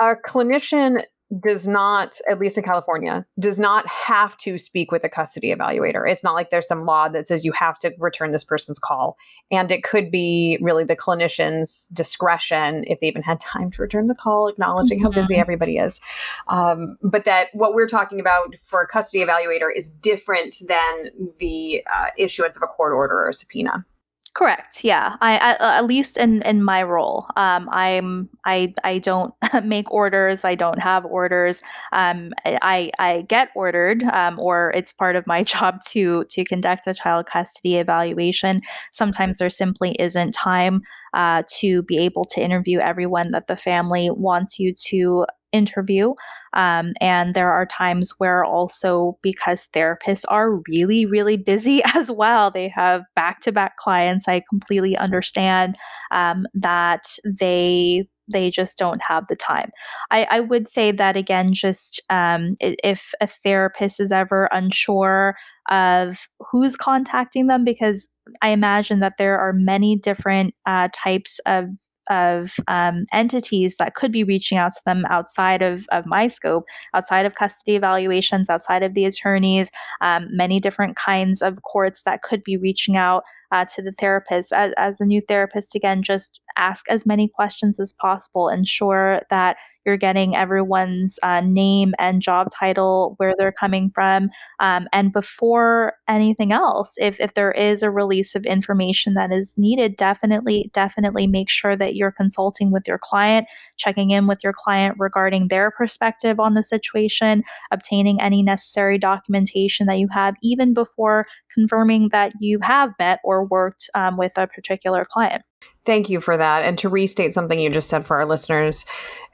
a 0.00 0.14
clinician 0.26 1.02
does 1.38 1.68
not, 1.68 2.18
at 2.28 2.40
least 2.40 2.58
in 2.58 2.64
California, 2.64 3.24
does 3.38 3.60
not 3.60 3.86
have 3.86 4.36
to 4.38 4.58
speak 4.58 4.90
with 4.90 5.04
a 5.04 5.08
custody 5.08 5.54
evaluator. 5.54 6.08
It's 6.10 6.24
not 6.24 6.34
like 6.34 6.50
there's 6.50 6.66
some 6.66 6.84
law 6.84 7.08
that 7.08 7.26
says 7.26 7.44
you 7.44 7.52
have 7.52 7.78
to 7.80 7.94
return 7.98 8.32
this 8.32 8.44
person's 8.44 8.78
call. 8.78 9.16
And 9.50 9.70
it 9.70 9.84
could 9.84 10.10
be 10.10 10.58
really 10.60 10.84
the 10.84 10.96
clinician's 10.96 11.88
discretion 11.88 12.84
if 12.86 13.00
they 13.00 13.06
even 13.06 13.22
had 13.22 13.38
time 13.38 13.70
to 13.72 13.82
return 13.82 14.06
the 14.06 14.14
call, 14.14 14.48
acknowledging 14.48 14.98
mm-hmm. 14.98 15.06
how 15.06 15.12
busy 15.12 15.34
mm-hmm. 15.34 15.40
everybody 15.40 15.78
is. 15.78 16.00
Um, 16.48 16.96
but 17.02 17.24
that 17.26 17.48
what 17.52 17.74
we're 17.74 17.88
talking 17.88 18.18
about 18.18 18.56
for 18.64 18.82
a 18.82 18.86
custody 18.86 19.24
evaluator 19.24 19.68
is 19.74 19.90
different 19.90 20.56
than 20.66 21.10
the 21.38 21.84
uh, 21.92 22.06
issuance 22.18 22.56
of 22.56 22.62
a 22.62 22.66
court 22.66 22.92
order 22.92 23.14
or 23.14 23.28
a 23.28 23.34
subpoena. 23.34 23.84
Correct. 24.32 24.84
Yeah. 24.84 25.16
I, 25.20 25.38
I, 25.38 25.78
at 25.78 25.86
least 25.86 26.16
in 26.16 26.40
in 26.42 26.62
my 26.62 26.84
role, 26.84 27.26
um, 27.36 27.68
I'm 27.72 28.28
I 28.46 28.72
I 28.84 28.98
don't 28.98 29.34
make 29.64 29.90
orders. 29.90 30.44
I 30.44 30.54
don't 30.54 30.78
have 30.78 31.04
orders. 31.04 31.62
Um, 31.92 32.32
I 32.46 32.92
I 33.00 33.22
get 33.28 33.48
ordered, 33.56 34.04
um, 34.04 34.38
or 34.38 34.70
it's 34.76 34.92
part 34.92 35.16
of 35.16 35.26
my 35.26 35.42
job 35.52 35.80
to 35.88 36.24
to 36.30 36.44
conduct 36.44 36.86
a 36.86 36.94
child 36.94 37.26
custody 37.26 37.76
evaluation. 37.78 38.60
Sometimes 38.92 39.38
there 39.38 39.50
simply 39.50 39.96
isn't 39.98 40.30
time 40.30 40.82
uh, 41.12 41.42
to 41.58 41.82
be 41.82 41.98
able 41.98 42.24
to 42.26 42.40
interview 42.40 42.78
everyone 42.78 43.32
that 43.32 43.48
the 43.48 43.56
family 43.56 44.10
wants 44.12 44.60
you 44.60 44.72
to 44.90 45.26
interview. 45.52 46.14
Um, 46.54 46.92
and 47.00 47.34
there 47.34 47.50
are 47.50 47.66
times 47.66 48.14
where 48.18 48.44
also 48.44 49.18
because 49.22 49.68
therapists 49.74 50.24
are 50.28 50.60
really, 50.68 51.06
really 51.06 51.36
busy 51.36 51.82
as 51.94 52.10
well, 52.10 52.50
they 52.50 52.68
have 52.68 53.02
back 53.14 53.40
to 53.40 53.52
back 53.52 53.76
clients. 53.76 54.28
I 54.28 54.42
completely 54.48 54.96
understand 54.96 55.76
um, 56.10 56.46
that 56.54 57.16
they 57.24 58.06
they 58.32 58.50
just 58.50 58.78
don't 58.78 59.02
have 59.02 59.26
the 59.26 59.36
time. 59.36 59.70
I, 60.10 60.26
I 60.30 60.40
would 60.40 60.68
say 60.68 60.92
that 60.92 61.16
again, 61.16 61.52
just 61.52 62.00
um, 62.10 62.54
if 62.60 63.12
a 63.20 63.26
therapist 63.26 64.00
is 64.00 64.12
ever 64.12 64.48
unsure 64.52 65.34
of 65.68 66.28
who's 66.38 66.76
contacting 66.76 67.48
them, 67.48 67.64
because 67.64 68.08
I 68.42 68.50
imagine 68.50 69.00
that 69.00 69.14
there 69.18 69.38
are 69.38 69.52
many 69.52 69.96
different 69.96 70.54
uh, 70.66 70.88
types 70.94 71.40
of 71.46 71.64
of 72.08 72.54
um, 72.68 73.06
entities 73.12 73.76
that 73.78 73.94
could 73.94 74.10
be 74.10 74.24
reaching 74.24 74.58
out 74.58 74.72
to 74.72 74.80
them 74.84 75.04
outside 75.08 75.62
of, 75.62 75.86
of 75.92 76.06
my 76.06 76.28
scope, 76.28 76.64
outside 76.94 77.26
of 77.26 77.34
custody 77.34 77.76
evaluations, 77.76 78.48
outside 78.50 78.82
of 78.82 78.94
the 78.94 79.04
attorneys, 79.04 79.70
um, 80.00 80.26
many 80.30 80.60
different 80.60 80.96
kinds 80.96 81.42
of 81.42 81.62
courts 81.62 82.02
that 82.04 82.22
could 82.22 82.42
be 82.42 82.56
reaching 82.56 82.96
out 82.96 83.22
uh, 83.52 83.64
to 83.74 83.82
the 83.82 83.92
therapist. 83.92 84.52
As, 84.52 84.72
as 84.76 85.00
a 85.00 85.06
new 85.06 85.20
therapist, 85.26 85.74
again, 85.74 86.02
just 86.02 86.40
ask 86.56 86.88
as 86.88 87.06
many 87.06 87.28
questions 87.28 87.78
as 87.80 87.92
possible. 88.00 88.48
Ensure 88.48 89.22
that 89.30 89.56
you're 89.86 89.96
getting 89.96 90.36
everyone's 90.36 91.18
uh, 91.22 91.40
name 91.40 91.94
and 91.98 92.20
job 92.20 92.48
title, 92.58 93.14
where 93.16 93.34
they're 93.38 93.50
coming 93.52 93.90
from. 93.94 94.28
Um, 94.58 94.88
and 94.92 95.10
before 95.10 95.94
anything 96.08 96.52
else, 96.52 96.92
if, 96.98 97.18
if 97.18 97.34
there 97.34 97.52
is 97.52 97.82
a 97.82 97.90
release 97.90 98.34
of 98.34 98.44
information 98.44 99.14
that 99.14 99.32
is 99.32 99.54
needed, 99.56 99.96
definitely, 99.96 100.70
definitely 100.74 101.26
make 101.26 101.48
sure 101.48 101.76
that 101.76 101.94
you're 101.94 102.12
consulting 102.12 102.70
with 102.70 102.82
your 102.86 102.98
client, 102.98 103.46
checking 103.78 104.10
in 104.10 104.26
with 104.26 104.40
your 104.44 104.52
client 104.52 104.96
regarding 104.98 105.48
their 105.48 105.70
perspective 105.70 106.38
on 106.38 106.54
the 106.54 106.62
situation, 106.62 107.42
obtaining 107.70 108.20
any 108.20 108.42
necessary 108.42 108.98
documentation 108.98 109.86
that 109.86 109.98
you 109.98 110.08
have, 110.12 110.34
even 110.42 110.74
before 110.74 111.24
confirming 111.54 112.08
that 112.12 112.32
you 112.40 112.58
have 112.62 112.90
met 112.98 113.20
or 113.24 113.44
worked 113.44 113.88
um, 113.94 114.16
with 114.16 114.32
a 114.36 114.46
particular 114.46 115.06
client. 115.10 115.42
Thank 115.84 116.08
you 116.08 116.20
for 116.20 116.36
that. 116.36 116.62
And 116.62 116.78
to 116.78 116.88
restate 116.88 117.34
something 117.34 117.58
you 117.58 117.70
just 117.70 117.88
said 117.88 118.06
for 118.06 118.16
our 118.16 118.26
listeners, 118.26 118.84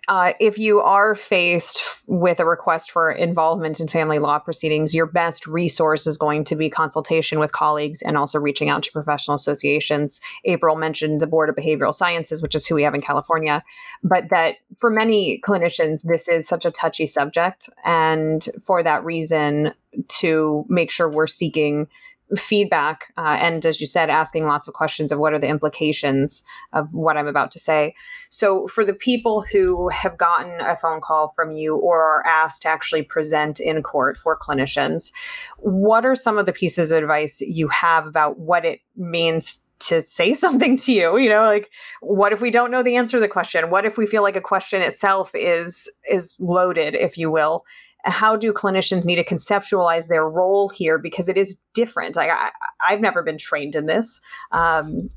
uh, 0.08 0.32
if 0.38 0.58
you 0.58 0.80
are 0.80 1.14
faced 1.14 1.80
with 2.06 2.38
a 2.38 2.44
request 2.44 2.90
for 2.90 3.10
involvement 3.10 3.80
in 3.80 3.88
family 3.88 4.18
law 4.18 4.38
proceedings, 4.38 4.94
your 4.94 5.06
best 5.06 5.46
resource 5.46 6.06
is 6.06 6.16
going 6.16 6.44
to 6.44 6.54
be 6.54 6.70
consultation 6.70 7.40
with 7.40 7.52
colleagues 7.52 8.02
and 8.02 8.16
also 8.16 8.38
reaching 8.38 8.68
out 8.68 8.82
to 8.84 8.92
professional 8.92 9.34
associations. 9.34 10.20
April 10.44 10.76
mentioned 10.76 11.20
the 11.20 11.26
Board 11.26 11.48
of 11.48 11.56
Behavioral 11.56 11.94
Sciences, 11.94 12.40
which 12.40 12.54
is 12.54 12.66
who 12.66 12.76
we 12.76 12.84
have 12.84 12.94
in 12.94 13.00
California, 13.00 13.64
but 14.04 14.28
that 14.30 14.56
for 14.76 14.90
many 14.90 15.40
clinicians, 15.44 16.02
this 16.04 16.28
is 16.28 16.46
such 16.46 16.64
a 16.64 16.70
touchy 16.70 17.06
subject. 17.06 17.68
And 17.84 18.48
for 18.64 18.82
that 18.82 19.04
reason, 19.04 19.72
to 20.08 20.64
make 20.68 20.90
sure 20.90 21.08
we're 21.08 21.26
seeking 21.26 21.88
feedback 22.36 23.12
uh, 23.16 23.36
and 23.40 23.64
as 23.64 23.80
you 23.80 23.86
said 23.86 24.10
asking 24.10 24.46
lots 24.46 24.66
of 24.66 24.74
questions 24.74 25.12
of 25.12 25.18
what 25.18 25.32
are 25.32 25.38
the 25.38 25.46
implications 25.46 26.44
of 26.72 26.92
what 26.92 27.16
i'm 27.16 27.28
about 27.28 27.50
to 27.52 27.58
say. 27.58 27.94
So 28.30 28.66
for 28.66 28.84
the 28.84 28.94
people 28.94 29.42
who 29.42 29.88
have 29.90 30.18
gotten 30.18 30.60
a 30.60 30.76
phone 30.76 31.00
call 31.00 31.32
from 31.36 31.52
you 31.52 31.76
or 31.76 32.02
are 32.02 32.26
asked 32.26 32.62
to 32.62 32.68
actually 32.68 33.02
present 33.02 33.60
in 33.60 33.82
court 33.82 34.16
for 34.16 34.36
clinicians 34.36 35.12
what 35.58 36.04
are 36.04 36.16
some 36.16 36.38
of 36.38 36.46
the 36.46 36.52
pieces 36.52 36.90
of 36.90 36.98
advice 36.98 37.40
you 37.40 37.68
have 37.68 38.06
about 38.06 38.38
what 38.38 38.64
it 38.64 38.80
means 38.96 39.64
to 39.78 40.02
say 40.02 40.34
something 40.44 40.76
to 40.78 40.92
you? 40.92 41.18
You 41.18 41.28
know 41.28 41.44
like 41.44 41.70
what 42.00 42.32
if 42.32 42.40
we 42.40 42.50
don't 42.50 42.70
know 42.70 42.82
the 42.82 42.96
answer 42.96 43.18
to 43.18 43.20
the 43.20 43.28
question? 43.28 43.70
What 43.70 43.84
if 43.84 43.96
we 43.96 44.06
feel 44.06 44.22
like 44.22 44.36
a 44.36 44.40
question 44.40 44.82
itself 44.82 45.30
is 45.34 45.90
is 46.10 46.34
loaded 46.40 46.94
if 46.94 47.16
you 47.16 47.30
will 47.30 47.64
how 48.06 48.36
do 48.36 48.52
clinicians 48.52 49.04
need 49.04 49.16
to 49.16 49.24
conceptualize 49.24 50.08
their 50.08 50.28
role 50.28 50.68
here? 50.68 50.98
Because 50.98 51.28
it 51.28 51.36
is 51.36 51.60
different. 51.74 52.16
I, 52.16 52.50
i've 52.86 53.00
never 53.00 53.22
been 53.22 53.38
trained 53.38 53.74
in 53.74 53.86
this. 53.86 54.20
Um, 54.52 55.10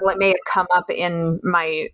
while 0.00 0.12
it 0.12 0.18
may 0.18 0.28
have 0.28 0.36
come 0.50 0.66
up 0.74 0.90
in 0.90 1.40
my 1.42 1.88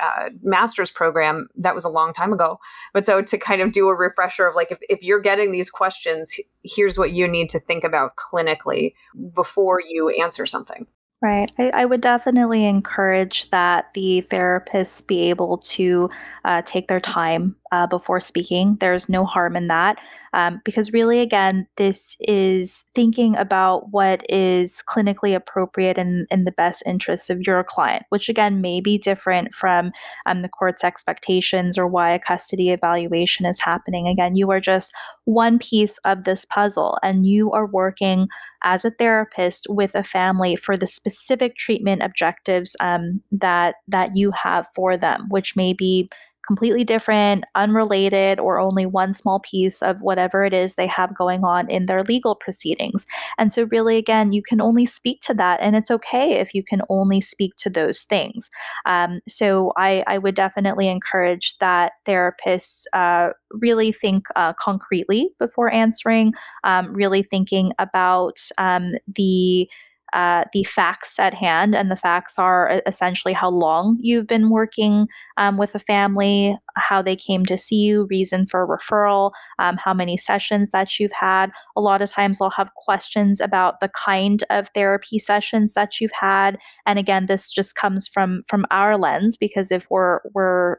uh, 0.00 0.30
master's 0.42 0.90
program 0.90 1.48
that 1.56 1.74
was 1.74 1.84
a 1.84 1.88
long 1.88 2.12
time 2.12 2.32
ago. 2.32 2.58
But 2.92 3.06
so 3.06 3.22
to 3.22 3.38
kind 3.38 3.60
of 3.60 3.72
do 3.72 3.88
a 3.88 3.94
refresher 3.94 4.46
of 4.46 4.54
like 4.54 4.70
if, 4.70 4.78
if 4.88 5.02
you're 5.02 5.20
getting 5.20 5.52
these 5.52 5.70
questions 5.70 6.38
here's 6.62 6.96
what 6.96 7.12
you 7.12 7.26
need 7.26 7.48
to 7.50 7.60
think 7.60 7.84
about 7.84 8.16
clinically 8.16 8.94
before 9.34 9.80
you 9.86 10.10
answer 10.10 10.46
something. 10.46 10.86
Right. 11.22 11.50
I, 11.58 11.70
I, 11.74 11.84
would 11.86 12.02
definitely 12.02 12.66
encourage 12.66 13.50
that 13.50 13.86
the 13.94 14.26
therapists 14.30 15.06
be 15.06 15.30
able 15.30 15.56
to 15.58 16.10
uh, 16.44 16.60
take 16.66 16.88
their 16.88 17.00
time 17.00 17.56
uh, 17.74 17.88
before 17.88 18.20
speaking. 18.20 18.76
There's 18.78 19.08
no 19.08 19.24
harm 19.24 19.56
in 19.56 19.66
that 19.66 19.96
um, 20.32 20.60
because, 20.64 20.92
really, 20.92 21.18
again, 21.20 21.66
this 21.76 22.16
is 22.20 22.84
thinking 22.94 23.36
about 23.36 23.90
what 23.90 24.24
is 24.28 24.80
clinically 24.88 25.34
appropriate 25.34 25.98
and 25.98 26.26
in 26.30 26.44
the 26.44 26.52
best 26.52 26.84
interests 26.86 27.30
of 27.30 27.40
your 27.40 27.64
client, 27.64 28.04
which, 28.10 28.28
again, 28.28 28.60
may 28.60 28.80
be 28.80 28.96
different 28.96 29.52
from 29.52 29.90
um, 30.26 30.42
the 30.42 30.48
court's 30.48 30.84
expectations 30.84 31.76
or 31.76 31.88
why 31.88 32.12
a 32.12 32.18
custody 32.18 32.70
evaluation 32.70 33.44
is 33.44 33.58
happening. 33.58 34.06
Again, 34.06 34.36
you 34.36 34.50
are 34.52 34.60
just 34.60 34.92
one 35.24 35.58
piece 35.58 35.98
of 36.04 36.22
this 36.22 36.44
puzzle, 36.44 36.96
and 37.02 37.26
you 37.26 37.50
are 37.50 37.66
working 37.66 38.28
as 38.62 38.84
a 38.84 38.90
therapist 38.92 39.66
with 39.68 39.96
a 39.96 40.04
family 40.04 40.54
for 40.54 40.76
the 40.76 40.86
specific 40.86 41.56
treatment 41.56 42.02
objectives 42.02 42.76
um, 42.80 43.20
that 43.32 43.74
that 43.88 44.16
you 44.16 44.30
have 44.30 44.66
for 44.76 44.96
them, 44.96 45.26
which 45.28 45.56
may 45.56 45.72
be 45.72 46.08
completely 46.46 46.84
different, 46.84 47.44
unrelated, 47.54 48.38
or 48.38 48.58
only 48.58 48.86
one 48.86 49.14
small 49.14 49.40
piece 49.40 49.82
of 49.82 50.00
whatever 50.00 50.44
it 50.44 50.52
is 50.52 50.74
they 50.74 50.86
have 50.86 51.16
going 51.16 51.44
on 51.44 51.70
in 51.70 51.86
their 51.86 52.02
legal 52.02 52.34
proceedings. 52.34 53.06
And 53.38 53.52
so, 53.52 53.64
really, 53.64 53.96
again, 53.96 54.32
you 54.32 54.42
can 54.42 54.60
only 54.60 54.86
speak 54.86 55.20
to 55.22 55.34
that, 55.34 55.60
and 55.60 55.76
it's 55.76 55.90
okay 55.90 56.40
if 56.40 56.54
you 56.54 56.62
can 56.62 56.82
only 56.88 57.20
speak 57.20 57.56
to 57.56 57.70
those 57.70 58.02
things. 58.02 58.50
Um, 58.86 59.20
so, 59.28 59.72
I, 59.76 60.04
I, 60.06 60.18
would 60.18 60.34
definitely 60.34 60.88
encourage 60.88 61.58
that 61.58 61.92
therapists 62.06 62.84
uh, 62.92 63.30
really 63.50 63.92
think 63.92 64.26
uh, 64.36 64.52
concretely 64.54 65.30
before 65.38 65.72
answering, 65.72 66.32
um, 66.64 66.92
really 66.92 67.22
thinking 67.22 67.72
about 67.78 68.38
um, 68.58 68.92
the 69.14 69.68
uh, 70.14 70.44
the 70.52 70.64
facts 70.64 71.18
at 71.18 71.34
hand, 71.34 71.74
and 71.74 71.90
the 71.90 71.96
facts 71.96 72.34
are 72.38 72.80
essentially 72.86 73.34
how 73.34 73.50
long 73.50 73.98
you've 74.00 74.26
been 74.26 74.48
working 74.48 75.06
um, 75.36 75.58
with 75.58 75.74
a 75.74 75.78
family, 75.78 76.56
how 76.76 77.02
they 77.02 77.16
came 77.16 77.44
to 77.46 77.56
see 77.56 77.76
you, 77.76 78.06
reason 78.08 78.46
for 78.46 78.66
referral, 78.66 79.32
um, 79.58 79.76
how 79.76 79.92
many 79.92 80.16
sessions 80.16 80.70
that 80.70 80.98
you've 80.98 81.12
had. 81.12 81.50
A 81.76 81.80
lot 81.80 82.00
of 82.00 82.10
times, 82.10 82.40
I'll 82.40 82.50
have 82.50 82.72
questions 82.74 83.40
about 83.40 83.80
the 83.80 83.88
kind 83.88 84.44
of 84.50 84.68
therapy 84.74 85.18
sessions 85.18 85.74
that 85.74 86.00
you've 86.00 86.12
had, 86.18 86.58
and 86.86 86.98
again, 86.98 87.26
this 87.26 87.50
just 87.50 87.74
comes 87.74 88.08
from 88.08 88.42
from 88.48 88.64
our 88.70 88.96
lens 88.96 89.36
because 89.36 89.70
if 89.70 89.86
we're 89.90 90.20
we're 90.32 90.76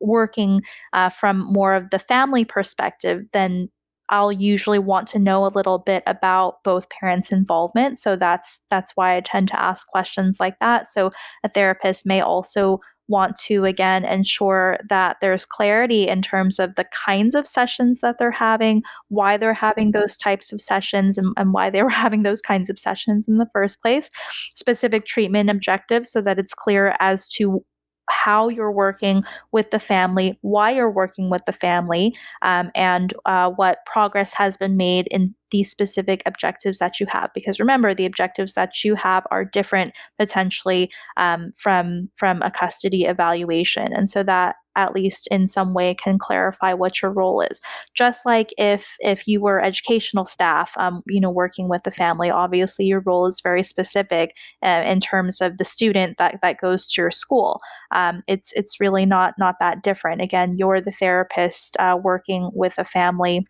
working 0.00 0.62
uh, 0.92 1.08
from 1.08 1.38
more 1.52 1.74
of 1.74 1.90
the 1.90 1.98
family 1.98 2.44
perspective, 2.44 3.22
then 3.32 3.68
I'll 4.10 4.32
usually 4.32 4.78
want 4.78 5.08
to 5.08 5.18
know 5.18 5.46
a 5.46 5.48
little 5.48 5.78
bit 5.78 6.02
about 6.06 6.62
both 6.64 6.88
parents' 6.90 7.32
involvement. 7.32 7.98
So 7.98 8.16
that's 8.16 8.60
that's 8.70 8.92
why 8.94 9.16
I 9.16 9.20
tend 9.20 9.48
to 9.48 9.60
ask 9.60 9.86
questions 9.86 10.38
like 10.40 10.58
that. 10.60 10.90
So 10.90 11.10
a 11.44 11.48
therapist 11.48 12.06
may 12.06 12.20
also 12.20 12.80
want 13.08 13.36
to 13.36 13.64
again 13.64 14.04
ensure 14.04 14.78
that 14.88 15.16
there's 15.20 15.46
clarity 15.46 16.06
in 16.06 16.20
terms 16.22 16.58
of 16.58 16.74
the 16.74 16.84
kinds 17.06 17.34
of 17.34 17.46
sessions 17.46 18.00
that 18.00 18.18
they're 18.18 18.30
having, 18.30 18.82
why 19.08 19.36
they're 19.36 19.54
having 19.54 19.90
those 19.90 20.16
types 20.16 20.52
of 20.52 20.60
sessions, 20.60 21.18
and, 21.18 21.32
and 21.36 21.52
why 21.52 21.70
they 21.70 21.82
were 21.82 21.88
having 22.04 22.22
those 22.22 22.42
kinds 22.42 22.70
of 22.70 22.78
sessions 22.78 23.26
in 23.26 23.38
the 23.38 23.48
first 23.52 23.80
place, 23.82 24.10
specific 24.54 25.06
treatment 25.06 25.50
objectives 25.50 26.10
so 26.10 26.20
that 26.20 26.38
it's 26.38 26.54
clear 26.54 26.96
as 27.00 27.28
to 27.28 27.64
how 28.08 28.48
you're 28.48 28.72
working 28.72 29.22
with 29.52 29.70
the 29.70 29.78
family, 29.78 30.38
why 30.42 30.70
you're 30.70 30.90
working 30.90 31.30
with 31.30 31.44
the 31.46 31.52
family, 31.52 32.16
um, 32.42 32.70
and 32.74 33.14
uh, 33.26 33.50
what 33.50 33.84
progress 33.86 34.32
has 34.34 34.56
been 34.56 34.76
made 34.76 35.06
in 35.10 35.24
these 35.50 35.70
specific 35.70 36.22
objectives 36.26 36.78
that 36.78 37.00
you 37.00 37.06
have. 37.06 37.30
Because 37.34 37.60
remember, 37.60 37.94
the 37.94 38.06
objectives 38.06 38.54
that 38.54 38.84
you 38.84 38.94
have 38.94 39.26
are 39.30 39.44
different 39.44 39.92
potentially 40.18 40.90
um, 41.16 41.52
from 41.56 42.10
from 42.16 42.42
a 42.42 42.50
custody 42.50 43.04
evaluation, 43.04 43.92
and 43.92 44.08
so 44.08 44.22
that 44.22 44.56
at 44.78 44.94
least 44.94 45.26
in 45.30 45.48
some 45.48 45.74
way 45.74 45.92
can 45.92 46.18
clarify 46.18 46.72
what 46.72 47.02
your 47.02 47.10
role 47.10 47.40
is. 47.42 47.60
Just 47.94 48.24
like 48.24 48.54
if 48.56 48.96
if 49.00 49.26
you 49.26 49.40
were 49.40 49.62
educational 49.62 50.24
staff 50.24 50.72
um, 50.78 51.02
you 51.06 51.20
know 51.20 51.30
working 51.30 51.68
with 51.68 51.82
the 51.82 51.90
family 51.90 52.30
obviously 52.30 52.84
your 52.86 53.00
role 53.00 53.26
is 53.26 53.40
very 53.42 53.62
specific 53.62 54.34
uh, 54.64 54.82
in 54.86 55.00
terms 55.00 55.40
of 55.40 55.58
the 55.58 55.64
student 55.64 56.16
that 56.18 56.38
that 56.42 56.60
goes 56.60 56.86
to 56.86 57.02
your 57.02 57.10
school. 57.10 57.60
Um, 57.92 58.22
it's 58.28 58.52
it's 58.52 58.80
really 58.80 59.04
not 59.04 59.34
not 59.38 59.56
that 59.60 59.82
different. 59.82 60.22
Again 60.22 60.56
you're 60.56 60.80
the 60.80 60.92
therapist 60.92 61.76
uh, 61.78 61.96
working 62.02 62.50
with 62.54 62.74
a 62.78 62.84
family 62.84 63.46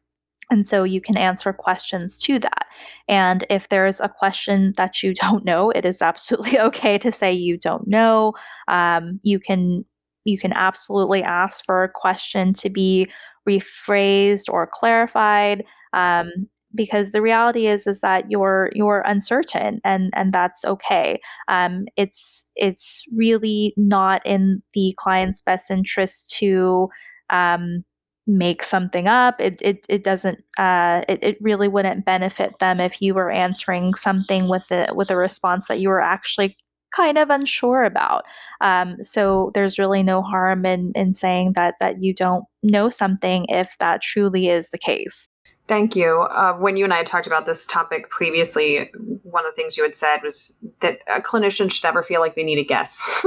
and 0.50 0.66
so 0.66 0.82
you 0.82 1.00
can 1.00 1.16
answer 1.18 1.52
questions 1.52 2.18
to 2.20 2.38
that. 2.38 2.66
And 3.06 3.44
if 3.50 3.68
there's 3.68 4.00
a 4.00 4.08
question 4.08 4.74
that 4.76 5.02
you 5.02 5.14
don't 5.22 5.44
know, 5.44 5.70
it 5.70 5.84
is 5.84 6.02
absolutely 6.02 6.58
okay 6.68 6.98
to 6.98 7.12
say 7.12 7.32
you 7.32 7.56
don't 7.56 7.86
know. 7.86 8.32
Um, 8.66 9.20
you 9.22 9.40
can 9.40 9.84
you 10.24 10.38
can 10.38 10.52
absolutely 10.52 11.22
ask 11.22 11.64
for 11.64 11.82
a 11.82 11.88
question 11.88 12.52
to 12.52 12.68
be 12.68 13.08
rephrased 13.48 14.44
or 14.48 14.66
clarified 14.66 15.64
um, 15.94 16.30
because 16.74 17.12
the 17.12 17.22
reality 17.22 17.66
is 17.66 17.86
is 17.86 18.00
that 18.02 18.30
you're 18.30 18.70
you're 18.74 19.02
uncertain 19.06 19.80
and 19.84 20.10
and 20.14 20.34
that's 20.34 20.64
okay 20.66 21.18
um, 21.48 21.86
it's 21.96 22.44
it's 22.56 23.04
really 23.14 23.72
not 23.78 24.20
in 24.26 24.62
the 24.74 24.94
client's 24.98 25.40
best 25.40 25.70
interest 25.70 26.34
to 26.36 26.88
um, 27.30 27.84
make 28.28 28.62
something 28.62 29.08
up 29.08 29.40
it 29.40 29.58
it, 29.62 29.86
it 29.88 30.04
doesn't 30.04 30.38
uh, 30.58 31.02
it, 31.08 31.18
it 31.22 31.38
really 31.40 31.68
wouldn't 31.68 32.04
benefit 32.04 32.58
them 32.60 32.78
if 32.80 33.00
you 33.02 33.14
were 33.14 33.30
answering 33.30 33.94
something 33.94 34.48
with 34.48 34.70
a 34.70 34.88
with 34.94 35.10
a 35.10 35.16
response 35.16 35.66
that 35.68 35.80
you 35.80 35.88
were 35.88 36.00
actually 36.02 36.56
kind 36.94 37.18
of 37.18 37.30
unsure 37.30 37.84
about. 37.84 38.24
Um, 38.62 38.96
so 39.02 39.50
there's 39.54 39.78
really 39.78 40.02
no 40.02 40.22
harm 40.22 40.66
in 40.66 40.92
in 40.94 41.14
saying 41.14 41.54
that 41.56 41.74
that 41.80 42.02
you 42.02 42.14
don't 42.14 42.44
know 42.62 42.88
something 42.90 43.46
if 43.48 43.76
that 43.80 44.02
truly 44.02 44.48
is 44.48 44.70
the 44.70 44.78
case. 44.78 45.27
Thank 45.68 45.94
you. 45.94 46.22
Uh, 46.22 46.54
when 46.54 46.76
you 46.76 46.84
and 46.84 46.94
I 46.94 46.98
had 46.98 47.06
talked 47.06 47.26
about 47.26 47.46
this 47.46 47.66
topic 47.66 48.10
previously, 48.10 48.90
one 49.22 49.46
of 49.46 49.52
the 49.52 49.56
things 49.56 49.76
you 49.76 49.82
had 49.82 49.94
said 49.94 50.22
was 50.22 50.58
that 50.80 51.00
a 51.06 51.20
clinician 51.20 51.70
should 51.70 51.84
never 51.84 52.02
feel 52.02 52.20
like 52.20 52.34
they 52.34 52.42
need 52.42 52.58
a 52.58 52.64
guess. 52.64 53.26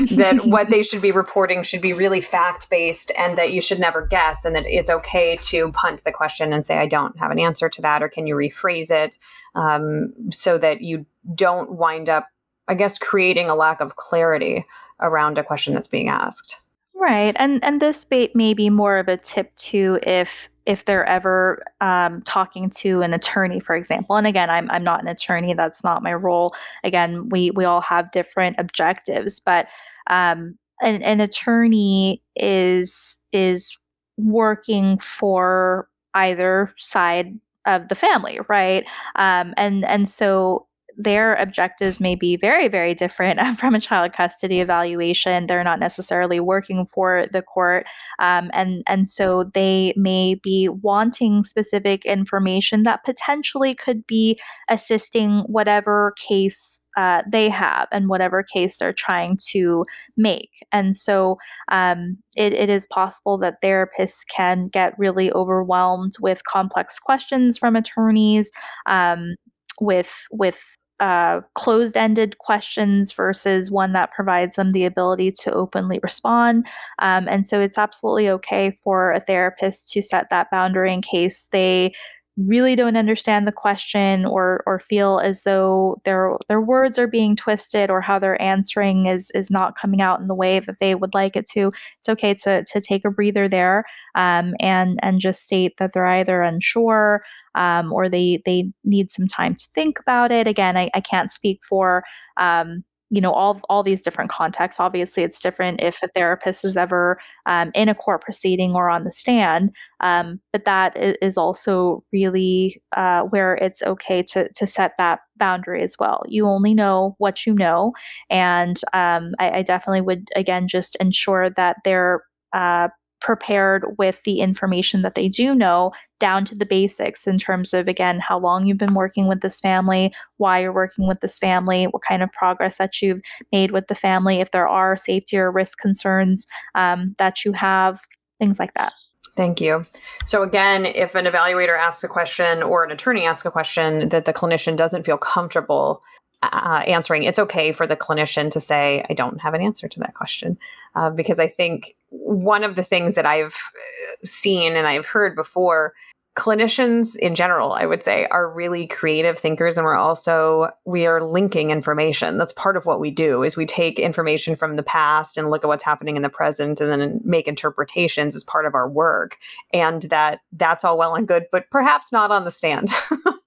that 0.12 0.40
what 0.46 0.70
they 0.70 0.82
should 0.82 1.02
be 1.02 1.12
reporting 1.12 1.62
should 1.62 1.82
be 1.82 1.92
really 1.92 2.22
fact 2.22 2.70
based 2.70 3.12
and 3.18 3.36
that 3.36 3.52
you 3.52 3.60
should 3.60 3.78
never 3.78 4.06
guess, 4.06 4.44
and 4.44 4.56
that 4.56 4.64
it's 4.66 4.90
okay 4.90 5.36
to 5.42 5.70
punt 5.72 6.02
the 6.04 6.12
question 6.12 6.52
and 6.52 6.66
say, 6.66 6.78
I 6.78 6.86
don't 6.86 7.18
have 7.18 7.30
an 7.30 7.38
answer 7.38 7.68
to 7.68 7.82
that, 7.82 8.02
or 8.02 8.08
can 8.08 8.26
you 8.26 8.34
rephrase 8.34 8.90
it 8.90 9.18
um, 9.54 10.14
so 10.30 10.56
that 10.58 10.80
you 10.80 11.04
don't 11.34 11.72
wind 11.72 12.08
up 12.08 12.28
I 12.68 12.74
guess, 12.74 12.98
creating 12.98 13.48
a 13.48 13.54
lack 13.54 13.80
of 13.80 13.96
clarity 13.96 14.64
around 15.00 15.38
a 15.38 15.44
question 15.44 15.74
that's 15.74 15.88
being 15.88 16.08
asked. 16.08 16.60
Right, 16.94 17.34
and 17.38 17.64
and 17.64 17.80
this 17.80 18.06
may 18.10 18.54
be 18.54 18.70
more 18.70 18.98
of 18.98 19.08
a 19.08 19.16
tip 19.16 19.54
too 19.56 19.98
if 20.02 20.50
if 20.68 20.84
they're 20.84 21.06
ever 21.06 21.64
um, 21.80 22.20
talking 22.22 22.68
to 22.68 23.00
an 23.00 23.14
attorney, 23.14 23.58
for 23.58 23.74
example. 23.74 24.16
And 24.16 24.26
again, 24.26 24.50
I'm 24.50 24.70
I'm 24.70 24.84
not 24.84 25.00
an 25.00 25.08
attorney; 25.08 25.54
that's 25.54 25.82
not 25.82 26.02
my 26.02 26.12
role. 26.12 26.54
Again, 26.84 27.30
we 27.30 27.50
we 27.50 27.64
all 27.64 27.80
have 27.80 28.12
different 28.12 28.56
objectives, 28.58 29.40
but 29.40 29.66
um, 30.08 30.58
an, 30.82 31.02
an 31.02 31.20
attorney 31.20 32.22
is 32.36 33.18
is 33.32 33.76
working 34.18 34.98
for 34.98 35.88
either 36.12 36.72
side 36.76 37.32
of 37.64 37.88
the 37.88 37.94
family, 37.94 38.38
right? 38.48 38.84
Um, 39.16 39.54
and 39.56 39.86
and 39.86 40.06
so 40.06 40.67
their 40.98 41.36
objectives 41.36 42.00
may 42.00 42.16
be 42.16 42.36
very, 42.36 42.66
very 42.66 42.92
different 42.92 43.40
from 43.58 43.74
a 43.74 43.80
child 43.80 44.12
custody 44.12 44.60
evaluation. 44.60 45.46
They're 45.46 45.64
not 45.64 45.78
necessarily 45.78 46.40
working 46.40 46.86
for 46.92 47.26
the 47.32 47.40
court. 47.40 47.86
Um, 48.18 48.50
and, 48.52 48.82
and 48.86 49.08
so 49.08 49.44
they 49.54 49.94
may 49.96 50.34
be 50.34 50.68
wanting 50.68 51.44
specific 51.44 52.04
information 52.04 52.82
that 52.82 53.04
potentially 53.04 53.74
could 53.74 54.06
be 54.06 54.40
assisting 54.68 55.44
whatever 55.46 56.14
case 56.18 56.82
uh, 56.96 57.22
they 57.30 57.48
have 57.48 57.86
and 57.92 58.08
whatever 58.08 58.42
case 58.42 58.78
they're 58.78 58.92
trying 58.92 59.38
to 59.50 59.84
make. 60.16 60.50
And 60.72 60.96
so 60.96 61.38
um, 61.70 62.18
it, 62.36 62.52
it 62.52 62.68
is 62.68 62.88
possible 62.90 63.38
that 63.38 63.62
therapists 63.62 64.26
can 64.34 64.66
get 64.66 64.98
really 64.98 65.30
overwhelmed 65.30 66.14
with 66.20 66.42
complex 66.42 66.98
questions 66.98 67.56
from 67.56 67.76
attorneys. 67.76 68.50
Um, 68.86 69.36
with 69.80 70.26
with 70.30 70.76
uh, 71.00 71.40
closed 71.54 71.96
ended 71.96 72.38
questions 72.38 73.12
versus 73.12 73.70
one 73.70 73.92
that 73.92 74.12
provides 74.12 74.56
them 74.56 74.72
the 74.72 74.84
ability 74.84 75.32
to 75.32 75.52
openly 75.52 76.00
respond. 76.02 76.66
Um, 76.98 77.28
and 77.28 77.46
so 77.46 77.60
it's 77.60 77.78
absolutely 77.78 78.28
okay 78.30 78.76
for 78.82 79.12
a 79.12 79.20
therapist 79.20 79.92
to 79.92 80.02
set 80.02 80.28
that 80.30 80.50
boundary 80.50 80.92
in 80.92 81.02
case 81.02 81.48
they 81.52 81.92
really 82.38 82.76
don't 82.76 82.96
understand 82.96 83.46
the 83.46 83.52
question 83.52 84.24
or 84.24 84.62
or 84.64 84.78
feel 84.78 85.18
as 85.18 85.42
though 85.42 86.00
their 86.04 86.36
their 86.48 86.60
words 86.60 86.96
are 86.96 87.08
being 87.08 87.34
twisted 87.34 87.90
or 87.90 88.00
how 88.00 88.16
they're 88.18 88.40
answering 88.40 89.06
is 89.06 89.32
is 89.34 89.50
not 89.50 89.76
coming 89.76 90.00
out 90.00 90.20
in 90.20 90.28
the 90.28 90.34
way 90.34 90.60
that 90.60 90.76
they 90.80 90.94
would 90.94 91.14
like 91.14 91.34
it 91.34 91.46
to 91.46 91.70
it's 91.98 92.08
okay 92.08 92.34
to 92.34 92.62
to 92.64 92.80
take 92.80 93.04
a 93.04 93.10
breather 93.10 93.48
there 93.48 93.84
um, 94.14 94.54
and 94.60 95.00
and 95.02 95.20
just 95.20 95.44
state 95.46 95.76
that 95.78 95.92
they're 95.92 96.06
either 96.06 96.40
unsure 96.42 97.20
um, 97.58 97.92
or 97.92 98.08
they 98.08 98.40
they 98.46 98.70
need 98.84 99.10
some 99.10 99.26
time 99.26 99.54
to 99.56 99.66
think 99.74 99.98
about 99.98 100.32
it. 100.32 100.46
Again, 100.46 100.76
I, 100.76 100.90
I 100.94 101.00
can't 101.00 101.32
speak 101.32 101.60
for 101.68 102.04
um, 102.38 102.84
you 103.10 103.20
know 103.20 103.32
all 103.32 103.60
all 103.68 103.82
these 103.82 104.02
different 104.02 104.30
contexts 104.30 104.78
obviously 104.80 105.22
it's 105.22 105.40
different 105.40 105.80
if 105.80 106.02
a 106.02 106.08
therapist 106.08 106.64
is 106.64 106.76
ever 106.76 107.18
um, 107.46 107.70
in 107.74 107.88
a 107.88 107.94
court 107.94 108.20
proceeding 108.20 108.74
or 108.74 108.90
on 108.90 109.04
the 109.04 109.12
stand 109.12 109.74
um, 110.00 110.40
but 110.52 110.64
that 110.64 110.94
is 111.22 111.36
also 111.36 112.04
really 112.12 112.80
uh, 112.96 113.22
where 113.22 113.54
it's 113.54 113.82
okay 113.82 114.22
to 114.22 114.48
to 114.52 114.66
set 114.66 114.92
that 114.98 115.20
boundary 115.38 115.82
as 115.82 115.96
well 115.98 116.22
you 116.28 116.46
only 116.46 116.74
know 116.74 117.14
what 117.18 117.46
you 117.46 117.54
know 117.54 117.92
and 118.28 118.80
um, 118.92 119.34
I, 119.38 119.58
I, 119.58 119.62
definitely 119.62 120.02
would 120.02 120.28
again 120.36 120.68
just 120.68 120.96
ensure 120.96 121.48
that 121.50 121.76
they're 121.84 122.22
uh, 122.52 122.88
prepared 123.20 123.84
with 123.98 124.22
the 124.24 124.40
information 124.40 125.02
that 125.02 125.14
they 125.14 125.28
do 125.28 125.54
know 125.54 125.92
down 126.20 126.44
to 126.44 126.54
the 126.54 126.66
basics 126.66 127.26
in 127.26 127.38
terms 127.38 127.72
of 127.74 127.88
again 127.88 128.20
how 128.20 128.38
long 128.38 128.66
you've 128.66 128.78
been 128.78 128.94
working 128.94 129.28
with 129.28 129.40
this 129.40 129.60
family 129.60 130.12
why 130.36 130.60
you're 130.60 130.72
working 130.72 131.06
with 131.06 131.20
this 131.20 131.38
family 131.38 131.84
what 131.84 132.02
kind 132.08 132.22
of 132.22 132.32
progress 132.32 132.76
that 132.76 133.00
you've 133.02 133.20
made 133.52 133.70
with 133.70 133.86
the 133.88 133.94
family 133.94 134.40
if 134.40 134.50
there 134.50 134.68
are 134.68 134.96
safety 134.96 135.38
or 135.38 135.50
risk 135.50 135.78
concerns 135.78 136.46
um, 136.74 137.14
that 137.18 137.44
you 137.44 137.52
have 137.52 138.00
things 138.38 138.58
like 138.58 138.74
that 138.74 138.92
Thank 139.36 139.60
you. 139.60 139.86
So, 140.26 140.42
again, 140.42 140.84
if 140.84 141.14
an 141.14 141.24
evaluator 141.24 141.78
asks 141.78 142.02
a 142.02 142.08
question 142.08 142.60
or 142.60 142.82
an 142.82 142.90
attorney 142.90 143.24
asks 143.24 143.46
a 143.46 143.52
question 143.52 144.08
that 144.08 144.24
the 144.24 144.32
clinician 144.32 144.76
doesn't 144.76 145.06
feel 145.06 145.16
comfortable 145.16 146.02
uh, 146.42 146.82
answering, 146.86 147.24
it's 147.24 147.38
okay 147.38 147.72
for 147.72 147.86
the 147.86 147.96
clinician 147.96 148.50
to 148.52 148.60
say, 148.60 149.04
I 149.10 149.14
don't 149.14 149.40
have 149.40 149.54
an 149.54 149.60
answer 149.60 149.88
to 149.88 150.00
that 150.00 150.14
question. 150.14 150.58
Uh, 150.94 151.10
because 151.10 151.38
I 151.38 151.48
think 151.48 151.96
one 152.10 152.64
of 152.64 152.76
the 152.76 152.84
things 152.84 153.14
that 153.14 153.26
I've 153.26 153.54
uh, 153.54 154.14
seen 154.22 154.76
and 154.76 154.86
I've 154.86 155.06
heard 155.06 155.34
before 155.34 155.94
clinicians 156.38 157.16
in 157.16 157.34
general 157.34 157.72
i 157.72 157.84
would 157.84 158.00
say 158.00 158.24
are 158.26 158.48
really 158.48 158.86
creative 158.86 159.36
thinkers 159.36 159.76
and 159.76 159.84
we're 159.84 159.96
also 159.96 160.70
we 160.84 161.04
are 161.04 161.20
linking 161.20 161.72
information. 161.72 162.38
That's 162.38 162.52
part 162.52 162.76
of 162.76 162.86
what 162.86 163.00
we 163.00 163.10
do 163.10 163.42
is 163.42 163.56
we 163.56 163.66
take 163.66 163.98
information 163.98 164.54
from 164.54 164.76
the 164.76 164.84
past 164.84 165.36
and 165.36 165.50
look 165.50 165.64
at 165.64 165.66
what's 165.66 165.82
happening 165.82 166.14
in 166.14 166.22
the 166.22 166.28
present 166.28 166.80
and 166.80 166.92
then 166.92 167.20
make 167.24 167.48
interpretations 167.48 168.36
as 168.36 168.44
part 168.44 168.66
of 168.66 168.76
our 168.76 168.88
work. 168.88 169.36
And 169.72 170.02
that 170.02 170.40
that's 170.52 170.84
all 170.84 170.96
well 170.96 171.16
and 171.16 171.26
good 171.26 171.46
but 171.50 171.68
perhaps 171.70 172.12
not 172.12 172.30
on 172.30 172.44
the 172.44 172.52
stand 172.52 172.88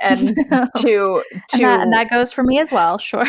and 0.00 0.36
to 0.76 1.22
to 1.48 1.54
and 1.54 1.64
that, 1.64 1.80
and 1.80 1.92
that 1.92 2.10
goes 2.10 2.32
for 2.32 2.42
me 2.42 2.58
as 2.58 2.72
well 2.72 2.98
sure. 2.98 3.28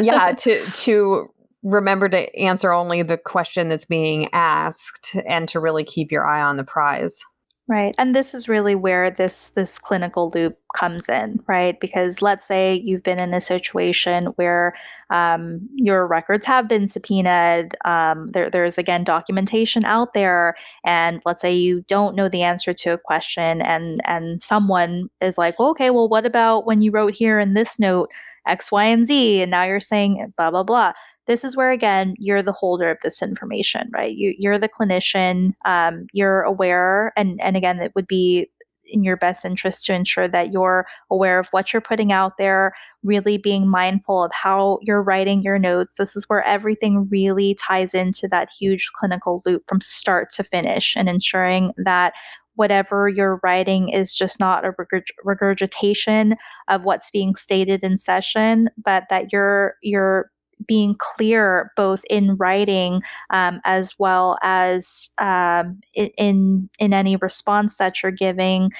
Yeah 0.00 0.32
to 0.38 0.64
to 0.64 1.28
remember 1.62 2.08
to 2.08 2.36
answer 2.38 2.72
only 2.72 3.02
the 3.02 3.18
question 3.18 3.68
that's 3.68 3.84
being 3.84 4.28
asked 4.32 5.16
and 5.26 5.48
to 5.48 5.60
really 5.60 5.84
keep 5.84 6.12
your 6.12 6.26
eye 6.26 6.42
on 6.42 6.56
the 6.56 6.64
prize 6.64 7.22
Right. 7.68 7.94
And 7.98 8.14
this 8.14 8.32
is 8.32 8.48
really 8.48 8.74
where 8.74 9.10
this 9.10 9.50
this 9.50 9.78
clinical 9.78 10.30
loop 10.34 10.56
comes 10.74 11.06
in, 11.06 11.38
right? 11.46 11.78
Because 11.80 12.22
let's 12.22 12.46
say 12.46 12.74
you've 12.82 13.02
been 13.02 13.20
in 13.20 13.34
a 13.34 13.42
situation 13.42 14.28
where 14.36 14.74
um, 15.10 15.68
your 15.74 16.06
records 16.06 16.46
have 16.46 16.66
been 16.66 16.88
subpoenaed. 16.88 17.76
Um, 17.84 18.30
there, 18.32 18.48
there's 18.48 18.78
again 18.78 19.04
documentation 19.04 19.84
out 19.84 20.14
there, 20.14 20.54
and 20.86 21.20
let's 21.26 21.42
say 21.42 21.54
you 21.54 21.84
don't 21.88 22.16
know 22.16 22.30
the 22.30 22.42
answer 22.42 22.72
to 22.72 22.94
a 22.94 22.98
question, 22.98 23.60
and 23.60 23.98
and 24.06 24.42
someone 24.42 25.10
is 25.20 25.36
like, 25.36 25.58
well, 25.58 25.68
okay, 25.68 25.90
well, 25.90 26.08
what 26.08 26.24
about 26.24 26.64
when 26.64 26.80
you 26.80 26.90
wrote 26.90 27.12
here 27.12 27.38
in 27.38 27.52
this 27.52 27.78
note 27.78 28.10
X, 28.46 28.72
Y, 28.72 28.84
and 28.84 29.06
Z, 29.06 29.42
and 29.42 29.50
now 29.50 29.64
you're 29.64 29.78
saying 29.80 30.32
blah 30.38 30.50
blah 30.50 30.62
blah 30.62 30.94
this 31.28 31.44
is 31.44 31.56
where 31.56 31.70
again 31.70 32.14
you're 32.18 32.42
the 32.42 32.52
holder 32.52 32.90
of 32.90 32.98
this 33.02 33.22
information 33.22 33.88
right 33.92 34.16
you, 34.16 34.34
you're 34.38 34.58
the 34.58 34.68
clinician 34.68 35.52
um, 35.64 36.06
you're 36.12 36.42
aware 36.42 37.12
and 37.16 37.40
and 37.40 37.56
again 37.56 37.78
it 37.78 37.92
would 37.94 38.06
be 38.08 38.50
in 38.90 39.04
your 39.04 39.16
best 39.16 39.44
interest 39.44 39.84
to 39.86 39.94
ensure 39.94 40.28
that 40.28 40.52
you're 40.52 40.86
aware 41.10 41.38
of 41.38 41.48
what 41.50 41.72
you're 41.72 41.80
putting 41.80 42.12
out 42.12 42.38
there, 42.38 42.72
really 43.02 43.38
being 43.38 43.68
mindful 43.68 44.24
of 44.24 44.32
how 44.32 44.78
you're 44.82 45.02
writing 45.02 45.42
your 45.42 45.58
notes. 45.58 45.94
This 45.98 46.16
is 46.16 46.24
where 46.28 46.42
everything 46.44 47.08
really 47.10 47.54
ties 47.54 47.94
into 47.94 48.28
that 48.28 48.48
huge 48.58 48.90
clinical 48.94 49.42
loop 49.44 49.62
from 49.68 49.80
start 49.80 50.30
to 50.34 50.44
finish 50.44 50.96
and 50.96 51.08
ensuring 51.08 51.72
that 51.76 52.14
whatever 52.54 53.08
you're 53.08 53.38
writing 53.44 53.88
is 53.88 54.16
just 54.16 54.40
not 54.40 54.64
a 54.64 54.74
regurgitation 55.24 56.34
of 56.66 56.82
what's 56.82 57.10
being 57.10 57.36
stated 57.36 57.84
in 57.84 57.96
session, 57.96 58.68
but 58.84 59.04
that 59.10 59.32
you're 59.32 59.74
you're 59.82 60.30
being 60.66 60.96
clear 60.98 61.72
both 61.76 62.02
in 62.10 62.36
writing 62.36 63.00
um, 63.30 63.60
as 63.64 63.98
well 63.98 64.38
as 64.42 65.10
um, 65.18 65.80
in 65.94 66.68
in 66.78 66.92
any 66.92 67.16
response 67.16 67.76
that 67.76 68.02
you're 68.02 68.12
giving 68.12 68.70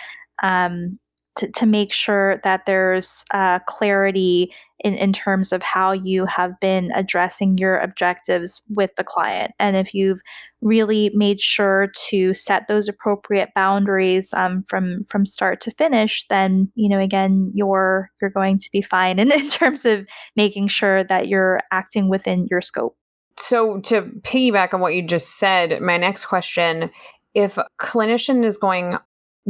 um, 0.43 0.99
to, 1.39 1.51
to 1.53 1.67
make 1.67 1.93
sure 1.93 2.41
that 2.45 2.67
there's 2.67 3.25
uh, 3.33 3.61
clarity 3.67 4.53
in, 4.81 4.95
in 4.95 5.13
terms 5.13 5.53
of 5.53 5.63
how 5.63 5.93
you 5.93 6.25
have 6.27 6.59
been 6.61 6.91
addressing 6.95 7.59
your 7.59 7.79
objectives 7.79 8.63
with 8.69 8.95
the 8.97 9.05
client. 9.05 9.53
And 9.59 9.77
if 9.77 9.95
you've 9.95 10.21
really 10.61 11.11
made 11.15 11.41
sure 11.41 11.89
to 12.09 12.35
set 12.35 12.69
those 12.69 12.89
appropriate 12.89 13.51
boundaries 13.55 14.33
um, 14.35 14.65
from 14.69 15.05
from 15.09 15.27
start 15.27 15.61
to 15.63 15.71
finish, 15.73 16.27
then 16.29 16.71
you 16.75 16.89
know 16.89 17.01
again 17.01 17.53
you're 17.55 18.11
you're 18.21 18.31
going 18.31 18.59
to 18.59 18.69
be 18.73 18.83
fine 18.83 19.19
in, 19.19 19.33
in 19.41 19.49
terms 19.49 19.85
of 19.85 20.07
making 20.37 20.69
sure 20.69 21.05
that 21.05 21.29
you're 21.29 21.61
acting 21.73 22.09
within 22.09 22.47
your 22.51 22.61
scope. 22.61 22.97
So 23.37 23.81
to 23.83 24.03
piggyback 24.23 24.75
on 24.75 24.81
what 24.81 24.95
you 24.95 25.03
just 25.03 25.39
said, 25.39 25.81
my 25.81 25.97
next 25.97 26.25
question 26.25 26.91
if 27.35 27.57
a 27.57 27.69
clinician 27.81 28.45
is 28.45 28.57
going 28.57 28.99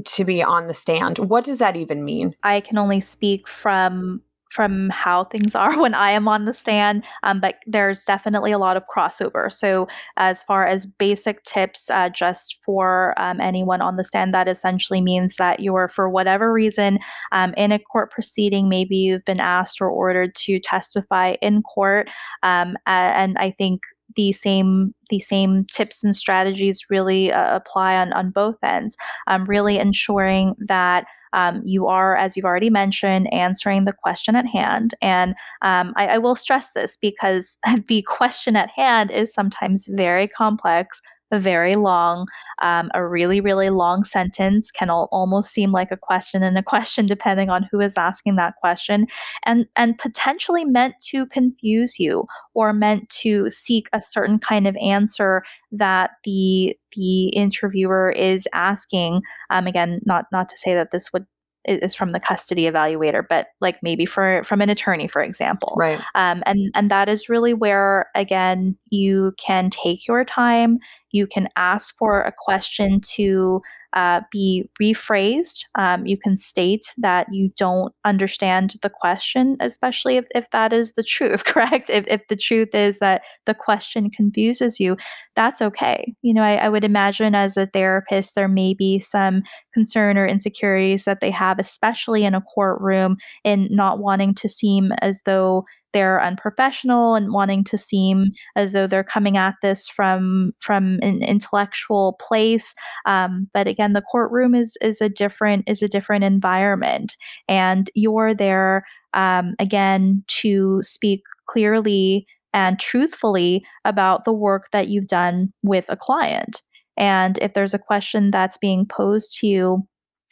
to 0.04 0.24
be 0.24 0.42
on 0.42 0.66
the 0.66 0.74
stand. 0.74 1.18
What 1.18 1.44
does 1.44 1.58
that 1.58 1.76
even 1.76 2.04
mean? 2.04 2.34
I 2.42 2.60
can 2.60 2.78
only 2.78 3.00
speak 3.00 3.48
from 3.48 4.22
from 4.50 4.88
how 4.90 5.24
things 5.24 5.54
are 5.54 5.78
when 5.80 5.94
I 5.94 6.10
am 6.10 6.28
on 6.28 6.44
the 6.44 6.54
stand, 6.54 7.04
um, 7.22 7.40
but 7.40 7.56
there's 7.66 8.04
definitely 8.04 8.52
a 8.52 8.58
lot 8.58 8.76
of 8.76 8.84
crossover. 8.92 9.52
So, 9.52 9.88
as 10.16 10.42
far 10.42 10.66
as 10.66 10.86
basic 10.86 11.42
tips, 11.42 11.90
uh, 11.90 12.08
just 12.08 12.58
for 12.64 13.14
um, 13.20 13.40
anyone 13.40 13.80
on 13.80 13.96
the 13.96 14.04
stand, 14.04 14.34
that 14.34 14.48
essentially 14.48 15.00
means 15.00 15.36
that 15.36 15.60
you're, 15.60 15.88
for 15.88 16.08
whatever 16.08 16.52
reason, 16.52 16.98
um, 17.32 17.54
in 17.56 17.72
a 17.72 17.78
court 17.78 18.10
proceeding, 18.10 18.68
maybe 18.68 18.96
you've 18.96 19.24
been 19.24 19.40
asked 19.40 19.80
or 19.80 19.88
ordered 19.90 20.34
to 20.36 20.58
testify 20.60 21.34
in 21.42 21.62
court. 21.62 22.08
Um, 22.42 22.76
and 22.86 23.36
I 23.38 23.50
think 23.50 23.82
the 24.16 24.32
same 24.32 24.94
the 25.10 25.18
same 25.18 25.64
tips 25.72 26.02
and 26.02 26.16
strategies 26.16 26.84
really 26.90 27.32
uh, 27.32 27.56
apply 27.56 27.96
on 27.96 28.12
on 28.12 28.30
both 28.30 28.56
ends. 28.62 28.96
Um, 29.26 29.44
really 29.44 29.78
ensuring 29.78 30.54
that 30.66 31.06
um, 31.32 31.62
you 31.64 31.86
are, 31.86 32.16
as 32.16 32.36
you've 32.36 32.46
already 32.46 32.70
mentioned, 32.70 33.32
answering 33.32 33.84
the 33.84 33.92
question 33.92 34.34
at 34.34 34.46
hand. 34.46 34.94
And 35.02 35.34
um, 35.62 35.92
I, 35.96 36.08
I 36.08 36.18
will 36.18 36.34
stress 36.34 36.70
this 36.74 36.96
because 36.96 37.58
the 37.86 38.02
question 38.02 38.56
at 38.56 38.70
hand 38.70 39.10
is 39.10 39.32
sometimes 39.32 39.88
very 39.90 40.28
complex, 40.28 41.00
very 41.32 41.74
long. 41.74 42.26
Um, 42.62 42.90
a 42.94 43.06
really, 43.06 43.40
really 43.40 43.70
long 43.70 44.04
sentence 44.04 44.70
can 44.70 44.90
al- 44.90 45.08
almost 45.12 45.52
seem 45.52 45.72
like 45.72 45.90
a 45.90 45.96
question 45.96 46.42
and 46.42 46.58
a 46.58 46.62
question 46.62 47.06
depending 47.06 47.50
on 47.50 47.68
who 47.70 47.80
is 47.80 47.96
asking 47.96 48.36
that 48.36 48.54
question, 48.60 49.06
and 49.44 49.66
and 49.76 49.98
potentially 49.98 50.64
meant 50.64 50.94
to 51.10 51.26
confuse 51.26 51.98
you 51.98 52.26
or 52.54 52.72
meant 52.72 53.08
to 53.10 53.50
seek 53.50 53.88
a 53.92 54.00
certain 54.00 54.38
kind 54.38 54.66
of 54.66 54.76
answer 54.76 55.42
that 55.72 56.12
the 56.24 56.76
the 56.96 57.28
interviewer 57.28 58.10
is 58.10 58.48
asking. 58.54 59.22
Um, 59.50 59.66
again, 59.66 60.00
not 60.04 60.26
not 60.32 60.48
to 60.48 60.56
say 60.56 60.74
that 60.74 60.90
this 60.90 61.12
would 61.12 61.26
is 61.68 61.94
from 61.94 62.10
the 62.10 62.20
custody 62.20 62.62
evaluator, 62.62 63.22
but 63.28 63.48
like 63.60 63.78
maybe 63.82 64.06
for 64.06 64.42
from 64.44 64.60
an 64.60 64.70
attorney, 64.70 65.08
for 65.08 65.22
example. 65.22 65.74
Right. 65.76 66.00
Um, 66.14 66.42
and 66.46 66.70
and 66.74 66.90
that 66.90 67.08
is 67.08 67.28
really 67.28 67.54
where 67.54 68.06
again 68.14 68.76
you 68.90 69.32
can 69.38 69.70
take 69.70 70.06
your 70.06 70.24
time. 70.24 70.78
You 71.10 71.26
can 71.26 71.48
ask 71.56 71.96
for 71.96 72.22
a 72.22 72.32
question 72.36 73.00
to 73.14 73.62
uh, 73.94 74.20
be 74.30 74.68
rephrased. 74.80 75.64
Um, 75.76 76.06
you 76.06 76.18
can 76.18 76.36
state 76.36 76.92
that 76.98 77.26
you 77.32 77.50
don't 77.56 77.94
understand 78.04 78.74
the 78.82 78.90
question, 78.90 79.56
especially 79.60 80.16
if, 80.16 80.26
if 80.34 80.50
that 80.50 80.72
is 80.72 80.92
the 80.92 81.02
truth, 81.02 81.44
correct? 81.46 81.88
If, 81.88 82.06
if 82.06 82.26
the 82.28 82.36
truth 82.36 82.74
is 82.74 82.98
that 82.98 83.22
the 83.46 83.54
question 83.54 84.10
confuses 84.10 84.78
you, 84.78 84.96
that's 85.38 85.62
okay. 85.62 86.12
You 86.22 86.34
know, 86.34 86.42
I, 86.42 86.56
I 86.56 86.68
would 86.68 86.82
imagine 86.82 87.32
as 87.36 87.56
a 87.56 87.66
therapist, 87.66 88.34
there 88.34 88.48
may 88.48 88.74
be 88.74 88.98
some 88.98 89.42
concern 89.72 90.18
or 90.18 90.26
insecurities 90.26 91.04
that 91.04 91.20
they 91.20 91.30
have, 91.30 91.60
especially 91.60 92.24
in 92.24 92.34
a 92.34 92.40
courtroom, 92.40 93.18
in 93.44 93.68
not 93.70 94.00
wanting 94.00 94.34
to 94.34 94.48
seem 94.48 94.90
as 95.00 95.22
though 95.26 95.64
they're 95.92 96.20
unprofessional 96.20 97.14
and 97.14 97.32
wanting 97.32 97.62
to 97.64 97.78
seem 97.78 98.30
as 98.56 98.72
though 98.72 98.88
they're 98.88 99.04
coming 99.04 99.36
at 99.36 99.54
this 99.62 99.88
from 99.88 100.50
from 100.58 100.98
an 101.02 101.22
intellectual 101.22 102.16
place. 102.20 102.74
Um, 103.06 103.48
but 103.54 103.68
again, 103.68 103.92
the 103.92 104.02
courtroom 104.02 104.56
is 104.56 104.76
is 104.80 105.00
a 105.00 105.08
different 105.08 105.62
is 105.68 105.84
a 105.84 105.88
different 105.88 106.24
environment, 106.24 107.14
and 107.46 107.88
you're 107.94 108.34
there 108.34 108.82
um, 109.14 109.54
again 109.60 110.24
to 110.40 110.80
speak 110.82 111.22
clearly 111.46 112.26
and 112.52 112.78
truthfully 112.78 113.64
about 113.84 114.24
the 114.24 114.32
work 114.32 114.70
that 114.72 114.88
you've 114.88 115.06
done 115.06 115.52
with 115.62 115.86
a 115.88 115.96
client. 115.96 116.62
And 116.96 117.38
if 117.38 117.54
there's 117.54 117.74
a 117.74 117.78
question 117.78 118.30
that's 118.30 118.56
being 118.56 118.84
posed 118.84 119.38
to 119.38 119.46
you 119.46 119.82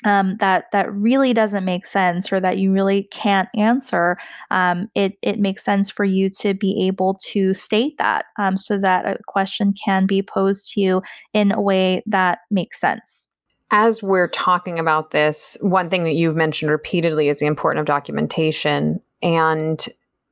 um, 0.05 0.37
that 0.41 0.67
that 0.73 0.93
really 0.93 1.33
doesn't 1.33 1.65
make 1.65 1.87
sense 1.87 2.31
or 2.31 2.39
that 2.41 2.59
you 2.59 2.71
really 2.71 3.05
can't 3.05 3.49
answer, 3.57 4.17
um, 4.51 4.89
it 4.95 5.15
it 5.23 5.39
makes 5.39 5.65
sense 5.65 5.91
for 5.91 6.05
you 6.05 6.29
to 6.31 6.53
be 6.53 6.87
able 6.87 7.19
to 7.29 7.55
state 7.55 7.97
that 7.99 8.27
um, 8.39 8.59
so 8.59 8.79
that 8.79 9.07
a 9.07 9.19
question 9.27 9.73
can 9.73 10.07
be 10.07 10.23
posed 10.23 10.73
to 10.73 10.81
you 10.81 11.03
in 11.33 11.51
a 11.51 11.63
way 11.63 12.03
that 12.07 12.41
makes 12.51 12.79
sense. 12.81 13.29
As 13.71 14.03
we're 14.03 14.29
talking 14.29 14.79
about 14.79 15.11
this, 15.11 15.57
one 15.61 15.89
thing 15.89 16.05
that 16.05 16.15
you've 16.15 16.37
mentioned 16.37 16.71
repeatedly 16.71 17.29
is 17.29 17.41
the 17.41 17.47
importance 17.47 17.81
of 17.81 17.87
documentation. 17.87 19.01
And 19.23 19.85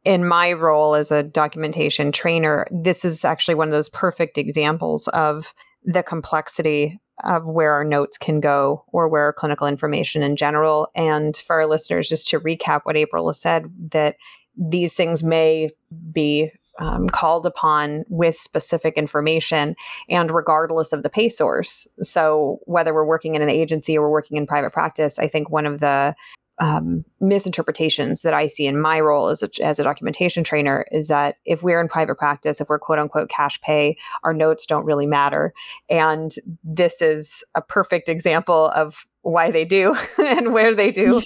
in 0.05 0.27
my 0.27 0.53
role 0.53 0.95
as 0.95 1.11
a 1.11 1.23
documentation 1.23 2.13
trainer, 2.13 2.67
this 2.71 3.05
is 3.05 3.25
actually 3.25 3.55
one 3.55 3.69
of 3.69 3.73
those 3.73 3.89
perfect 3.89 4.39
examples 4.39 5.09
of 5.09 5.55
the 5.85 6.03
complexity 6.03 7.01
of 7.23 7.47
where 7.47 7.73
our 7.73 7.85
notes 7.85 8.19
can 8.19 8.41
go 8.41 8.85
or 8.89 9.09
where 9.09 9.33
clinical 9.33 9.67
information 9.67 10.23
in 10.23 10.37
general. 10.37 10.89
And 10.95 11.37
for 11.37 11.57
our 11.57 11.67
listeners, 11.67 12.09
just 12.09 12.29
to 12.29 12.41
recap 12.41 12.81
what 12.85 12.97
April 12.97 13.29
has 13.29 13.41
said, 13.41 13.67
that 13.91 14.17
these 14.57 14.95
things 14.95 15.23
may 15.23 15.71
be 16.13 16.51
um, 16.79 17.09
called 17.09 17.47
upon 17.47 18.05
with 18.09 18.37
specific 18.37 18.95
information 18.97 19.77
and 20.09 20.31
regardless 20.31 20.93
of 20.93 21.05
the 21.05 21.11
pay 21.11 21.29
source. 21.29 21.87
So, 22.01 22.59
whether 22.65 22.93
we're 22.93 23.05
working 23.05 23.37
in 23.37 23.43
an 23.43 23.51
agency 23.51 23.97
or 23.97 24.03
we're 24.03 24.11
working 24.11 24.37
in 24.37 24.47
private 24.47 24.73
practice, 24.73 25.21
I 25.21 25.29
think 25.29 25.51
one 25.51 25.67
of 25.67 25.79
the 25.79 26.17
um, 26.59 27.05
misinterpretations 27.21 28.23
that 28.23 28.35
I 28.35 28.47
see 28.47 28.67
in 28.67 28.81
my 28.81 29.01
role 29.01 29.29
as 29.29 29.43
a, 29.43 29.51
as 29.63 29.79
a 29.79 29.85
documentation 29.85 30.45
trainer 30.45 30.87
is 30.93 31.09
that 31.09 31.37
if 31.45 31.63
we're 31.63 31.81
in 31.81 31.89
private 31.89 32.17
practice, 32.17 32.61
if 32.61 32.69
we're 32.69 32.79
quote 32.79 32.99
unquote 32.99 33.29
cash 33.29 33.61
pay, 33.61 33.97
our 34.23 34.33
notes 34.33 34.65
don't 34.67 34.85
really 34.85 35.07
matter. 35.07 35.53
And 35.89 36.33
this 36.63 37.03
is 37.03 37.43
a 37.55 37.63
perfect 37.63 38.09
example 38.09 38.69
of 38.69 39.05
why 39.23 39.51
they 39.51 39.65
do 39.65 39.97
and 40.19 40.53
where 40.53 40.75
they 40.75 40.93
do, 40.93 41.23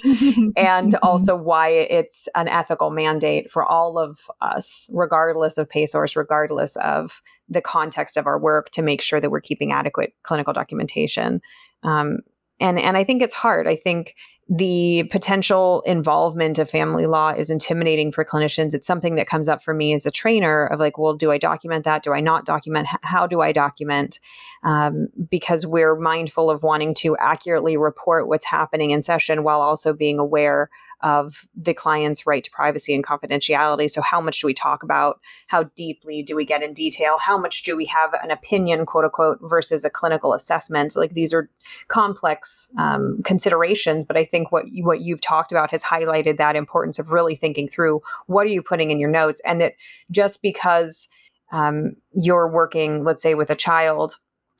and 0.55 0.95
also 1.03 1.35
why 1.35 1.67
it's 1.67 2.27
an 2.33 2.47
ethical 2.47 2.89
mandate 2.89 3.51
for 3.51 3.63
all 3.63 3.99
of 3.99 4.19
us, 4.41 4.89
regardless 4.93 5.57
of 5.57 5.69
pay 5.69 5.85
source, 5.85 6.15
regardless 6.15 6.75
of 6.77 7.21
the 7.49 7.61
context 7.61 8.17
of 8.17 8.25
our 8.25 8.39
work, 8.39 8.71
to 8.71 8.81
make 8.81 9.01
sure 9.01 9.19
that 9.19 9.29
we're 9.29 9.41
keeping 9.41 9.71
adequate 9.71 10.13
clinical 10.23 10.53
documentation. 10.53 11.41
Um, 11.83 12.19
and 12.59 12.79
and 12.79 12.97
I 12.97 13.03
think 13.03 13.21
it's 13.21 13.33
hard. 13.33 13.67
I 13.67 13.75
think 13.75 14.15
the 14.51 15.03
potential 15.11 15.83
involvement 15.85 16.57
of 16.57 16.67
family 16.67 17.05
law 17.05 17.29
is 17.29 17.51
intimidating 17.51 18.11
for 18.11 18.25
clinicians. 18.25 18.73
It's 18.73 18.87
something 18.87 19.13
that 19.13 19.27
comes 19.27 19.47
up 19.47 19.63
for 19.63 19.75
me 19.75 19.93
as 19.93 20.07
a 20.07 20.11
trainer 20.11 20.65
of 20.65 20.79
like, 20.79 20.97
well, 20.97 21.13
do 21.13 21.29
I 21.29 21.37
document 21.37 21.85
that? 21.85 22.01
Do 22.01 22.13
I 22.13 22.19
not 22.19 22.45
document? 22.45 22.87
How 23.03 23.27
do 23.27 23.41
I 23.41 23.51
document? 23.51 24.19
Um, 24.63 25.09
because 25.29 25.67
we're 25.67 25.95
mindful 25.95 26.49
of 26.49 26.63
wanting 26.63 26.95
to 26.95 27.15
accurately 27.17 27.77
report 27.77 28.27
what's 28.27 28.45
happening 28.45 28.89
in 28.89 29.03
session 29.03 29.43
while 29.43 29.61
also 29.61 29.93
being 29.93 30.17
aware 30.17 30.71
of 31.01 31.47
the 31.55 31.73
client's 31.73 32.27
right 32.27 32.43
to 32.43 32.51
privacy 32.51 32.93
and 32.93 33.03
confidentiality. 33.03 33.89
So, 33.89 34.01
how 34.01 34.19
much 34.19 34.41
do 34.41 34.47
we 34.47 34.53
talk 34.53 34.83
about? 34.83 35.19
How 35.47 35.63
deeply 35.75 36.23
do 36.23 36.35
we 36.35 36.45
get 36.45 36.63
in 36.63 36.73
detail? 36.73 37.17
How 37.17 37.37
much 37.37 37.63
do 37.63 37.75
we 37.77 37.85
have 37.85 38.13
an 38.15 38.31
opinion, 38.31 38.85
quote 38.85 39.05
unquote, 39.05 39.39
versus 39.41 39.85
a 39.85 39.89
clinical 39.89 40.33
assessment? 40.33 40.95
Like 40.95 41.13
these 41.13 41.33
are 41.33 41.49
complex 41.87 42.71
um, 42.77 43.21
considerations, 43.23 44.05
but 44.05 44.17
I 44.17 44.25
think 44.25 44.51
what 44.51 44.71
you, 44.71 44.85
what 44.85 45.01
you've 45.01 45.21
talked 45.21 45.51
about 45.51 45.71
has 45.71 45.83
highlighted 45.83 46.37
that 46.37 46.55
importance 46.55 46.99
of 46.99 47.11
really 47.11 47.35
thinking 47.35 47.67
through 47.67 48.01
what 48.27 48.45
are 48.45 48.51
you 48.51 48.61
putting 48.61 48.91
in 48.91 48.99
your 48.99 49.09
notes, 49.09 49.41
and 49.45 49.61
that 49.61 49.73
just 50.11 50.41
because 50.41 51.07
um, 51.51 51.95
you're 52.13 52.47
working, 52.47 53.03
let's 53.03 53.23
say, 53.23 53.35
with 53.35 53.49
a 53.49 53.55
child 53.55 54.17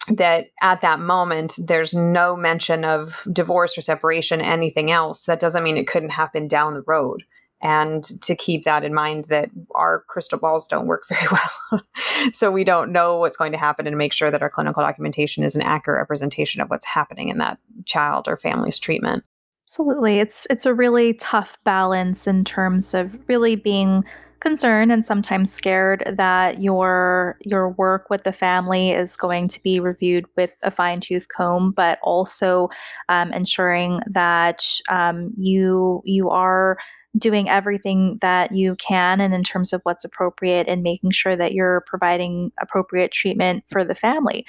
that 0.08 0.48
at 0.62 0.82
that 0.82 1.00
moment 1.00 1.56
there's 1.58 1.94
no 1.94 2.36
mention 2.36 2.84
of 2.84 3.22
divorce 3.32 3.78
or 3.78 3.82
separation 3.82 4.42
anything 4.42 4.92
else 4.92 5.26
that 5.26 5.40
doesn't 5.40 5.64
mean 5.64 5.78
it 5.78 5.88
couldn't 5.88 6.10
happen 6.10 6.48
down 6.48 6.74
the 6.74 6.84
road. 6.88 7.24
And 7.62 8.04
to 8.22 8.38
keep 8.38 8.64
that 8.64 8.86
in 8.86 8.94
mind 8.94 9.26
that 9.26 9.50
our 9.76 10.06
crystal 10.08 10.40
balls 10.40 10.68
don't 10.68 10.88
work 10.88 11.06
very 11.10 11.28
well. 11.30 11.84
So 12.32 12.52
we 12.52 12.64
don't 12.64 12.92
know 12.92 13.18
what's 13.18 13.38
going 13.38 13.52
to 13.52 13.58
happen 13.58 13.86
and 13.86 13.98
make 13.98 14.14
sure 14.14 14.32
that 14.32 14.42
our 14.42 14.50
clinical 14.50 14.82
documentation 14.82 15.44
is 15.44 15.56
an 15.56 15.62
accurate 15.62 16.00
representation 16.00 16.62
of 16.62 16.70
what's 16.70 16.86
happening 16.86 17.30
in 17.30 17.38
that 17.40 17.60
child 17.86 18.28
or 18.28 18.38
family's 18.38 18.80
treatment. 18.80 19.24
Absolutely. 19.68 20.20
It's 20.20 20.48
it's 20.50 20.66
a 20.66 20.74
really 20.74 21.14
tough 21.14 21.58
balance 21.64 22.26
in 22.26 22.44
terms 22.44 22.94
of 22.94 23.16
really 23.28 23.56
being 23.56 24.04
concerned 24.40 24.92
and 24.92 25.06
sometimes 25.06 25.52
scared 25.52 26.04
that 26.18 26.62
your 26.62 27.38
your 27.42 27.70
work 27.70 28.10
with 28.10 28.24
the 28.24 28.32
family 28.34 28.92
is 28.92 29.16
going 29.16 29.48
to 29.48 29.62
be 29.62 29.80
reviewed 29.80 30.26
with 30.36 30.52
a 30.64 30.72
fine 30.72 31.00
tooth 31.00 31.28
comb, 31.28 31.72
but 31.72 32.00
also 32.02 32.70
um, 33.10 33.32
ensuring 33.34 34.02
that 34.08 34.66
um, 34.90 35.32
you 35.38 36.02
you 36.06 36.30
are 36.30 36.78
doing 37.18 37.50
everything 37.50 38.18
that 38.22 38.52
you 38.54 38.76
can 38.76 39.20
and 39.20 39.34
in 39.34 39.44
terms 39.44 39.74
of 39.74 39.82
what's 39.84 40.06
appropriate 40.06 40.68
and 40.68 40.84
making 40.84 41.12
sure 41.12 41.36
that 41.36 41.54
you're 41.54 41.84
providing 41.88 42.52
appropriate 42.62 43.12
treatment 43.12 43.64
for 43.70 43.84
the 43.84 43.96
family 43.96 44.46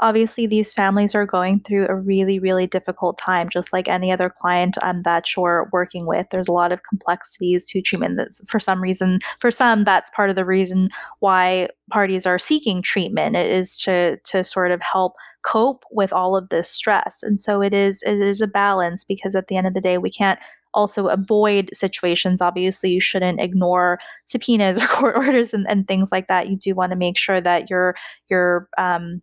obviously 0.00 0.46
these 0.46 0.72
families 0.72 1.14
are 1.14 1.26
going 1.26 1.60
through 1.60 1.86
a 1.88 1.94
really 1.94 2.38
really 2.38 2.66
difficult 2.66 3.16
time 3.18 3.48
just 3.48 3.72
like 3.72 3.88
any 3.88 4.10
other 4.10 4.28
client 4.28 4.76
um, 4.82 5.02
that 5.02 5.24
you're 5.36 5.68
working 5.72 6.06
with 6.06 6.26
there's 6.30 6.48
a 6.48 6.52
lot 6.52 6.72
of 6.72 6.82
complexities 6.82 7.64
to 7.64 7.80
treatment 7.80 8.16
that's 8.16 8.40
for 8.48 8.58
some 8.58 8.82
reason 8.82 9.18
for 9.40 9.50
some 9.50 9.84
that's 9.84 10.10
part 10.10 10.30
of 10.30 10.36
the 10.36 10.44
reason 10.44 10.88
why 11.20 11.68
parties 11.90 12.26
are 12.26 12.38
seeking 12.38 12.82
treatment 12.82 13.36
it 13.36 13.50
is 13.50 13.78
to 13.78 14.16
to 14.24 14.42
sort 14.42 14.70
of 14.70 14.80
help 14.80 15.14
cope 15.42 15.84
with 15.90 16.12
all 16.12 16.36
of 16.36 16.48
this 16.48 16.68
stress 16.68 17.22
and 17.22 17.38
so 17.38 17.62
it 17.62 17.74
is 17.74 18.02
it 18.02 18.20
is 18.20 18.40
a 18.40 18.46
balance 18.46 19.04
because 19.04 19.34
at 19.34 19.46
the 19.48 19.56
end 19.56 19.66
of 19.66 19.74
the 19.74 19.80
day 19.80 19.98
we 19.98 20.10
can't 20.10 20.40
also 20.74 21.06
avoid 21.06 21.70
situations. 21.72 22.42
Obviously, 22.42 22.90
you 22.90 23.00
shouldn't 23.00 23.40
ignore 23.40 23.98
subpoenas 24.24 24.76
or 24.82 24.86
court 24.88 25.16
orders 25.16 25.54
and, 25.54 25.66
and 25.68 25.88
things 25.88 26.12
like 26.12 26.26
that. 26.26 26.48
You 26.48 26.56
do 26.56 26.74
want 26.74 26.90
to 26.90 26.96
make 26.96 27.16
sure 27.16 27.40
that 27.40 27.70
you're 27.70 27.94
you're 28.28 28.68
um, 28.76 29.22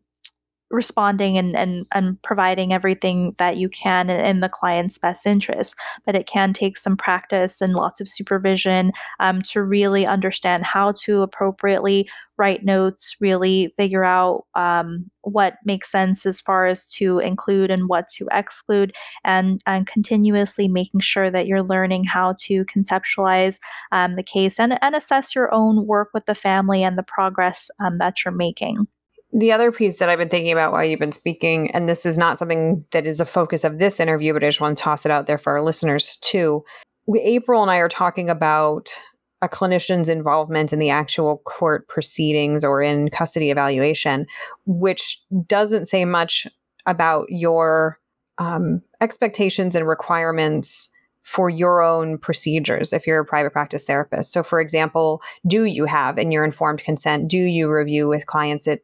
responding 0.72 1.38
and, 1.38 1.56
and, 1.56 1.86
and 1.92 2.22
providing 2.22 2.74
everything 2.74 3.36
that 3.38 3.58
you 3.58 3.70
can 3.70 4.10
in, 4.10 4.40
the 4.40 4.50
client's 4.50 4.98
best 4.98 5.28
interest. 5.28 5.76
But 6.06 6.16
it 6.16 6.28
can 6.28 6.54
take 6.54 6.78
some 6.78 6.98
practice 6.98 7.62
and 7.62 7.76
lots 7.76 8.02
of 8.02 8.10
supervision 8.10 8.92
um, 9.20 9.42
to 9.44 9.62
really 9.62 10.08
understand 10.08 10.66
how 10.66 10.94
to 11.04 11.22
appropriately 11.22 12.10
write 12.38 12.66
notes, 12.66 13.16
really 13.20 13.72
figure 13.78 14.04
out 14.04 14.46
um, 14.56 15.06
what 15.22 15.58
makes 15.64 15.92
sense 15.92 16.26
as 16.26 16.42
far 16.42 16.66
as 16.66 16.88
to 16.88 17.20
include 17.20 17.70
and 17.70 17.88
what 17.88 18.08
to 18.08 18.28
exclude, 18.32 18.96
and, 19.24 19.62
and 19.68 19.86
continuously 19.86 20.68
making 20.68 21.02
sure 21.02 21.30
that 21.30 21.46
you're 21.46 21.62
learning 21.62 22.04
how 22.04 22.34
to 22.40 22.66
conceptualize 22.66 23.60
um, 23.92 24.16
the 24.16 24.24
case 24.24 24.60
and, 24.60 24.80
and 24.82 24.96
assess 24.96 25.36
your 25.36 25.54
own 25.54 25.86
work 25.86 26.10
with 26.16 26.26
the 26.26 26.34
family 26.34 26.82
and 26.84 26.98
the 26.98 27.04
progress 27.04 27.70
um, 27.80 28.00
that 28.00 28.26
you're 28.26 28.34
making. 28.34 28.88
The 29.34 29.52
other 29.52 29.72
piece 29.72 30.00
that 30.00 30.10
I've 30.10 30.20
been 30.20 30.30
thinking 30.30 30.52
about 30.52 30.74
while 30.74 30.84
you've 30.84 31.00
been 31.00 31.12
speaking, 31.12 31.72
and 31.72 31.88
this 31.88 32.06
is 32.06 32.18
not 32.18 32.38
something 32.38 32.86
that 32.92 33.08
is 33.08 33.20
a 33.20 33.26
focus 33.26 33.64
of 33.64 33.80
this 33.80 34.00
interview, 34.00 34.34
but 34.34 34.44
I 34.44 34.50
just 34.50 34.60
want 34.60 34.78
to 34.78 34.84
toss 34.84 35.06
it 35.06 35.12
out 35.12 35.26
there 35.26 35.38
for 35.38 35.54
our 35.54 35.62
listeners 35.62 36.18
too. 36.18 36.64
We, 37.06 37.22
April 37.22 37.62
and 37.62 37.72
I 37.72 37.78
are 37.78 37.90
talking 37.90 38.30
about 38.30 38.94
a 39.42 39.50
clinician's 39.50 40.10
involvement 40.10 40.72
in 40.72 40.80
the 40.80 40.90
actual 40.90 41.38
court 41.46 41.88
proceedings 41.88 42.64
or 42.64 42.82
in 42.82 43.10
custody 43.10 43.50
evaluation, 43.50 44.28
which 44.66 45.20
doesn't 45.48 45.88
say 45.88 46.06
much 46.06 46.46
about 46.86 47.26
your 47.30 48.00
um, 48.38 48.82
expectations 49.02 49.76
and 49.76 49.88
requirements 49.88 50.90
for 51.24 51.50
your 51.50 51.82
own 51.82 52.18
procedures 52.18 52.94
if 52.94 53.06
you're 53.06 53.20
a 53.20 53.26
private 53.26 53.54
practice 53.54 53.86
therapist. 53.86 54.32
So, 54.32 54.44
for 54.44 54.60
example, 54.60 55.22
do 55.48 55.66
you 55.66 55.86
have 55.86 56.18
in 56.18 56.32
your 56.32 56.44
informed 56.44 56.84
consent, 56.84 57.30
do 57.30 57.38
you 57.38 57.72
review 57.72 58.08
with 58.08 58.26
clients 58.26 58.66
that, 58.66 58.82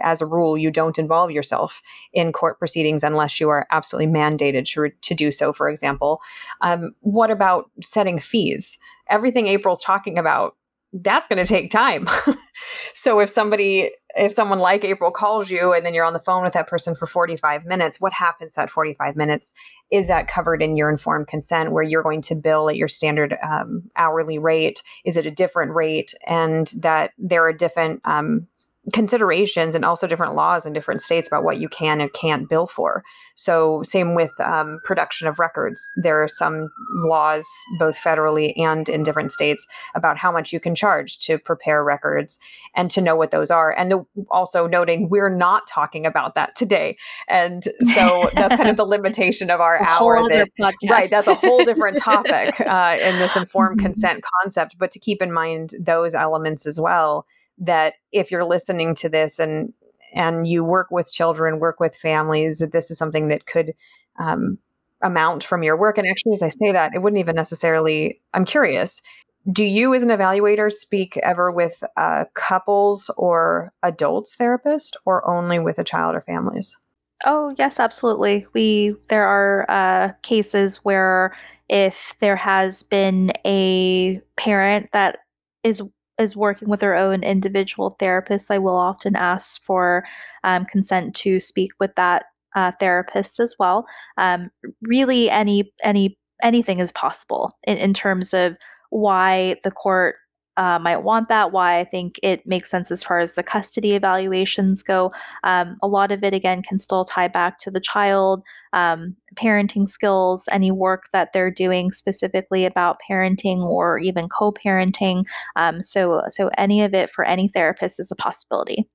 as 0.00 0.20
a 0.20 0.26
rule, 0.26 0.58
you 0.58 0.70
don't 0.70 0.98
involve 0.98 1.30
yourself 1.30 1.82
in 2.12 2.32
court 2.32 2.58
proceedings 2.58 3.02
unless 3.02 3.40
you 3.40 3.48
are 3.48 3.66
absolutely 3.70 4.12
mandated 4.12 4.66
to, 4.72 4.90
to 5.00 5.14
do 5.14 5.30
so, 5.30 5.52
for 5.52 5.68
example? 5.68 6.20
Um, 6.60 6.94
what 7.00 7.30
about 7.30 7.70
setting 7.82 8.18
fees? 8.18 8.78
Everything 9.08 9.46
April's 9.46 9.82
talking 9.82 10.18
about 10.18 10.54
that's 10.92 11.28
going 11.28 11.42
to 11.42 11.48
take 11.48 11.70
time. 11.70 12.08
so 12.94 13.20
if 13.20 13.28
somebody 13.28 13.90
if 14.16 14.32
someone 14.32 14.58
like 14.58 14.84
April 14.84 15.10
calls 15.10 15.50
you 15.50 15.72
and 15.72 15.84
then 15.84 15.92
you're 15.94 16.04
on 16.04 16.14
the 16.14 16.18
phone 16.18 16.42
with 16.42 16.54
that 16.54 16.66
person 16.66 16.94
for 16.94 17.06
45 17.06 17.66
minutes, 17.66 18.00
what 18.00 18.12
happens 18.12 18.54
that 18.54 18.70
45 18.70 19.16
minutes? 19.16 19.54
Is 19.90 20.08
that 20.08 20.28
covered 20.28 20.62
in 20.62 20.76
your 20.76 20.90
informed 20.90 21.28
consent 21.28 21.72
where 21.72 21.82
you're 21.82 22.02
going 22.02 22.22
to 22.22 22.34
bill 22.34 22.68
at 22.68 22.76
your 22.76 22.88
standard 22.88 23.36
um, 23.42 23.90
hourly 23.96 24.38
rate? 24.38 24.82
Is 25.04 25.16
it 25.16 25.26
a 25.26 25.30
different 25.30 25.72
rate? 25.72 26.14
And 26.26 26.68
that 26.78 27.12
there 27.18 27.46
are 27.46 27.52
different 27.52 28.00
um, 28.04 28.48
considerations 28.92 29.74
and 29.74 29.84
also 29.84 30.06
different 30.06 30.34
laws 30.34 30.66
in 30.66 30.72
different 30.72 31.00
states 31.00 31.28
about 31.28 31.44
what 31.44 31.58
you 31.58 31.68
can 31.68 32.00
and 32.00 32.12
can't 32.12 32.48
bill 32.48 32.66
for. 32.66 33.02
So, 33.34 33.82
same 33.82 34.14
with 34.14 34.32
um, 34.40 34.80
production 34.84 35.28
of 35.28 35.38
records. 35.38 35.82
There 35.96 36.22
are 36.22 36.28
some 36.28 36.70
laws, 37.04 37.46
both 37.78 37.96
federally 37.96 38.52
and 38.56 38.88
in 38.88 39.02
different 39.02 39.32
states, 39.32 39.66
about 39.94 40.18
how 40.18 40.32
much 40.32 40.52
you 40.52 40.60
can 40.60 40.74
charge 40.74 41.18
to 41.20 41.38
prepare 41.38 41.84
records 41.84 42.38
and 42.74 42.90
to 42.90 43.00
know 43.00 43.16
what 43.16 43.30
those 43.30 43.50
are. 43.50 43.70
And 43.72 43.94
also 44.30 44.66
noting 44.66 45.08
we're 45.08 45.34
not 45.34 45.66
talking 45.66 46.06
about 46.06 46.34
that 46.34 46.56
today. 46.56 46.96
And 47.28 47.64
so 47.94 48.30
that's 48.34 48.56
kind 48.56 48.68
of 48.68 48.76
the 48.76 48.86
limitation 48.86 49.50
of 49.50 49.60
our 49.60 49.80
hour. 49.82 50.28
That, 50.28 50.48
right. 50.88 51.10
That's 51.10 51.28
a 51.28 51.34
whole 51.34 51.64
different 51.64 51.98
topic 52.02 52.60
uh, 52.60 52.98
in 53.00 53.18
this 53.18 53.36
informed 53.36 53.78
mm-hmm. 53.78 53.86
consent 53.86 54.24
concept. 54.42 54.76
But 54.78 54.90
to 54.92 54.98
keep 54.98 55.22
in 55.22 55.32
mind 55.32 55.74
those 55.80 56.14
elements 56.14 56.66
as 56.66 56.80
well 56.80 57.26
that 57.58 57.94
if 58.12 58.30
you're 58.30 58.44
listening 58.44 58.94
to 58.96 59.08
this 59.08 59.38
and 59.38 59.72
and 60.14 60.46
you 60.46 60.64
work 60.64 60.90
with 60.90 61.12
children, 61.12 61.60
work 61.60 61.80
with 61.80 61.94
families, 61.94 62.58
that 62.58 62.72
this 62.72 62.90
is 62.90 62.96
something 62.98 63.28
that 63.28 63.46
could 63.46 63.74
um, 64.18 64.58
amount 65.02 65.44
from 65.44 65.62
your 65.62 65.76
work. 65.76 65.98
And 65.98 66.06
actually, 66.08 66.32
as 66.32 66.42
I 66.42 66.48
say 66.48 66.72
that, 66.72 66.94
it 66.94 67.02
wouldn't 67.02 67.20
even 67.20 67.36
necessarily. 67.36 68.20
I'm 68.32 68.44
curious. 68.44 69.02
Do 69.50 69.64
you, 69.64 69.94
as 69.94 70.02
an 70.02 70.08
evaluator, 70.08 70.72
speak 70.72 71.16
ever 71.18 71.50
with 71.50 71.82
uh, 71.96 72.26
couples 72.34 73.10
or 73.16 73.72
adults 73.82 74.34
therapist, 74.34 74.96
or 75.04 75.28
only 75.28 75.58
with 75.58 75.78
a 75.78 75.84
child 75.84 76.14
or 76.14 76.22
families? 76.22 76.76
Oh 77.24 77.54
yes, 77.56 77.80
absolutely. 77.80 78.46
We 78.52 78.94
there 79.08 79.26
are 79.26 79.66
uh, 79.68 80.12
cases 80.22 80.76
where 80.78 81.36
if 81.68 82.14
there 82.20 82.36
has 82.36 82.82
been 82.82 83.32
a 83.44 84.20
parent 84.36 84.90
that 84.92 85.18
is 85.64 85.82
is 86.18 86.36
working 86.36 86.68
with 86.68 86.80
their 86.80 86.96
own 86.96 87.22
individual 87.22 87.96
therapist, 87.98 88.50
I 88.50 88.58
will 88.58 88.76
often 88.76 89.16
ask 89.16 89.62
for 89.62 90.04
um, 90.44 90.64
consent 90.64 91.14
to 91.16 91.40
speak 91.40 91.72
with 91.78 91.94
that 91.96 92.24
uh, 92.56 92.72
therapist 92.80 93.40
as 93.40 93.54
well. 93.58 93.86
Um, 94.16 94.50
really, 94.82 95.30
any 95.30 95.72
any 95.82 96.18
anything 96.42 96.78
is 96.78 96.92
possible 96.92 97.52
in, 97.64 97.76
in 97.78 97.94
terms 97.94 98.32
of 98.32 98.56
why 98.90 99.56
the 99.64 99.70
court 99.70 100.16
uh, 100.58 100.78
might 100.80 101.04
want 101.04 101.28
that, 101.28 101.52
why 101.52 101.78
I 101.78 101.84
think 101.84 102.18
it 102.22 102.44
makes 102.46 102.68
sense 102.68 102.90
as 102.90 103.04
far 103.04 103.20
as 103.20 103.34
the 103.34 103.44
custody 103.44 103.92
evaluations 103.92 104.82
go. 104.82 105.10
Um, 105.44 105.78
a 105.82 105.86
lot 105.86 106.10
of 106.10 106.24
it, 106.24 106.34
again, 106.34 106.62
can 106.62 106.80
still 106.80 107.04
tie 107.04 107.28
back 107.28 107.58
to 107.58 107.70
the 107.70 107.80
child, 107.80 108.42
um, 108.72 109.14
parenting 109.36 109.88
skills, 109.88 110.48
any 110.50 110.72
work 110.72 111.04
that 111.12 111.32
they're 111.32 111.50
doing 111.50 111.92
specifically 111.92 112.64
about 112.64 112.98
parenting 113.08 113.58
or 113.58 113.98
even 113.98 114.28
co 114.28 114.52
parenting. 114.52 115.22
Um, 115.54 115.82
so, 115.82 116.22
so, 116.28 116.50
any 116.58 116.82
of 116.82 116.92
it 116.92 117.10
for 117.10 117.24
any 117.24 117.48
therapist 117.54 118.00
is 118.00 118.10
a 118.10 118.16
possibility 118.16 118.88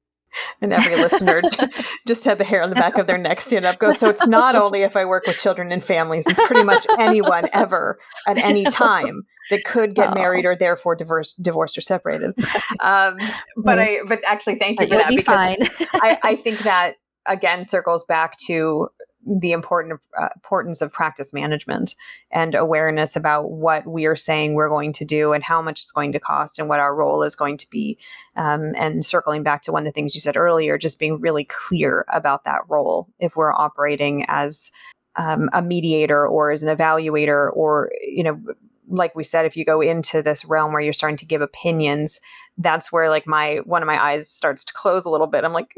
and 0.62 0.74
every 0.74 0.96
listener 0.96 1.42
just 2.08 2.26
had 2.26 2.38
the 2.38 2.44
hair 2.44 2.62
on 2.62 2.70
the 2.70 2.76
back 2.76 2.98
of 2.98 3.08
their 3.08 3.18
neck 3.18 3.42
stand 3.42 3.66
up 3.66 3.80
go 3.80 3.94
so 3.94 4.10
it's 4.10 4.26
not 4.28 4.56
only 4.56 4.82
if 4.82 4.96
i 4.96 5.06
work 5.06 5.26
with 5.28 5.38
children 5.38 5.72
and 5.72 5.84
families 5.84 6.26
it's 6.28 6.46
pretty 6.48 6.64
much 6.64 6.86
anyone 7.00 7.48
ever 7.54 8.00
at 8.28 8.38
any 8.38 8.64
time 8.72 9.24
that 9.50 9.64
could 9.66 9.94
get 9.96 10.12
oh. 10.12 10.16
married 10.16 10.46
or 10.46 10.56
therefore 10.56 10.96
divorced 10.96 11.42
divorced 11.44 11.78
or 11.78 11.82
separated. 11.82 12.32
Um, 12.80 13.18
but 13.58 13.80
i 13.80 14.00
but 14.08 14.22
actually 14.28 14.56
thank 14.56 14.80
you 14.80 14.88
for 14.88 14.96
that 14.96 15.10
be 15.10 15.18
because 15.18 15.58
I, 15.94 16.18
I 16.24 16.36
think 16.36 16.60
that 16.60 16.96
again 17.28 17.64
circles 17.64 18.04
back 18.04 18.36
to 18.48 18.90
the 19.26 19.52
important 19.52 20.00
uh, 20.18 20.30
importance 20.36 20.82
of 20.82 20.92
practice 20.92 21.34
management 21.34 21.96
and 22.32 22.56
awareness 22.56 23.16
about 23.16 23.52
what 23.52 23.86
we 23.88 24.06
are 24.06 24.16
saying 24.16 24.54
we're 24.54 24.70
going 24.70 24.92
to 24.94 25.06
do 25.06 25.34
and 25.34 25.44
how 25.44 25.62
much 25.62 25.82
it's 25.82 25.92
going 25.92 26.12
to 26.12 26.20
cost 26.20 26.60
and 26.60 26.68
what 26.68 26.80
our 26.80 26.94
role 26.94 27.24
is 27.24 27.36
going 27.36 27.58
to 27.58 27.70
be. 27.70 27.98
Um, 28.36 28.74
and 28.76 29.06
circling 29.06 29.44
back 29.44 29.62
to 29.64 29.72
one 29.72 29.84
of 29.84 29.86
the 29.86 29.92
things 29.92 30.16
you 30.16 30.22
said 30.22 30.38
earlier, 30.38 30.78
just 30.78 31.00
being 31.00 31.20
really 31.20 31.46
clear 31.46 32.06
about 32.10 32.44
that 32.46 32.62
role 32.68 33.08
if 33.20 33.36
we're 33.36 33.54
operating 33.54 34.26
as 34.28 34.72
um, 35.16 35.50
a 35.54 35.62
mediator 35.62 36.28
or 36.28 36.52
as 36.52 36.64
an 36.64 36.76
evaluator 36.76 37.56
or 37.56 37.92
you 38.02 38.24
know 38.24 38.42
like 38.88 39.16
we 39.16 39.24
said 39.24 39.46
if 39.46 39.56
you 39.56 39.64
go 39.66 39.82
into 39.82 40.22
this 40.22 40.44
realm 40.46 40.74
where 40.74 40.82
you're 40.82 40.94
starting 40.94 41.18
to 41.18 41.26
give 41.26 41.42
opinions 41.42 42.20
that's 42.58 42.92
where 42.92 43.10
like 43.10 43.26
my 43.26 43.58
one 43.66 43.82
of 43.82 43.88
my 43.88 44.02
eyes 44.02 44.30
starts 44.30 44.64
to 44.66 44.74
close 44.74 45.06
a 45.06 45.10
little 45.10 45.28
bit. 45.28 45.44
I'm 45.44 45.54
like, 45.54 45.70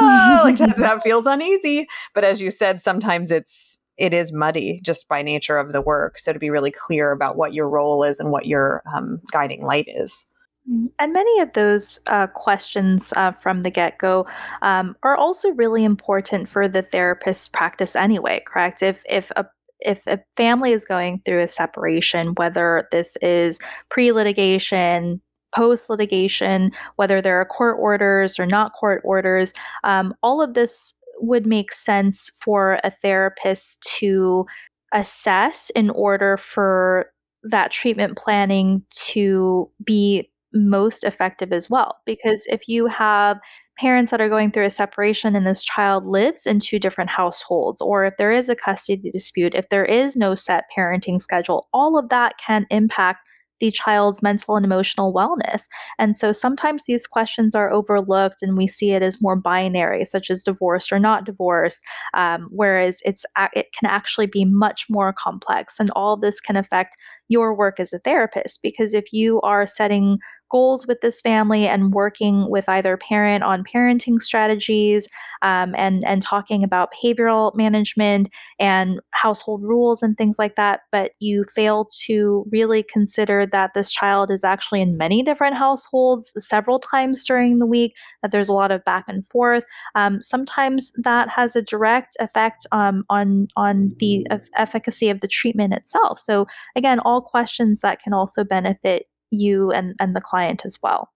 like 0.00 0.58
that, 0.58 0.74
that 0.78 1.02
feels 1.02 1.26
uneasy. 1.26 1.86
But 2.14 2.24
as 2.24 2.40
you 2.40 2.50
said, 2.50 2.82
sometimes 2.82 3.30
it's 3.30 3.80
it 3.98 4.12
is 4.12 4.32
muddy 4.32 4.80
just 4.82 5.08
by 5.08 5.22
nature 5.22 5.58
of 5.58 5.72
the 5.72 5.82
work. 5.82 6.18
So 6.18 6.32
to 6.32 6.38
be 6.38 6.50
really 6.50 6.72
clear 6.72 7.12
about 7.12 7.36
what 7.36 7.54
your 7.54 7.68
role 7.68 8.02
is 8.02 8.18
and 8.18 8.32
what 8.32 8.46
your 8.46 8.82
um, 8.94 9.20
guiding 9.30 9.62
light 9.62 9.86
is. 9.86 10.26
Mm, 10.70 10.90
and 10.98 11.12
many 11.12 11.40
of 11.40 11.52
those 11.52 12.00
uh, 12.06 12.26
questions 12.28 13.12
uh, 13.16 13.32
from 13.32 13.62
the 13.62 13.70
get 13.70 13.98
go 13.98 14.26
um, 14.62 14.96
are 15.02 15.16
also 15.16 15.50
really 15.50 15.84
important 15.84 16.48
for 16.48 16.68
the 16.68 16.82
therapist's 16.82 17.48
practice 17.48 17.94
anyway, 17.94 18.42
correct? 18.46 18.82
If, 18.82 19.02
if 19.08 19.30
a 19.36 19.44
if 19.84 20.06
a 20.06 20.20
family 20.36 20.72
is 20.72 20.84
going 20.84 21.22
through 21.24 21.40
a 21.40 21.48
separation, 21.48 22.34
whether 22.36 22.88
this 22.90 23.16
is 23.22 23.58
pre 23.88 24.12
litigation, 24.12 25.20
post 25.54 25.90
litigation, 25.90 26.72
whether 26.96 27.20
there 27.20 27.40
are 27.40 27.44
court 27.44 27.76
orders 27.78 28.38
or 28.38 28.46
not 28.46 28.72
court 28.72 29.02
orders, 29.04 29.52
um, 29.84 30.14
all 30.22 30.40
of 30.40 30.54
this 30.54 30.94
would 31.18 31.46
make 31.46 31.72
sense 31.72 32.32
for 32.40 32.80
a 32.84 32.90
therapist 32.90 33.82
to 33.82 34.46
assess 34.92 35.70
in 35.70 35.90
order 35.90 36.36
for 36.36 37.06
that 37.44 37.70
treatment 37.70 38.16
planning 38.16 38.82
to 38.90 39.68
be 39.84 40.28
most 40.54 41.04
effective 41.04 41.52
as 41.52 41.68
well. 41.70 41.98
Because 42.06 42.44
if 42.48 42.68
you 42.68 42.86
have 42.86 43.38
parents 43.78 44.10
that 44.10 44.20
are 44.20 44.28
going 44.28 44.50
through 44.50 44.66
a 44.66 44.70
separation 44.70 45.34
and 45.34 45.46
this 45.46 45.64
child 45.64 46.06
lives 46.06 46.46
in 46.46 46.60
two 46.60 46.78
different 46.78 47.10
households, 47.10 47.80
or 47.80 48.04
if 48.04 48.16
there 48.16 48.32
is 48.32 48.48
a 48.48 48.56
custody 48.56 49.10
dispute, 49.10 49.54
if 49.54 49.68
there 49.68 49.84
is 49.84 50.16
no 50.16 50.34
set 50.34 50.64
parenting 50.76 51.20
schedule, 51.20 51.68
all 51.72 51.98
of 51.98 52.08
that 52.10 52.34
can 52.38 52.66
impact 52.70 53.24
the 53.62 53.70
child's 53.70 54.22
mental 54.22 54.56
and 54.56 54.66
emotional 54.66 55.14
wellness. 55.14 55.68
And 55.96 56.16
so 56.16 56.32
sometimes 56.32 56.82
these 56.84 57.06
questions 57.06 57.54
are 57.54 57.72
overlooked 57.72 58.42
and 58.42 58.56
we 58.56 58.66
see 58.66 58.90
it 58.90 59.02
as 59.02 59.22
more 59.22 59.36
binary, 59.36 60.04
such 60.04 60.30
as 60.30 60.42
divorced 60.42 60.90
or 60.90 60.98
not 60.98 61.24
divorced, 61.24 61.80
um, 62.12 62.48
whereas 62.50 63.00
it's 63.04 63.24
it 63.54 63.68
can 63.78 63.88
actually 63.88 64.26
be 64.26 64.44
much 64.44 64.86
more 64.90 65.12
complex. 65.12 65.78
And 65.78 65.92
all 65.94 66.16
this 66.16 66.40
can 66.40 66.56
affect 66.56 66.96
your 67.28 67.54
work 67.54 67.80
as 67.80 67.92
a 67.92 67.98
therapist 67.98 68.60
because 68.62 68.94
if 68.94 69.12
you 69.12 69.40
are 69.42 69.66
setting 69.66 70.16
goals 70.50 70.86
with 70.86 71.00
this 71.00 71.20
family 71.22 71.66
and 71.66 71.94
working 71.94 72.48
with 72.50 72.68
either 72.68 72.98
parent 72.98 73.42
on 73.42 73.64
parenting 73.64 74.20
strategies 74.20 75.08
um, 75.40 75.74
and 75.78 76.04
and 76.04 76.20
talking 76.20 76.62
about 76.62 76.92
behavioral 76.92 77.54
management 77.56 78.28
and 78.60 79.00
household 79.12 79.62
rules 79.62 80.02
and 80.02 80.18
things 80.18 80.38
like 80.38 80.54
that 80.56 80.80
but 80.92 81.12
you 81.20 81.42
fail 81.54 81.86
to 82.04 82.44
really 82.52 82.82
consider 82.82 83.46
that 83.46 83.70
this 83.74 83.90
child 83.90 84.30
is 84.30 84.44
actually 84.44 84.82
in 84.82 84.98
many 84.98 85.22
different 85.22 85.56
households 85.56 86.34
several 86.38 86.78
times 86.78 87.24
during 87.24 87.58
the 87.58 87.66
week 87.66 87.94
that 88.20 88.30
there's 88.30 88.50
a 88.50 88.52
lot 88.52 88.70
of 88.70 88.84
back 88.84 89.04
and 89.08 89.26
forth 89.30 89.64
um, 89.94 90.22
sometimes 90.22 90.92
that 90.98 91.30
has 91.30 91.56
a 91.56 91.62
direct 91.62 92.16
effect 92.20 92.66
um, 92.72 93.04
on 93.08 93.48
on 93.56 93.92
the 93.98 94.26
efficacy 94.56 95.08
of 95.08 95.20
the 95.20 95.28
treatment 95.28 95.72
itself. 95.72 96.20
So 96.20 96.46
again 96.76 97.00
all 97.00 97.11
questions 97.20 97.80
that 97.80 98.00
can 98.02 98.12
also 98.12 98.44
benefit 98.44 99.06
you 99.30 99.70
and 99.72 99.94
and 100.00 100.14
the 100.14 100.20
client 100.20 100.62
as 100.64 100.78
well. 100.82 101.10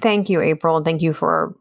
Thank 0.00 0.28
you, 0.28 0.40
April. 0.40 0.82
Thank 0.82 1.02
you 1.02 1.12
for 1.12 1.54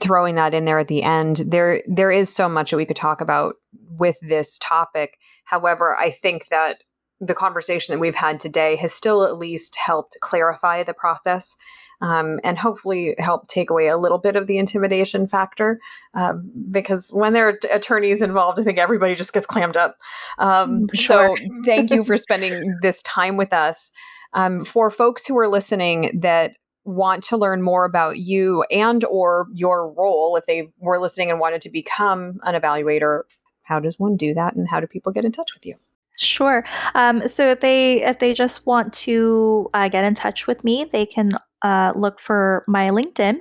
throwing 0.00 0.34
that 0.36 0.54
in 0.54 0.64
there 0.64 0.78
at 0.78 0.88
the 0.88 1.02
end. 1.02 1.42
There 1.46 1.82
there 1.86 2.10
is 2.10 2.34
so 2.34 2.48
much 2.48 2.70
that 2.70 2.76
we 2.76 2.86
could 2.86 2.96
talk 2.96 3.20
about 3.20 3.56
with 3.90 4.16
this 4.20 4.58
topic. 4.58 5.18
However, 5.44 5.96
I 5.96 6.10
think 6.10 6.48
that 6.50 6.78
the 7.20 7.34
conversation 7.34 7.94
that 7.94 7.98
we've 7.98 8.14
had 8.14 8.38
today 8.40 8.76
has 8.76 8.92
still 8.92 9.24
at 9.24 9.38
least 9.38 9.76
helped 9.76 10.16
clarify 10.20 10.82
the 10.82 10.94
process 10.94 11.56
um, 12.00 12.40
and 12.44 12.58
hopefully 12.58 13.14
help 13.18 13.48
take 13.48 13.70
away 13.70 13.88
a 13.88 13.96
little 13.96 14.18
bit 14.18 14.36
of 14.36 14.46
the 14.46 14.58
intimidation 14.58 15.26
factor. 15.26 15.80
Uh, 16.14 16.34
because 16.70 17.10
when 17.12 17.32
there 17.32 17.48
are 17.48 17.58
attorneys 17.72 18.22
involved, 18.22 18.58
I 18.58 18.64
think 18.64 18.78
everybody 18.78 19.14
just 19.14 19.32
gets 19.32 19.46
clammed 19.46 19.76
up. 19.76 19.96
Um, 20.38 20.88
sure. 20.94 21.36
So 21.36 21.44
thank 21.64 21.90
you 21.90 22.04
for 22.04 22.16
spending 22.16 22.78
this 22.82 23.02
time 23.02 23.36
with 23.36 23.52
us. 23.52 23.92
Um, 24.32 24.64
for 24.64 24.90
folks 24.90 25.26
who 25.26 25.38
are 25.38 25.48
listening 25.48 26.20
that 26.20 26.56
want 26.84 27.22
to 27.24 27.36
learn 27.36 27.62
more 27.62 27.84
about 27.84 28.18
you 28.18 28.64
and 28.70 29.04
or 29.04 29.46
your 29.54 29.92
role 29.92 30.36
if 30.36 30.46
they 30.46 30.68
were 30.78 30.98
listening 30.98 31.30
and 31.30 31.40
wanted 31.40 31.60
to 31.60 31.70
become 31.70 32.38
an 32.44 32.60
evaluator 32.60 33.22
how 33.62 33.80
does 33.80 33.98
one 33.98 34.16
do 34.16 34.32
that 34.32 34.54
and 34.54 34.68
how 34.68 34.78
do 34.78 34.86
people 34.86 35.10
get 35.10 35.24
in 35.24 35.32
touch 35.32 35.52
with 35.52 35.66
you 35.66 35.74
Sure. 36.18 36.64
Um, 36.94 37.28
so 37.28 37.50
if 37.50 37.60
they 37.60 38.02
if 38.02 38.18
they 38.18 38.32
just 38.32 38.66
want 38.66 38.92
to 38.94 39.68
uh, 39.74 39.88
get 39.88 40.04
in 40.04 40.14
touch 40.14 40.46
with 40.46 40.64
me, 40.64 40.84
they 40.90 41.04
can 41.04 41.36
uh, 41.62 41.92
look 41.96 42.20
for 42.20 42.64
my 42.68 42.88
LinkedIn. 42.88 43.40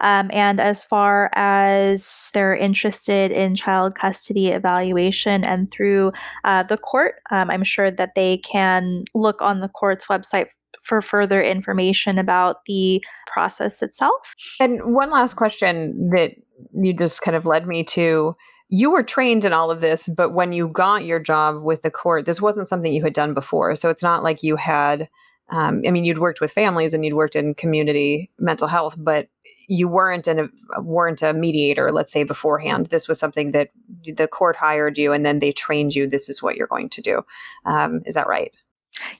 Um, 0.00 0.30
and 0.32 0.60
as 0.60 0.84
far 0.84 1.30
as 1.34 2.30
they're 2.34 2.56
interested 2.56 3.30
in 3.32 3.54
child 3.54 3.94
custody 3.94 4.48
evaluation 4.48 5.44
and 5.44 5.70
through 5.70 6.12
uh, 6.44 6.62
the 6.62 6.78
court, 6.78 7.16
um, 7.30 7.50
I'm 7.50 7.64
sure 7.64 7.90
that 7.90 8.14
they 8.14 8.38
can 8.38 9.04
look 9.14 9.42
on 9.42 9.60
the 9.60 9.68
court's 9.68 10.06
website 10.06 10.46
for 10.82 11.02
further 11.02 11.42
information 11.42 12.18
about 12.18 12.64
the 12.66 13.04
process 13.26 13.82
itself. 13.82 14.34
And 14.58 14.94
one 14.94 15.10
last 15.10 15.34
question 15.34 16.10
that 16.14 16.32
you 16.74 16.92
just 16.92 17.22
kind 17.22 17.36
of 17.36 17.44
led 17.44 17.66
me 17.66 17.84
to 17.84 18.36
you 18.70 18.90
were 18.90 19.02
trained 19.02 19.44
in 19.44 19.52
all 19.52 19.70
of 19.70 19.80
this, 19.80 20.08
but 20.08 20.30
when 20.30 20.52
you 20.52 20.68
got 20.68 21.04
your 21.04 21.18
job 21.18 21.62
with 21.62 21.82
the 21.82 21.90
court, 21.90 22.24
this 22.24 22.40
wasn't 22.40 22.68
something 22.68 22.92
you 22.92 23.02
had 23.02 23.12
done 23.12 23.34
before. 23.34 23.74
So 23.74 23.90
it's 23.90 24.02
not 24.02 24.22
like 24.22 24.44
you 24.44 24.54
had, 24.54 25.08
um, 25.50 25.82
I 25.86 25.90
mean, 25.90 26.04
you'd 26.04 26.18
worked 26.18 26.40
with 26.40 26.52
families 26.52 26.94
and 26.94 27.04
you'd 27.04 27.14
worked 27.14 27.36
in 27.36 27.54
community 27.54 28.30
mental 28.38 28.68
health, 28.68 28.94
but 28.96 29.28
you 29.68 29.86
weren't 29.86 30.26
a 30.26 30.48
weren't 30.78 31.22
a 31.22 31.32
mediator, 31.32 31.92
let's 31.92 32.12
say 32.12 32.24
beforehand. 32.24 32.86
This 32.86 33.06
was 33.06 33.20
something 33.20 33.52
that 33.52 33.70
the 34.04 34.26
court 34.26 34.56
hired 34.56 34.98
you, 34.98 35.12
and 35.12 35.24
then 35.24 35.38
they 35.38 35.52
trained 35.52 35.94
you. 35.94 36.08
This 36.08 36.28
is 36.28 36.42
what 36.42 36.56
you're 36.56 36.66
going 36.66 36.88
to 36.90 37.00
do. 37.00 37.22
Um, 37.64 38.02
is 38.04 38.14
that 38.14 38.26
right? 38.26 38.56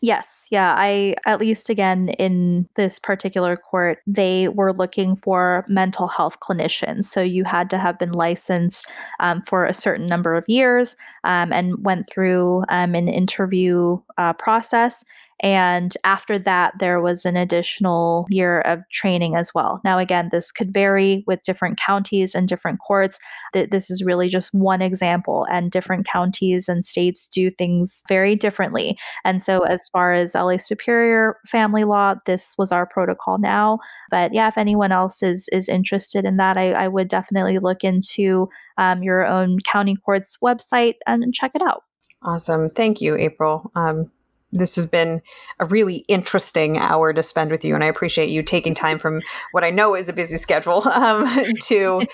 Yes, 0.00 0.46
yeah. 0.50 0.74
I, 0.76 1.14
at 1.26 1.40
least 1.40 1.70
again, 1.70 2.08
in 2.18 2.68
this 2.74 2.98
particular 2.98 3.56
court, 3.56 3.98
they 4.06 4.48
were 4.48 4.72
looking 4.72 5.16
for 5.16 5.64
mental 5.68 6.08
health 6.08 6.40
clinicians. 6.40 7.04
So 7.04 7.20
you 7.20 7.44
had 7.44 7.70
to 7.70 7.78
have 7.78 7.98
been 7.98 8.12
licensed 8.12 8.90
um, 9.20 9.42
for 9.46 9.64
a 9.64 9.72
certain 9.72 10.06
number 10.06 10.36
of 10.36 10.44
years 10.48 10.96
um, 11.24 11.52
and 11.52 11.84
went 11.84 12.10
through 12.10 12.64
um, 12.68 12.94
an 12.94 13.08
interview 13.08 13.98
uh, 14.18 14.32
process. 14.34 15.04
And 15.42 15.96
after 16.04 16.38
that, 16.38 16.74
there 16.78 17.00
was 17.00 17.24
an 17.24 17.36
additional 17.36 18.26
year 18.28 18.60
of 18.62 18.80
training 18.90 19.36
as 19.36 19.54
well. 19.54 19.80
Now, 19.84 19.98
again, 19.98 20.28
this 20.30 20.52
could 20.52 20.72
vary 20.72 21.24
with 21.26 21.42
different 21.42 21.78
counties 21.78 22.34
and 22.34 22.46
different 22.46 22.78
courts. 22.86 23.18
This 23.52 23.90
is 23.90 24.04
really 24.04 24.28
just 24.28 24.52
one 24.52 24.82
example, 24.82 25.46
and 25.50 25.70
different 25.70 26.06
counties 26.06 26.68
and 26.68 26.84
states 26.84 27.26
do 27.28 27.50
things 27.50 28.02
very 28.08 28.36
differently. 28.36 28.96
And 29.24 29.42
so, 29.42 29.60
as 29.60 29.88
far 29.88 30.12
as 30.12 30.34
LA 30.34 30.58
Superior 30.58 31.38
family 31.46 31.84
law, 31.84 32.14
this 32.26 32.54
was 32.58 32.70
our 32.70 32.86
protocol 32.86 33.38
now. 33.38 33.78
But 34.10 34.34
yeah, 34.34 34.48
if 34.48 34.58
anyone 34.58 34.92
else 34.92 35.22
is 35.22 35.48
is 35.52 35.68
interested 35.68 36.24
in 36.24 36.36
that, 36.36 36.56
I, 36.56 36.72
I 36.72 36.88
would 36.88 37.08
definitely 37.08 37.58
look 37.58 37.82
into 37.82 38.48
um, 38.76 39.02
your 39.02 39.26
own 39.26 39.58
county 39.60 39.96
court's 39.96 40.36
website 40.42 40.94
and 41.06 41.32
check 41.32 41.52
it 41.54 41.62
out. 41.62 41.84
Awesome. 42.22 42.68
Thank 42.68 43.00
you, 43.00 43.16
April. 43.16 43.70
Um, 43.74 44.10
this 44.52 44.76
has 44.76 44.86
been 44.86 45.22
a 45.58 45.66
really 45.66 45.98
interesting 46.08 46.78
hour 46.78 47.12
to 47.12 47.22
spend 47.22 47.50
with 47.50 47.64
you 47.64 47.74
and 47.74 47.84
i 47.84 47.86
appreciate 47.86 48.30
you 48.30 48.42
taking 48.42 48.74
time 48.74 48.98
from 48.98 49.20
what 49.52 49.64
i 49.64 49.70
know 49.70 49.94
is 49.94 50.08
a 50.08 50.12
busy 50.12 50.36
schedule 50.36 50.86
um, 50.92 51.44
to 51.62 52.06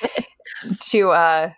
to 0.80 1.10
uh, 1.10 1.50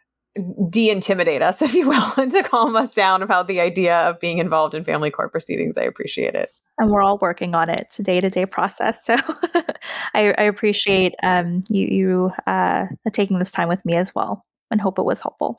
de-intimidate 0.70 1.42
us 1.42 1.62
if 1.62 1.74
you 1.74 1.88
will 1.88 2.12
and 2.16 2.30
to 2.32 2.42
calm 2.42 2.76
us 2.76 2.94
down 2.94 3.22
about 3.22 3.48
the 3.48 3.60
idea 3.60 3.96
of 4.00 4.18
being 4.20 4.38
involved 4.38 4.74
in 4.74 4.84
family 4.84 5.10
court 5.10 5.32
proceedings. 5.32 5.76
I 5.76 5.82
appreciate 5.82 6.34
it. 6.34 6.48
And 6.78 6.90
we're 6.90 7.02
all 7.02 7.18
working 7.18 7.54
on 7.54 7.68
it. 7.68 7.80
It's 7.80 7.98
a 7.98 8.02
day-to-day 8.02 8.46
process 8.46 9.04
so 9.04 9.16
I, 10.14 10.34
I, 10.36 10.42
appreciate 10.42 11.14
um, 11.22 11.62
you, 11.68 11.86
you 11.86 12.30
uh, 12.46 12.86
taking 13.12 13.38
this 13.38 13.50
time 13.50 13.68
with 13.68 13.84
me 13.84 13.94
as 13.94 14.14
well 14.14 14.44
and 14.70 14.80
hope 14.80 14.98
it 14.98 15.04
was 15.04 15.20
helpful 15.20 15.58